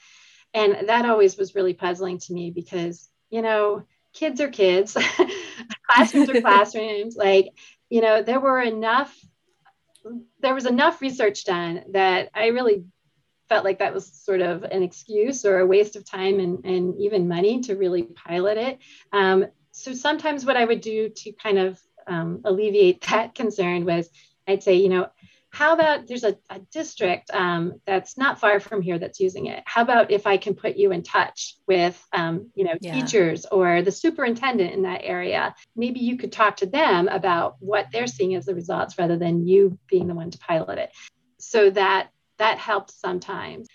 And 0.55 0.89
that 0.89 1.07
always 1.07 1.37
was 1.37 1.55
really 1.55 1.75
puzzling 1.75 2.19
to 2.19 2.33
me 2.33 2.51
because, 2.51 3.09
you 3.31 3.43
know, 3.43 3.85
kids 4.13 4.41
are 4.41 4.49
kids, 4.49 4.97
classrooms 5.91 6.31
are 6.31 6.41
classrooms. 6.41 7.17
Like, 7.17 7.49
you 7.89 8.01
know, 8.01 8.23
there 8.23 8.41
were 8.41 8.61
enough, 8.61 9.17
there 10.41 10.55
was 10.55 10.67
enough 10.67 11.01
research 11.01 11.45
done 11.45 11.83
that 11.93 12.31
I 12.35 12.49
really 12.49 12.85
felt 13.51 13.65
like 13.65 13.81
that 13.81 13.93
was 13.93 14.07
sort 14.07 14.41
of 14.41 14.63
an 14.63 14.83
excuse 14.83 15.45
or 15.45 15.59
a 15.59 15.67
waste 15.67 15.97
of 15.97 16.09
time 16.09 16.39
and, 16.41 16.65
and 16.65 16.97
even 16.99 17.29
money 17.29 17.61
to 17.61 17.75
really 17.75 18.05
pilot 18.05 18.57
it. 18.57 18.79
Um, 19.13 19.47
so 19.73 19.93
sometimes 19.93 20.47
what 20.47 20.57
I 20.57 20.65
would 20.65 20.81
do 20.81 21.11
to 21.11 21.33
kind 21.33 21.59
of 21.59 21.79
um, 22.07 22.41
alleviate 22.45 23.03
that 23.11 23.35
concern 23.35 23.85
was 23.85 24.09
I'd 24.49 24.62
say, 24.62 24.77
you 24.77 24.89
know, 24.89 25.09
how 25.53 25.74
about 25.74 26.07
there's 26.07 26.22
a, 26.22 26.37
a 26.49 26.61
district 26.72 27.29
um, 27.33 27.81
that's 27.85 28.16
not 28.16 28.39
far 28.39 28.61
from 28.61 28.83
here 28.83 29.01
that's 29.01 29.18
using 29.18 29.47
it 29.47 29.64
how 29.66 29.83
about 29.83 30.12
if 30.12 30.24
i 30.24 30.37
can 30.37 30.55
put 30.55 30.77
you 30.77 30.93
in 30.93 31.03
touch 31.03 31.57
with 31.66 32.01
um, 32.12 32.51
you 32.55 32.62
know 32.62 32.74
yeah. 32.81 32.95
teachers 32.95 33.47
or 33.47 33.83
the 33.83 33.91
superintendent 33.91 34.72
in 34.72 34.83
that 34.83 35.01
area 35.03 35.53
maybe 35.74 35.99
you 35.99 36.16
could 36.16 36.31
talk 36.31 36.59
to 36.59 36.66
them 36.66 37.09
about 37.09 37.57
what 37.59 37.89
they're 37.91 38.07
seeing 38.07 38.37
as 38.37 38.47
the 38.47 38.55
results 38.55 38.97
rather 38.97 39.16
than 39.16 39.45
you 39.45 39.77
being 39.89 40.07
the 40.07 40.14
one 40.14 40.31
to 40.31 40.39
pilot 40.39 40.79
it 40.79 40.93
so 41.39 41.68
that 41.70 42.11
that 42.41 42.59
helped 42.59 42.91
sometimes. 42.91 43.68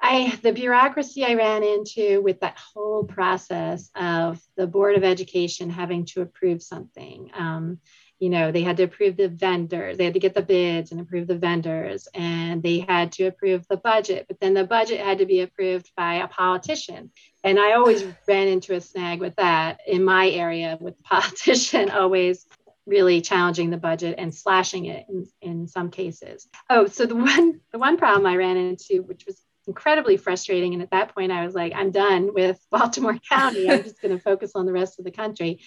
I 0.00 0.38
the 0.42 0.52
bureaucracy 0.52 1.24
I 1.24 1.34
ran 1.34 1.62
into 1.62 2.20
with 2.22 2.40
that 2.40 2.58
whole 2.58 3.04
process 3.04 3.90
of 3.94 4.40
the 4.56 4.66
Board 4.66 4.96
of 4.96 5.04
Education 5.04 5.70
having 5.70 6.04
to 6.06 6.22
approve 6.22 6.62
something. 6.62 7.30
Um, 7.34 7.80
you 8.20 8.28
know 8.28 8.52
they 8.52 8.62
had 8.62 8.76
to 8.76 8.84
approve 8.84 9.16
the 9.16 9.28
vendors 9.28 9.96
they 9.96 10.04
had 10.04 10.14
to 10.14 10.20
get 10.20 10.34
the 10.34 10.42
bids 10.42 10.92
and 10.92 11.00
approve 11.00 11.26
the 11.26 11.38
vendors 11.38 12.06
and 12.14 12.62
they 12.62 12.80
had 12.80 13.10
to 13.10 13.24
approve 13.24 13.66
the 13.68 13.78
budget 13.78 14.26
but 14.28 14.38
then 14.40 14.54
the 14.54 14.64
budget 14.64 15.00
had 15.00 15.18
to 15.18 15.26
be 15.26 15.40
approved 15.40 15.90
by 15.96 16.16
a 16.16 16.28
politician 16.28 17.10
and 17.42 17.58
i 17.58 17.72
always 17.72 18.04
ran 18.28 18.46
into 18.46 18.74
a 18.74 18.80
snag 18.80 19.20
with 19.20 19.34
that 19.36 19.80
in 19.86 20.04
my 20.04 20.28
area 20.28 20.78
with 20.80 20.96
the 20.98 21.02
politician 21.04 21.90
always 21.90 22.46
really 22.90 23.20
challenging 23.20 23.70
the 23.70 23.76
budget 23.76 24.16
and 24.18 24.34
slashing 24.34 24.86
it 24.86 25.06
in, 25.08 25.26
in 25.40 25.68
some 25.68 25.90
cases 25.90 26.48
oh 26.68 26.86
so 26.86 27.06
the 27.06 27.16
one 27.32 27.60
the 27.72 27.78
one 27.78 27.96
problem 27.96 28.26
i 28.26 28.36
ran 28.36 28.56
into 28.56 29.02
which 29.02 29.24
was 29.26 29.40
incredibly 29.66 30.16
frustrating 30.16 30.74
and 30.74 30.82
at 30.82 30.90
that 30.90 31.14
point 31.14 31.30
i 31.30 31.44
was 31.44 31.54
like 31.54 31.72
i'm 31.74 31.90
done 31.90 32.34
with 32.34 32.58
baltimore 32.70 33.16
county 33.28 33.70
i'm 33.70 33.82
just 33.82 34.02
going 34.02 34.14
to 34.14 34.22
focus 34.22 34.52
on 34.54 34.66
the 34.66 34.72
rest 34.72 34.98
of 34.98 35.04
the 35.04 35.10
country 35.10 35.60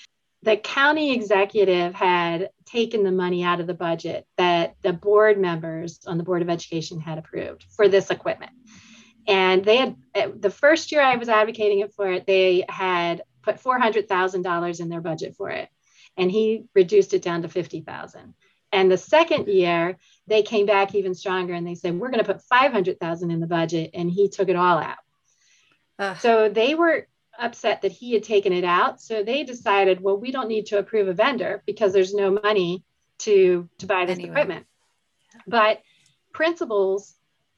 the 0.43 0.57
county 0.57 1.13
executive 1.13 1.93
had 1.93 2.49
taken 2.65 3.03
the 3.03 3.11
money 3.11 3.43
out 3.43 3.61
of 3.61 3.67
the 3.67 3.73
budget 3.73 4.27
that 4.37 4.75
the 4.81 4.91
board 4.91 5.39
members 5.39 6.01
on 6.05 6.17
the 6.17 6.23
Board 6.23 6.41
of 6.41 6.49
Education 6.49 6.99
had 6.99 7.17
approved 7.17 7.65
for 7.69 7.87
this 7.87 8.09
equipment. 8.09 8.51
And 9.25 9.63
they 9.63 9.77
had, 9.77 9.95
the 10.41 10.49
first 10.49 10.91
year 10.91 11.01
I 11.01 11.15
was 11.15 11.29
advocating 11.29 11.79
it 11.79 11.93
for 11.93 12.11
it, 12.11 12.27
they 12.27 12.65
had 12.67 13.23
put 13.41 13.63
$400,000 13.63 14.79
in 14.81 14.89
their 14.89 15.01
budget 15.01 15.35
for 15.37 15.49
it. 15.49 15.69
And 16.17 16.29
he 16.31 16.65
reduced 16.75 17.13
it 17.13 17.21
down 17.21 17.41
to 17.41 17.49
50,000. 17.49 18.33
And 18.71 18.91
the 18.91 18.97
second 18.97 19.47
year, 19.47 19.97
they 20.27 20.41
came 20.41 20.65
back 20.65 20.95
even 20.95 21.13
stronger 21.13 21.53
and 21.53 21.65
they 21.65 21.75
said, 21.75 21.97
we're 21.97 22.09
going 22.09 22.23
to 22.23 22.33
put 22.33 22.41
500,000 22.41 23.31
in 23.31 23.39
the 23.39 23.47
budget. 23.47 23.91
And 23.93 24.09
he 24.09 24.29
took 24.29 24.49
it 24.49 24.55
all 24.55 24.77
out. 24.77 24.97
Uh, 25.99 26.15
so 26.15 26.49
they 26.49 26.73
were 26.73 27.07
upset 27.37 27.81
that 27.81 27.91
he 27.91 28.13
had 28.13 28.23
taken 28.23 28.53
it 28.53 28.63
out. 28.63 29.01
So 29.01 29.23
they 29.23 29.43
decided, 29.43 30.01
well, 30.01 30.17
we 30.17 30.31
don't 30.31 30.47
need 30.47 30.67
to 30.67 30.79
approve 30.79 31.07
a 31.07 31.13
vendor 31.13 31.63
because 31.65 31.93
there's 31.93 32.13
no 32.13 32.31
money 32.31 32.83
to 33.19 33.69
to 33.79 33.85
buy 33.85 34.05
this 34.05 34.17
anyway. 34.17 34.31
equipment. 34.31 34.65
But 35.47 35.81
principals 36.33 37.15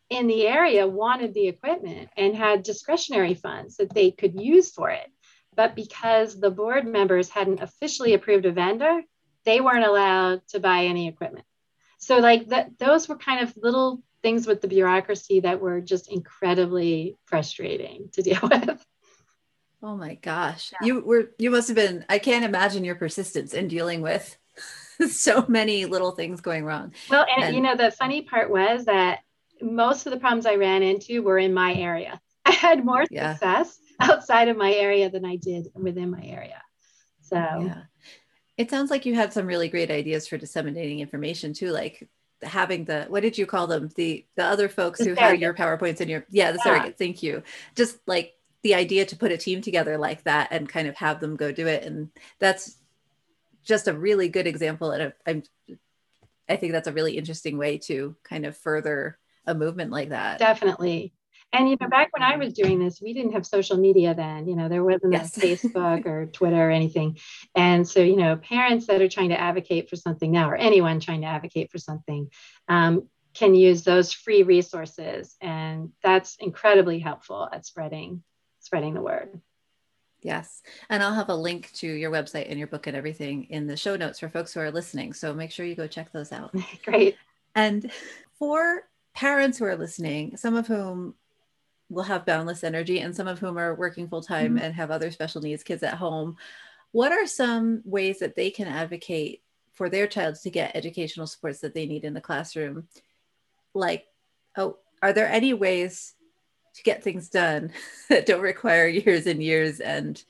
in 0.10 0.28
the 0.28 0.48
area 0.48 0.88
wanted 0.88 1.34
the 1.34 1.48
equipment 1.48 2.10
and 2.16 2.36
had 2.36 2.64
discretionary 2.64 3.34
funds 3.34 3.78
that 3.78 3.94
they 3.94 4.12
could 4.12 4.40
use 4.40 4.72
for 4.72 4.90
it. 4.90 5.12
But 5.56 5.76
because 5.76 6.40
the 6.40 6.52
board 6.52 6.86
members 6.86 7.30
hadn't 7.30 7.62
officially 7.62 8.14
approved 8.14 8.46
a 8.46 8.52
vendor, 8.52 9.02
they 9.46 9.62
weren't 9.62 9.86
allowed 9.86 10.46
to 10.50 10.60
buy 10.60 10.86
any 10.86 11.08
equipment. 11.08 11.46
So 11.98 12.18
like 12.18 12.50
that 12.50 12.78
those 12.78 13.08
were 13.08 13.18
kind 13.18 13.42
of 13.42 13.56
little 13.58 14.04
things 14.22 14.48
with 14.48 14.62
the 14.62 14.68
bureaucracy 14.68 15.42
that 15.42 15.62
were 15.62 15.82
just 15.82 16.12
incredibly 16.12 17.18
frustrating 17.26 18.10
to 18.14 18.22
deal 18.22 18.40
with. 18.44 18.86
Oh 19.82 19.96
my 19.96 20.16
gosh. 20.16 20.72
Yeah. 20.74 20.88
You 20.88 21.02
were 21.02 21.32
you 21.38 21.52
must 21.52 21.68
have 21.68 21.76
been 21.76 22.06
I 22.10 22.20
can't 22.20 22.46
imagine 22.46 22.84
your 22.84 22.96
persistence 22.96 23.54
in 23.54 23.68
dealing 23.68 24.02
with 24.02 24.38
so 25.10 25.46
many 25.48 25.86
little 25.86 26.12
things 26.12 26.42
going 26.42 26.66
wrong. 26.66 26.94
Well, 27.10 27.26
and, 27.36 27.46
and, 27.46 27.56
you 27.56 27.62
know 27.62 27.76
the 27.76 27.92
funny 27.92 28.24
part 28.24 28.50
was 28.50 28.86
that 28.86 29.20
most 29.62 30.06
of 30.06 30.12
the 30.12 30.20
problems 30.20 30.46
I 30.46 30.56
ran 30.56 30.84
into 30.84 31.22
were 31.22 31.38
in 31.38 31.54
my 31.54 31.74
area. 31.74 32.20
I 32.46 32.52
had 32.52 32.84
more 32.84 33.06
yeah. 33.10 33.34
success 33.34 33.80
outside 34.00 34.48
of 34.48 34.58
my 34.58 34.74
area 34.74 35.10
than 35.10 35.26
I 35.26 35.36
did 35.36 35.70
within 35.74 36.12
my 36.12 36.24
area. 36.24 36.62
So 37.22 37.38
yeah. 37.38 37.84
It 38.58 38.70
sounds 38.70 38.90
like 38.90 39.06
you 39.06 39.16
had 39.16 39.34
some 39.34 39.48
really 39.48 39.68
great 39.68 39.92
ideas 39.92 40.30
for 40.30 40.38
disseminating 40.38 41.02
information 41.02 41.52
too, 41.52 41.72
like 41.72 42.08
having 42.42 42.86
the 42.86 43.06
what 43.10 43.22
did 43.22 43.38
you 43.38 43.46
call 43.46 43.68
them 43.68 43.90
the 43.96 44.26
the 44.36 44.44
other 44.44 44.70
folks 44.70 45.00
the 45.00 45.06
who 45.06 45.16
had 45.16 45.40
your 45.40 45.54
powerpoints 45.54 46.02
in 46.02 46.10
your 46.10 46.26
yeah 46.30 46.52
the 46.52 46.60
yeah. 46.60 46.64
surrogate 46.64 46.98
thank 46.98 47.24
you 47.24 47.42
just 47.76 47.98
like 48.08 48.34
the 48.62 48.76
idea 48.76 49.06
to 49.06 49.16
put 49.16 49.32
a 49.32 49.38
team 49.38 49.62
together 49.62 49.98
like 49.98 50.24
that 50.24 50.50
and 50.52 50.68
kind 50.68 50.88
of 50.88 50.96
have 50.96 51.20
them 51.20 51.36
go 51.36 51.52
do 51.52 51.68
it 51.68 51.84
and 51.84 52.10
that's 52.40 52.78
just 53.64 53.88
a 53.88 53.94
really 53.94 54.28
good 54.28 54.48
example 54.48 54.92
and 54.92 55.14
i'm 55.26 55.44
i 56.50 56.56
think 56.56 56.72
that's 56.72 56.88
a 56.88 56.94
really 56.94 57.18
interesting 57.18 57.58
way 57.58 57.78
to 57.78 58.16
kind 58.24 58.46
of 58.46 58.56
further 58.58 59.18
a 59.48 59.56
movement 59.56 59.92
like 59.92 60.10
that 60.10 60.38
definitely 60.38 61.14
and 61.56 61.70
you 61.70 61.78
know 61.80 61.88
back 61.88 62.10
when 62.12 62.24
i 62.24 62.38
was 62.38 62.54
doing 62.54 62.80
this 62.80 63.02
we 63.02 63.14
didn't 63.14 63.32
have 63.32 63.46
social 63.46 63.78
media 63.78 64.14
then 64.14 64.48
you 64.48 64.56
know 64.56 64.70
there 64.70 64.84
wasn't 64.84 65.14
yes. 65.14 65.36
facebook 65.38 66.06
or 66.06 66.26
twitter 66.28 66.68
or 66.68 66.72
anything 66.72 67.18
and 67.56 67.88
so 67.88 68.00
you 68.00 68.16
know 68.16 68.36
parents 68.38 68.88
that 68.88 69.02
are 69.02 69.10
trying 69.10 69.30
to 69.30 69.40
advocate 69.40 69.90
for 69.90 69.96
something 69.96 70.32
now 70.32 70.50
or 70.50 70.56
anyone 70.56 71.00
trying 71.00 71.22
to 71.22 71.28
advocate 71.28 71.72
for 71.72 71.78
something 71.78 72.30
um, 72.68 73.08
can 73.34 73.54
use 73.54 73.84
those 73.84 74.14
free 74.14 74.44
resources 74.44 75.36
and 75.42 75.92
that's 76.02 76.38
incredibly 76.40 77.00
helpful 77.00 77.50
at 77.52 77.66
spreading 77.66 78.24
spreading 78.66 78.94
the 78.94 79.02
word. 79.02 79.42
Yes. 80.22 80.64
And 80.90 81.04
I'll 81.04 81.14
have 81.14 81.30
a 81.30 81.36
link 81.36 81.72
to 81.74 81.88
your 81.88 82.12
website 82.12 82.50
and 82.50 82.58
your 82.58 82.68
book 82.68 82.88
and 82.88 82.98
everything 82.98 83.44
in 83.46 83.68
the 83.68 83.78
show 83.78 83.96
notes 83.96 84.20
for 84.20 84.28
folks 84.28 84.54
who 84.54 84.60
are 84.60 84.72
listening. 84.72 85.14
So 85.14 85.34
make 85.34 85.52
sure 85.52 85.66
you 85.66 85.76
go 85.76 85.88
check 85.88 86.12
those 86.12 86.32
out. 86.32 86.54
Great. 86.84 87.16
And 87.54 87.92
for 88.40 88.84
parents 89.14 89.60
who 89.60 89.66
are 89.66 89.76
listening, 89.76 90.36
some 90.36 90.56
of 90.56 90.66
whom 90.66 91.14
will 91.90 92.04
have 92.04 92.26
boundless 92.26 92.64
energy 92.64 93.00
and 93.00 93.16
some 93.16 93.28
of 93.28 93.40
whom 93.40 93.58
are 93.58 93.76
working 93.76 94.08
full 94.08 94.22
time 94.22 94.56
mm-hmm. 94.56 94.66
and 94.66 94.74
have 94.74 94.92
other 94.92 95.12
special 95.12 95.42
needs 95.42 95.64
kids 95.64 95.84
at 95.84 95.96
home, 95.96 96.38
what 96.92 97.12
are 97.12 97.28
some 97.28 97.82
ways 97.86 98.20
that 98.20 98.36
they 98.36 98.50
can 98.50 98.68
advocate 98.68 99.42
for 99.74 99.90
their 99.90 100.08
child 100.08 100.36
to 100.36 100.50
get 100.50 100.76
educational 100.76 101.28
supports 101.28 101.60
that 101.60 101.74
they 101.74 101.86
need 101.86 102.04
in 102.04 102.14
the 102.14 102.22
classroom? 102.22 102.88
Like, 103.74 104.06
oh, 104.58 104.78
are 105.02 105.14
there 105.14 105.28
any 105.28 105.54
ways 105.54 106.16
to 106.76 106.84
get 106.84 107.04
things 107.04 107.30
done 107.30 107.72
that 108.10 108.26
don't 108.26 108.42
require 108.42 108.88
years 108.88 109.28
and 109.28 109.42
years 109.42 109.80
and 109.80 110.24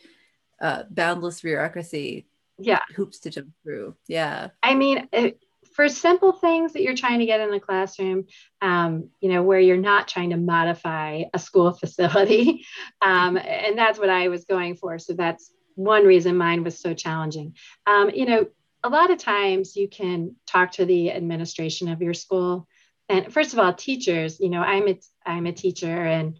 uh, 0.62 0.84
boundless 0.90 1.42
bureaucracy 1.42 2.28
yeah 2.58 2.80
hoops 2.96 3.20
to 3.20 3.30
jump 3.30 3.50
through 3.64 3.94
yeah 4.08 4.48
i 4.64 4.74
mean 4.74 5.10
it, 5.12 5.40
for 5.76 5.90
simple 5.90 6.32
things 6.32 6.74
that 6.74 6.82
you're 6.82 6.96
trying 6.96 7.20
to 7.20 7.26
get 7.26 7.42
in 7.42 7.52
the 7.52 7.60
classroom 7.60 8.26
um, 8.62 9.10
you 9.20 9.30
know 9.30 9.44
where 9.44 9.60
you're 9.60 9.78
not 9.78 10.08
trying 10.08 10.30
to 10.30 10.38
modify 10.38 11.24
a 11.34 11.40
school 11.40 11.72
facility. 11.82 12.66
Um, 13.02 13.38
and 13.38 13.78
that's 13.78 14.00
what 14.00 14.10
i 14.10 14.30
was 14.30 14.46
going 14.46 14.78
for. 14.78 14.98
So 15.00 15.14
that's 15.14 15.52
one 15.76 16.06
reason 16.06 16.38
mine 16.38 16.64
was 16.64 16.80
so 16.80 16.94
challenging. 16.94 17.56
Um, 17.86 18.10
you 18.10 18.26
know 18.26 18.48
a 18.84 18.90
lot 18.90 19.10
of 19.10 19.18
times 19.18 19.76
you 19.76 19.90
can 19.90 20.36
talk 20.46 20.74
to 20.74 20.86
the 20.86 21.12
administration 21.12 21.90
of 21.90 22.02
your 22.02 22.14
school. 22.14 22.68
And 23.10 23.32
first 23.34 23.54
of 23.54 23.60
all 23.60 23.74
teachers 23.74 24.40
you 24.40 24.50
know 24.50 24.62
i'm 24.62 24.88
a 24.88 25.00
i'm 25.26 25.46
a 25.46 25.52
teacher 25.52 26.06
and 26.06 26.40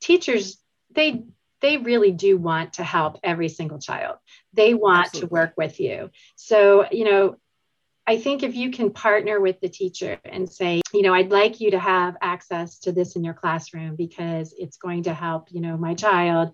teachers 0.00 0.58
they 0.92 1.24
they 1.60 1.76
really 1.76 2.10
do 2.10 2.38
want 2.38 2.74
to 2.74 2.82
help 2.82 3.18
every 3.22 3.48
single 3.48 3.78
child. 3.78 4.16
They 4.54 4.72
want 4.72 5.08
Absolutely. 5.08 5.28
to 5.28 5.32
work 5.32 5.52
with 5.56 5.78
you. 5.78 6.10
So 6.36 6.86
you 6.90 7.04
know 7.04 7.36
i 8.06 8.16
think 8.16 8.42
if 8.42 8.54
you 8.54 8.70
can 8.70 8.90
partner 8.90 9.40
with 9.40 9.60
the 9.60 9.68
teacher 9.68 10.18
and 10.24 10.50
say 10.50 10.80
you 10.92 11.02
know 11.02 11.14
i'd 11.14 11.30
like 11.30 11.60
you 11.60 11.70
to 11.70 11.78
have 11.78 12.16
access 12.20 12.78
to 12.78 12.92
this 12.92 13.16
in 13.16 13.24
your 13.24 13.34
classroom 13.34 13.96
because 13.96 14.54
it's 14.58 14.76
going 14.76 15.02
to 15.02 15.14
help 15.14 15.48
you 15.50 15.60
know 15.60 15.76
my 15.76 15.94
child 15.94 16.52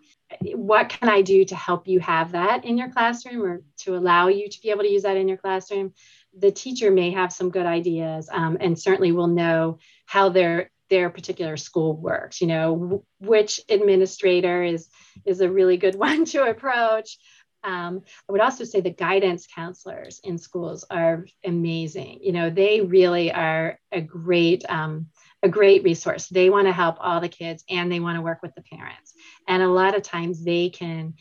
what 0.55 0.88
can 0.88 1.09
i 1.09 1.22
do 1.22 1.44
to 1.44 1.55
help 1.55 1.86
you 1.86 2.01
have 2.01 2.32
that 2.32 2.64
in 2.64 2.76
your 2.76 2.90
classroom 2.90 3.42
or 3.42 3.62
to 3.78 3.97
allow 3.97 4.28
you 4.28 4.49
to 4.49 4.61
be 4.61 4.70
able 4.70 4.82
to 4.82 4.90
use 4.90 5.03
that 5.03 5.16
in 5.16 5.28
your 5.28 5.36
classroom? 5.36 5.92
The 6.38 6.51
teacher 6.51 6.90
may 6.90 7.12
have 7.12 7.32
some 7.32 7.51
good 7.51 7.66
ideas 7.66 8.28
um, 8.32 8.59
and 8.61 8.78
certainly 8.78 9.12
will 9.12 9.28
know 9.28 9.78
how 10.05 10.28
their 10.28 10.70
their 10.88 11.11
particular 11.11 11.57
school 11.57 11.97
works 11.97 12.40
you 12.40 12.47
know 12.47 13.03
which 13.18 13.61
administrator 13.68 14.62
is 14.62 14.88
is 15.24 15.40
a 15.40 15.51
really 15.51 15.76
good 15.76 15.94
one 16.09 16.24
to 16.24 16.44
approach 16.44 17.18
um, 17.66 18.00
i 18.28 18.32
would 18.32 18.40
also 18.40 18.64
say 18.64 18.80
the 18.80 18.90
guidance 18.90 19.46
counselors 19.54 20.20
in 20.24 20.38
schools 20.38 20.84
are 20.90 21.26
amazing. 21.44 22.20
You 22.22 22.32
know 22.32 22.50
they 22.50 22.80
really 22.80 23.32
are 23.32 23.78
a 23.92 24.00
great 24.00 24.64
um, 24.68 25.08
a 25.42 25.48
great 25.48 25.84
resource. 25.84 26.28
They 26.28 26.50
want 26.50 26.66
to 26.66 26.72
help 26.72 26.96
all 27.00 27.20
the 27.20 27.28
kids 27.28 27.64
and 27.68 27.90
they 27.90 28.00
want 28.00 28.16
to 28.16 28.22
work 28.22 28.40
with 28.42 28.54
the 28.54 28.62
parents. 28.62 29.12
And 29.46 29.62
a 29.62 29.68
lot 29.68 29.96
of 29.96 30.02
times 30.02 30.42
they 30.42 30.70
can 30.70 31.14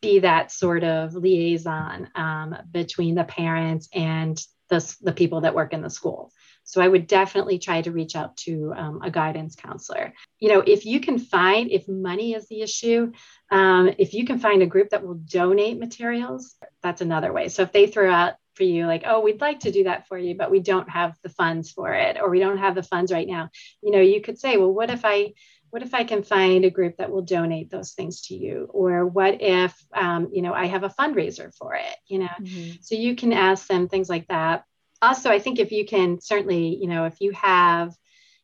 be 0.00 0.20
that 0.20 0.50
sort 0.50 0.84
of 0.84 1.14
liaison 1.14 2.10
um, 2.14 2.56
between 2.70 3.14
the 3.14 3.24
parents 3.24 3.88
and 3.94 4.40
the, 4.68 4.96
the 5.02 5.12
people 5.12 5.42
that 5.42 5.54
work 5.54 5.72
in 5.72 5.82
the 5.82 5.90
school. 5.90 6.32
So 6.64 6.80
I 6.80 6.88
would 6.88 7.06
definitely 7.06 7.58
try 7.58 7.82
to 7.82 7.90
reach 7.90 8.14
out 8.14 8.36
to 8.38 8.72
um, 8.76 9.02
a 9.02 9.10
guidance 9.10 9.56
counselor. 9.56 10.12
You 10.38 10.50
know, 10.50 10.60
if 10.60 10.86
you 10.86 11.00
can 11.00 11.18
find, 11.18 11.70
if 11.70 11.88
money 11.88 12.34
is 12.34 12.46
the 12.48 12.62
issue, 12.62 13.12
um, 13.50 13.92
if 13.98 14.14
you 14.14 14.24
can 14.24 14.38
find 14.38 14.62
a 14.62 14.66
group 14.66 14.90
that 14.90 15.04
will 15.04 15.14
donate 15.14 15.78
materials, 15.78 16.54
that's 16.82 17.00
another 17.00 17.32
way. 17.32 17.48
So 17.48 17.62
if 17.62 17.72
they 17.72 17.86
throw 17.86 18.12
out 18.12 18.34
for 18.54 18.64
you, 18.64 18.86
like, 18.86 19.04
oh, 19.06 19.20
we'd 19.20 19.40
like 19.40 19.60
to 19.60 19.72
do 19.72 19.84
that 19.84 20.06
for 20.06 20.18
you, 20.18 20.36
but 20.36 20.50
we 20.50 20.60
don't 20.60 20.88
have 20.88 21.16
the 21.22 21.30
funds 21.30 21.70
for 21.70 21.92
it, 21.92 22.18
or 22.20 22.30
we 22.30 22.40
don't 22.40 22.58
have 22.58 22.74
the 22.74 22.82
funds 22.82 23.12
right 23.12 23.26
now, 23.26 23.50
you 23.82 23.90
know, 23.90 24.00
you 24.00 24.20
could 24.20 24.38
say, 24.38 24.56
well, 24.56 24.72
what 24.72 24.90
if 24.90 25.04
I 25.04 25.32
what 25.70 25.82
if 25.82 25.94
I 25.94 26.04
can 26.04 26.22
find 26.22 26.64
a 26.64 26.70
group 26.70 26.96
that 26.96 27.10
will 27.10 27.22
donate 27.22 27.70
those 27.70 27.92
things 27.92 28.22
to 28.22 28.34
you? 28.34 28.68
Or 28.70 29.06
what 29.06 29.40
if, 29.40 29.72
um, 29.94 30.30
you 30.32 30.42
know, 30.42 30.52
I 30.52 30.66
have 30.66 30.82
a 30.82 30.88
fundraiser 30.88 31.54
for 31.54 31.74
it, 31.74 31.96
you 32.06 32.18
know? 32.18 32.34
Mm-hmm. 32.40 32.72
So 32.80 32.96
you 32.96 33.14
can 33.14 33.32
ask 33.32 33.68
them 33.68 33.88
things 33.88 34.08
like 34.08 34.26
that. 34.28 34.64
Also, 35.02 35.30
I 35.30 35.38
think 35.38 35.58
if 35.58 35.72
you 35.72 35.86
can 35.86 36.20
certainly, 36.20 36.76
you 36.80 36.86
know, 36.86 37.04
if 37.04 37.20
you 37.20 37.32
have 37.32 37.94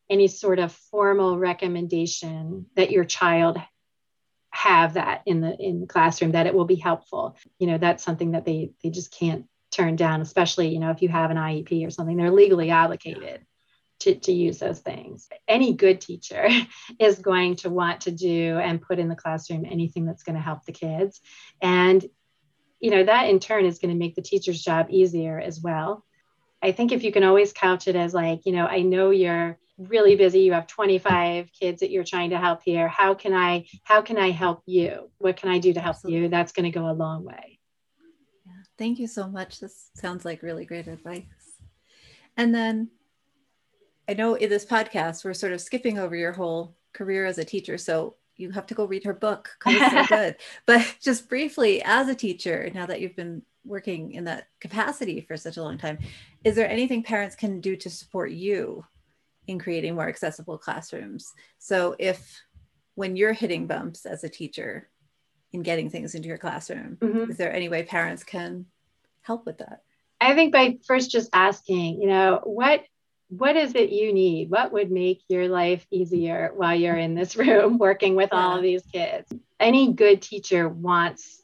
any 0.09 0.27
sort 0.27 0.59
of 0.59 0.71
formal 0.71 1.37
recommendation 1.37 2.65
that 2.75 2.91
your 2.91 3.05
child 3.05 3.57
have 4.51 4.93
that 4.95 5.21
in 5.25 5.41
the 5.41 5.55
in 5.59 5.81
the 5.81 5.87
classroom 5.87 6.31
that 6.31 6.47
it 6.47 6.53
will 6.55 6.65
be 6.65 6.77
helpful 6.77 7.37
you 7.59 7.67
know 7.67 7.77
that's 7.77 8.03
something 8.03 8.31
that 8.31 8.43
they 8.43 8.71
they 8.81 8.89
just 8.89 9.11
can't 9.11 9.45
turn 9.71 9.95
down, 9.95 10.21
especially, 10.21 10.69
you 10.69 10.79
know, 10.79 10.91
if 10.91 11.01
you 11.01 11.09
have 11.09 11.31
an 11.31 11.37
IEP 11.37 11.85
or 11.85 11.91
something, 11.91 12.17
they're 12.17 12.31
legally 12.31 12.71
obligated 12.71 13.45
to, 13.99 14.15
to 14.15 14.31
use 14.31 14.59
those 14.59 14.79
things. 14.79 15.27
Any 15.47 15.73
good 15.73 16.01
teacher 16.01 16.47
is 16.99 17.19
going 17.19 17.57
to 17.57 17.69
want 17.69 18.01
to 18.01 18.11
do 18.11 18.57
and 18.57 18.81
put 18.81 18.99
in 18.99 19.07
the 19.07 19.15
classroom 19.15 19.65
anything 19.65 20.05
that's 20.05 20.23
going 20.23 20.35
to 20.35 20.41
help 20.41 20.65
the 20.65 20.71
kids. 20.71 21.21
And, 21.61 22.03
you 22.79 22.91
know, 22.91 23.03
that 23.03 23.29
in 23.29 23.39
turn 23.39 23.65
is 23.65 23.79
going 23.79 23.93
to 23.93 23.99
make 23.99 24.15
the 24.15 24.21
teacher's 24.21 24.61
job 24.61 24.87
easier 24.89 25.39
as 25.39 25.61
well. 25.61 26.05
I 26.61 26.71
think 26.71 26.91
if 26.91 27.03
you 27.03 27.11
can 27.11 27.23
always 27.23 27.53
couch 27.53 27.87
it 27.87 27.95
as 27.95 28.13
like, 28.13 28.45
you 28.45 28.51
know, 28.51 28.65
I 28.65 28.81
know 28.81 29.11
you're 29.11 29.57
really 29.77 30.15
busy 30.15 30.39
you 30.39 30.53
have 30.53 30.67
25 30.67 31.51
kids 31.51 31.81
that 31.81 31.91
you're 31.91 32.03
trying 32.03 32.31
to 32.31 32.39
help 32.39 32.61
here. 32.63 32.87
How 32.87 33.13
can 33.13 33.33
i 33.33 33.65
how 33.83 34.01
can 34.01 34.17
i 34.17 34.31
help 34.31 34.63
you? 34.65 35.11
What 35.19 35.37
can 35.37 35.49
i 35.49 35.59
do 35.59 35.73
to 35.73 35.79
help 35.79 35.97
Absolutely. 35.97 36.23
you 36.23 36.29
that's 36.29 36.51
going 36.51 36.71
to 36.71 36.77
go 36.77 36.89
a 36.89 36.93
long 36.93 37.23
way. 37.23 37.59
Yeah. 38.45 38.53
thank 38.77 38.99
you 38.99 39.07
so 39.07 39.27
much. 39.27 39.59
This 39.59 39.91
sounds 39.95 40.25
like 40.25 40.41
really 40.41 40.65
great 40.65 40.87
advice. 40.87 41.25
And 42.35 42.53
then 42.53 42.89
i 44.09 44.13
know 44.13 44.35
in 44.35 44.49
this 44.49 44.65
podcast 44.65 45.25
we're 45.25 45.33
sort 45.33 45.51
of 45.51 45.59
skipping 45.59 45.99
over 45.99 46.15
your 46.15 46.31
whole 46.31 46.75
career 46.93 47.25
as 47.25 47.37
a 47.37 47.45
teacher. 47.45 47.77
So 47.77 48.15
you 48.37 48.51
have 48.51 48.65
to 48.67 48.73
go 48.73 48.85
read 48.85 49.03
her 49.03 49.13
book 49.13 49.49
because 49.59 49.81
it's 49.81 50.09
so 50.09 50.15
good 50.15 50.35
but 50.65 50.95
just 51.01 51.27
briefly 51.27 51.81
as 51.83 52.07
a 52.07 52.15
teacher 52.15 52.69
now 52.73 52.85
that 52.85 53.01
you've 53.01 53.15
been 53.15 53.41
working 53.65 54.13
in 54.13 54.23
that 54.23 54.47
capacity 54.61 55.19
for 55.21 55.35
such 55.35 55.57
a 55.57 55.63
long 55.63 55.77
time 55.77 55.97
is 56.43 56.55
there 56.55 56.69
anything 56.69 57.03
parents 57.03 57.35
can 57.35 57.59
do 57.59 57.75
to 57.75 57.89
support 57.89 58.31
you 58.31 58.85
in 59.47 59.59
creating 59.59 59.95
more 59.95 60.07
accessible 60.07 60.57
classrooms. 60.57 61.33
So 61.57 61.95
if 61.97 62.41
when 62.95 63.15
you're 63.15 63.33
hitting 63.33 63.67
bumps 63.67 64.05
as 64.05 64.23
a 64.23 64.29
teacher 64.29 64.89
in 65.53 65.63
getting 65.63 65.89
things 65.89 66.15
into 66.15 66.27
your 66.27 66.37
classroom, 66.37 66.97
mm-hmm. 66.99 67.31
is 67.31 67.37
there 67.37 67.53
any 67.53 67.69
way 67.69 67.83
parents 67.83 68.23
can 68.23 68.65
help 69.21 69.45
with 69.45 69.57
that? 69.59 69.83
I 70.19 70.35
think 70.35 70.51
by 70.51 70.77
first 70.85 71.11
just 71.11 71.29
asking, 71.33 72.01
you 72.01 72.07
know, 72.07 72.41
what 72.43 72.83
what 73.29 73.55
is 73.55 73.75
it 73.75 73.89
you 73.89 74.13
need? 74.13 74.49
What 74.49 74.71
would 74.71 74.91
make 74.91 75.23
your 75.27 75.47
life 75.47 75.85
easier 75.91 76.51
while 76.55 76.75
you're 76.75 76.95
in 76.95 77.15
this 77.15 77.35
room 77.37 77.77
working 77.77 78.15
with 78.15 78.29
yeah. 78.31 78.39
all 78.39 78.57
of 78.57 78.63
these 78.63 78.83
kids? 78.91 79.31
Any 79.59 79.93
good 79.93 80.21
teacher 80.21 80.69
wants 80.69 81.37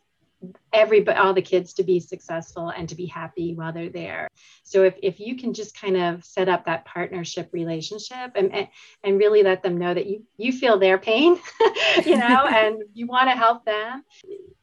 everybody 0.72 1.18
all 1.18 1.34
the 1.34 1.42
kids 1.42 1.74
to 1.74 1.84
be 1.84 2.00
successful 2.00 2.70
and 2.70 2.90
to 2.90 2.96
be 2.96 3.06
happy 3.06 3.54
while 3.54 3.72
they're 3.72 3.90
there 3.90 4.28
so 4.64 4.84
if, 4.84 4.96
if 5.02 5.20
you 5.20 5.38
can 5.38 5.54
just 5.54 5.80
kind 5.80 5.96
of 5.96 6.24
set 6.26 6.50
up 6.50 6.66
that 6.66 6.84
partnership 6.86 7.50
relationship 7.54 8.32
and, 8.36 8.68
and 9.04 9.18
really 9.18 9.44
let 9.44 9.64
them 9.64 9.78
know 9.78 9.94
that 9.94 10.08
you 10.08 10.24
you 10.38 10.52
feel 10.52 10.78
their 10.78 10.98
pain 10.98 11.40
you 12.06 12.18
know 12.18 12.46
and 12.52 12.84
you 12.94 13.08
want 13.08 13.30
to 13.30 13.36
help 13.36 13.64
them 13.66 14.04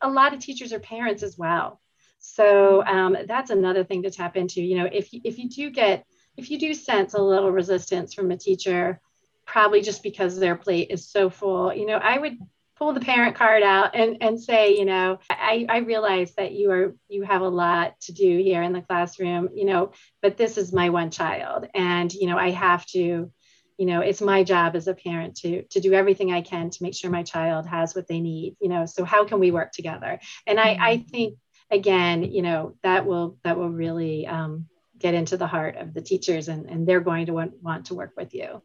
a 0.03 0.11
lot 0.11 0.35
of 0.35 0.41
teachers 0.41 0.73
are 0.73 0.81
parents 0.81 1.23
as 1.23 1.39
well 1.39 1.81
so 2.19 2.85
um, 2.85 3.17
that's 3.27 3.51
another 3.51 3.83
thing 3.83 4.03
to 4.03 4.11
tap 4.11 4.37
into 4.37 4.61
you 4.61 4.77
know 4.77 4.89
if 4.93 5.13
you, 5.13 5.21
if 5.25 5.39
you 5.39 5.49
do 5.49 5.71
get 5.71 6.05
if 6.41 6.51
you 6.51 6.59
do 6.59 6.75
sense 6.75 7.15
a 7.15 7.23
little 7.23 7.53
resistance 7.53 8.15
from 8.15 8.31
a 8.31 8.37
teacher 8.37 9.01
probably 9.47 9.81
just 9.81 10.03
because 10.03 10.39
their 10.39 10.57
plate 10.57 10.89
is 10.91 11.09
so 11.09 11.31
full 11.31 11.73
you 11.75 11.87
know 11.87 11.97
i 11.97 12.19
would 12.19 12.37
pull 12.81 12.95
the 12.95 13.01
parent 13.01 13.37
card 13.37 13.63
out 13.63 13.95
and, 13.95 14.17
and 14.23 14.41
say, 14.41 14.75
you 14.75 14.87
know, 14.87 15.19
I, 15.29 15.67
I 15.69 15.79
realize 15.79 16.33
that 16.37 16.53
you 16.53 16.71
are 16.71 16.95
you 17.09 17.23
have 17.23 17.43
a 17.43 17.49
lot 17.49 18.01
to 18.03 18.13
do 18.13 18.39
here 18.39 18.63
in 18.63 18.73
the 18.73 18.81
classroom, 18.81 19.51
you 19.55 19.67
know, 19.67 19.93
but 20.23 20.39
this 20.39 20.57
is 20.57 20.73
my 20.73 20.89
one 20.89 21.11
child. 21.11 21.69
And, 21.75 22.11
you 22.13 22.27
know, 22.27 22.39
I 22.39 22.51
have 22.53 22.87
to, 22.87 23.31
you 23.77 23.87
know, 23.87 24.01
it's 24.01 24.23
my 24.23 24.45
job 24.45 24.77
as 24.77 24.89
a 24.89 24.95
parent 24.95 25.37
to 25.39 25.63
to 25.65 25.81
do 25.81 25.93
everything 25.93 26.33
I 26.33 26.41
can 26.41 26.71
to 26.71 26.83
make 26.83 26.95
sure 26.95 27.11
my 27.11 27.23
child 27.23 27.67
has 27.67 27.95
what 27.95 28.09
they 28.09 28.21
need, 28.21 28.57
you 28.63 28.71
know. 28.71 28.87
So 28.87 29.05
how 29.05 29.27
can 29.27 29.41
we 29.41 29.51
work 29.51 29.73
together? 29.73 30.19
And 30.47 30.59
I, 30.59 30.79
I 30.81 30.97
mm-hmm. 30.97 31.09
think 31.09 31.39
again, 31.71 32.23
you 32.25 32.41
know, 32.41 32.77
that 32.83 33.05
will 33.05 33.37
that 33.45 33.59
will 33.59 33.71
really 33.71 34.27
um, 34.27 34.69
get 35.01 35.15
into 35.15 35.37
the 35.37 35.47
heart 35.47 35.77
of 35.77 35.95
the 35.95 36.01
teachers 36.01 36.49
and, 36.49 36.67
and 36.67 36.87
they're 36.87 37.01
going 37.01 37.27
to 37.27 37.33
want, 37.33 37.63
want 37.63 37.87
to 37.87 37.95
work 37.95 38.13
with 38.17 38.35
you. 38.35 38.63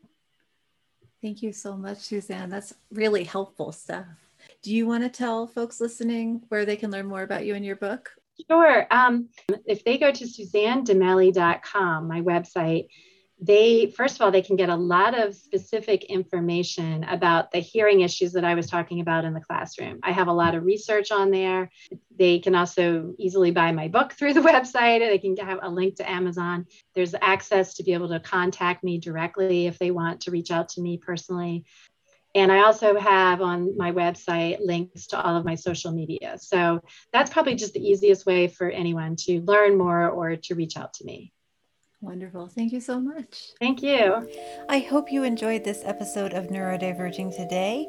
Thank 1.22 1.42
you 1.42 1.54
so 1.54 1.76
much, 1.76 1.98
Suzanne. 2.00 2.50
That's 2.50 2.74
really 2.92 3.24
helpful 3.24 3.72
stuff. 3.72 4.06
Do 4.62 4.74
you 4.74 4.86
want 4.86 5.04
to 5.04 5.10
tell 5.10 5.48
folks 5.48 5.82
listening 5.82 6.44
where 6.50 6.66
they 6.66 6.76
can 6.76 6.92
learn 6.92 7.08
more 7.08 7.24
about 7.24 7.46
you 7.46 7.56
and 7.56 7.66
your 7.66 7.78
book? 7.78 8.12
Sure. 8.50 8.86
Um, 8.92 9.30
if 9.66 9.84
they 9.84 9.98
go 9.98 10.12
to 10.12 10.26
suzannedemallie.com, 10.26 12.08
my 12.08 12.22
website, 12.22 12.90
they 13.46 13.94
first 13.96 14.16
of 14.16 14.22
all 14.22 14.32
they 14.32 14.42
can 14.42 14.56
get 14.56 14.70
a 14.70 14.76
lot 14.76 15.18
of 15.18 15.36
specific 15.36 16.06
information 16.06 17.04
about 17.04 17.52
the 17.52 17.60
hearing 17.60 18.02
issues 18.02 18.34
that 18.34 18.44
i 18.44 18.56
was 18.56 18.68
talking 18.68 19.00
about 19.00 19.26
in 19.26 19.34
the 19.34 19.42
classroom. 19.42 20.00
I 20.04 20.12
have 20.12 20.28
a 20.28 20.34
lot 20.34 20.56
of 20.56 20.64
research 20.64 21.12
on 21.12 21.32
there. 21.32 21.70
They 22.18 22.40
can 22.40 22.56
also 22.56 23.14
easily 23.18 23.52
buy 23.52 23.72
my 23.72 23.88
book 23.88 24.14
through 24.14 24.34
the 24.34 24.42
website. 24.52 25.00
They 25.00 25.18
can 25.18 25.36
have 25.38 25.60
a 25.62 25.70
link 25.70 25.96
to 25.96 26.10
amazon. 26.10 26.66
There's 26.94 27.16
access 27.22 27.76
to 27.76 27.84
be 27.84 27.94
able 27.94 28.10
to 28.10 28.20
contact 28.20 28.84
me 28.84 28.98
directly 28.98 29.68
if 29.68 29.78
they 29.78 29.92
want 29.92 30.22
to 30.22 30.32
reach 30.32 30.52
out 30.52 30.70
to 30.70 30.82
me 30.82 30.98
personally. 30.98 31.66
And 32.34 32.52
I 32.52 32.66
also 32.66 33.00
have 33.00 33.42
on 33.42 33.78
my 33.78 33.94
website 33.94 34.58
links 34.60 35.08
to 35.08 35.22
all 35.22 35.38
of 35.38 35.46
my 35.46 35.56
social 35.56 35.94
media. 35.94 36.38
So 36.38 36.82
that's 37.14 37.32
probably 37.32 37.56
just 37.56 37.74
the 37.74 37.88
easiest 37.88 38.26
way 38.26 38.50
for 38.50 38.70
anyone 38.70 39.16
to 39.22 39.40
learn 39.42 39.78
more 39.78 40.10
or 40.10 40.36
to 40.36 40.56
reach 40.56 40.76
out 40.76 40.94
to 40.96 41.06
me. 41.06 41.32
Wonderful. 42.06 42.48
Thank 42.48 42.72
you 42.72 42.80
so 42.80 43.02
much. 43.02 43.54
Thank 43.60 43.82
you. 43.82 44.30
I 44.70 44.80
hope 44.80 45.12
you 45.12 45.24
enjoyed 45.24 45.64
this 45.64 45.82
episode 45.84 46.34
of 46.34 46.50
Neurodiverging 46.50 47.36
today. 47.36 47.88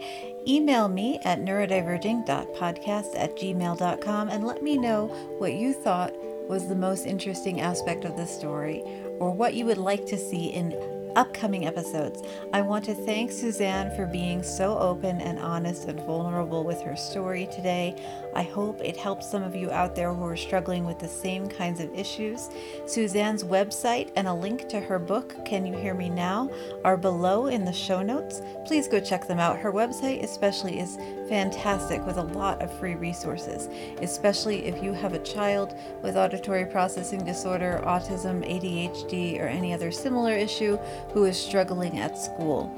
Email 0.48 0.88
me 0.88 1.18
at 1.22 1.40
neurodiverging.podcast 1.40 3.14
at 3.14 3.36
gmail.com 3.36 4.28
and 4.30 4.46
let 4.46 4.62
me 4.62 4.78
know 4.78 5.06
what 5.38 5.52
you 5.52 5.74
thought 5.74 6.14
was 6.48 6.66
the 6.66 6.74
most 6.74 7.04
interesting 7.04 7.60
aspect 7.60 8.04
of 8.04 8.16
the 8.16 8.26
story 8.26 8.82
or 9.18 9.32
what 9.32 9.52
you 9.54 9.66
would 9.66 9.76
like 9.76 10.06
to 10.06 10.16
see 10.16 10.46
in 10.46 10.70
upcoming 11.16 11.66
episodes. 11.66 12.22
I 12.52 12.60
want 12.60 12.84
to 12.84 12.94
thank 12.94 13.32
Suzanne 13.32 13.90
for 13.96 14.06
being 14.06 14.42
so 14.42 14.78
open 14.78 15.20
and 15.22 15.38
honest 15.38 15.88
and 15.88 15.98
vulnerable 16.00 16.62
with 16.62 16.82
her 16.82 16.94
story 16.94 17.48
today. 17.50 17.96
I 18.34 18.42
hope 18.42 18.80
it 18.84 18.98
helps 18.98 19.30
some 19.30 19.42
of 19.42 19.56
you 19.56 19.70
out 19.70 19.96
there 19.96 20.12
who 20.12 20.24
are 20.26 20.36
struggling 20.36 20.84
with 20.84 20.98
the 20.98 21.08
same 21.08 21.48
kinds 21.48 21.80
of 21.80 21.92
issues. 21.94 22.50
Suzanne's 22.86 23.42
website 23.42 24.12
and 24.14 24.28
a 24.28 24.34
link 24.34 24.68
to 24.68 24.78
her 24.78 24.98
book, 24.98 25.34
Can 25.46 25.64
You 25.64 25.74
Hear 25.76 25.94
Me 25.94 26.10
Now, 26.10 26.50
are 26.84 26.98
below 26.98 27.46
in 27.46 27.64
the 27.64 27.72
show 27.72 28.02
notes. 28.02 28.42
Please 28.66 28.86
go 28.86 29.00
check 29.00 29.26
them 29.26 29.38
out. 29.38 29.58
Her 29.58 29.72
website, 29.72 30.22
especially, 30.22 30.78
is 30.78 30.98
fantastic 31.30 32.04
with 32.06 32.18
a 32.18 32.22
lot 32.22 32.60
of 32.60 32.78
free 32.78 32.94
resources, 32.94 33.68
especially 34.02 34.66
if 34.66 34.82
you 34.82 34.92
have 34.92 35.14
a 35.14 35.18
child 35.20 35.74
with 36.02 36.16
auditory 36.16 36.66
processing 36.66 37.24
disorder, 37.24 37.82
autism, 37.84 38.46
ADHD, 38.46 39.40
or 39.40 39.46
any 39.46 39.72
other 39.72 39.90
similar 39.90 40.32
issue 40.32 40.78
who 41.12 41.24
is 41.24 41.38
struggling 41.38 41.98
at 41.98 42.18
school. 42.18 42.72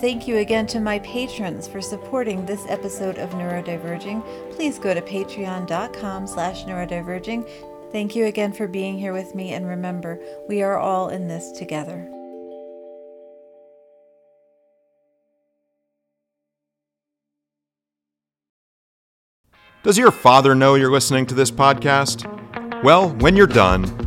Thank 0.00 0.26
you 0.26 0.38
again 0.38 0.66
to 0.68 0.80
my 0.80 0.98
patrons 0.98 1.68
for 1.68 1.80
supporting 1.80 2.44
this 2.44 2.66
episode 2.68 3.18
of 3.18 3.30
Neurodiverging. 3.30 4.22
Please 4.52 4.78
go 4.78 4.92
to 4.92 5.00
patreon.com 5.00 6.26
slash 6.26 6.64
neurodiverging. 6.64 7.48
Thank 7.92 8.16
you 8.16 8.26
again 8.26 8.52
for 8.52 8.66
being 8.66 8.98
here 8.98 9.12
with 9.12 9.34
me, 9.34 9.52
and 9.52 9.66
remember, 9.66 10.20
we 10.48 10.62
are 10.62 10.76
all 10.76 11.10
in 11.10 11.28
this 11.28 11.52
together. 11.52 12.10
Does 19.84 19.96
your 19.96 20.10
father 20.10 20.54
know 20.54 20.74
you're 20.74 20.90
listening 20.90 21.26
to 21.26 21.34
this 21.34 21.50
podcast? 21.50 22.24
Well, 22.82 23.10
when 23.10 23.36
you're 23.36 23.46
done, 23.46 23.84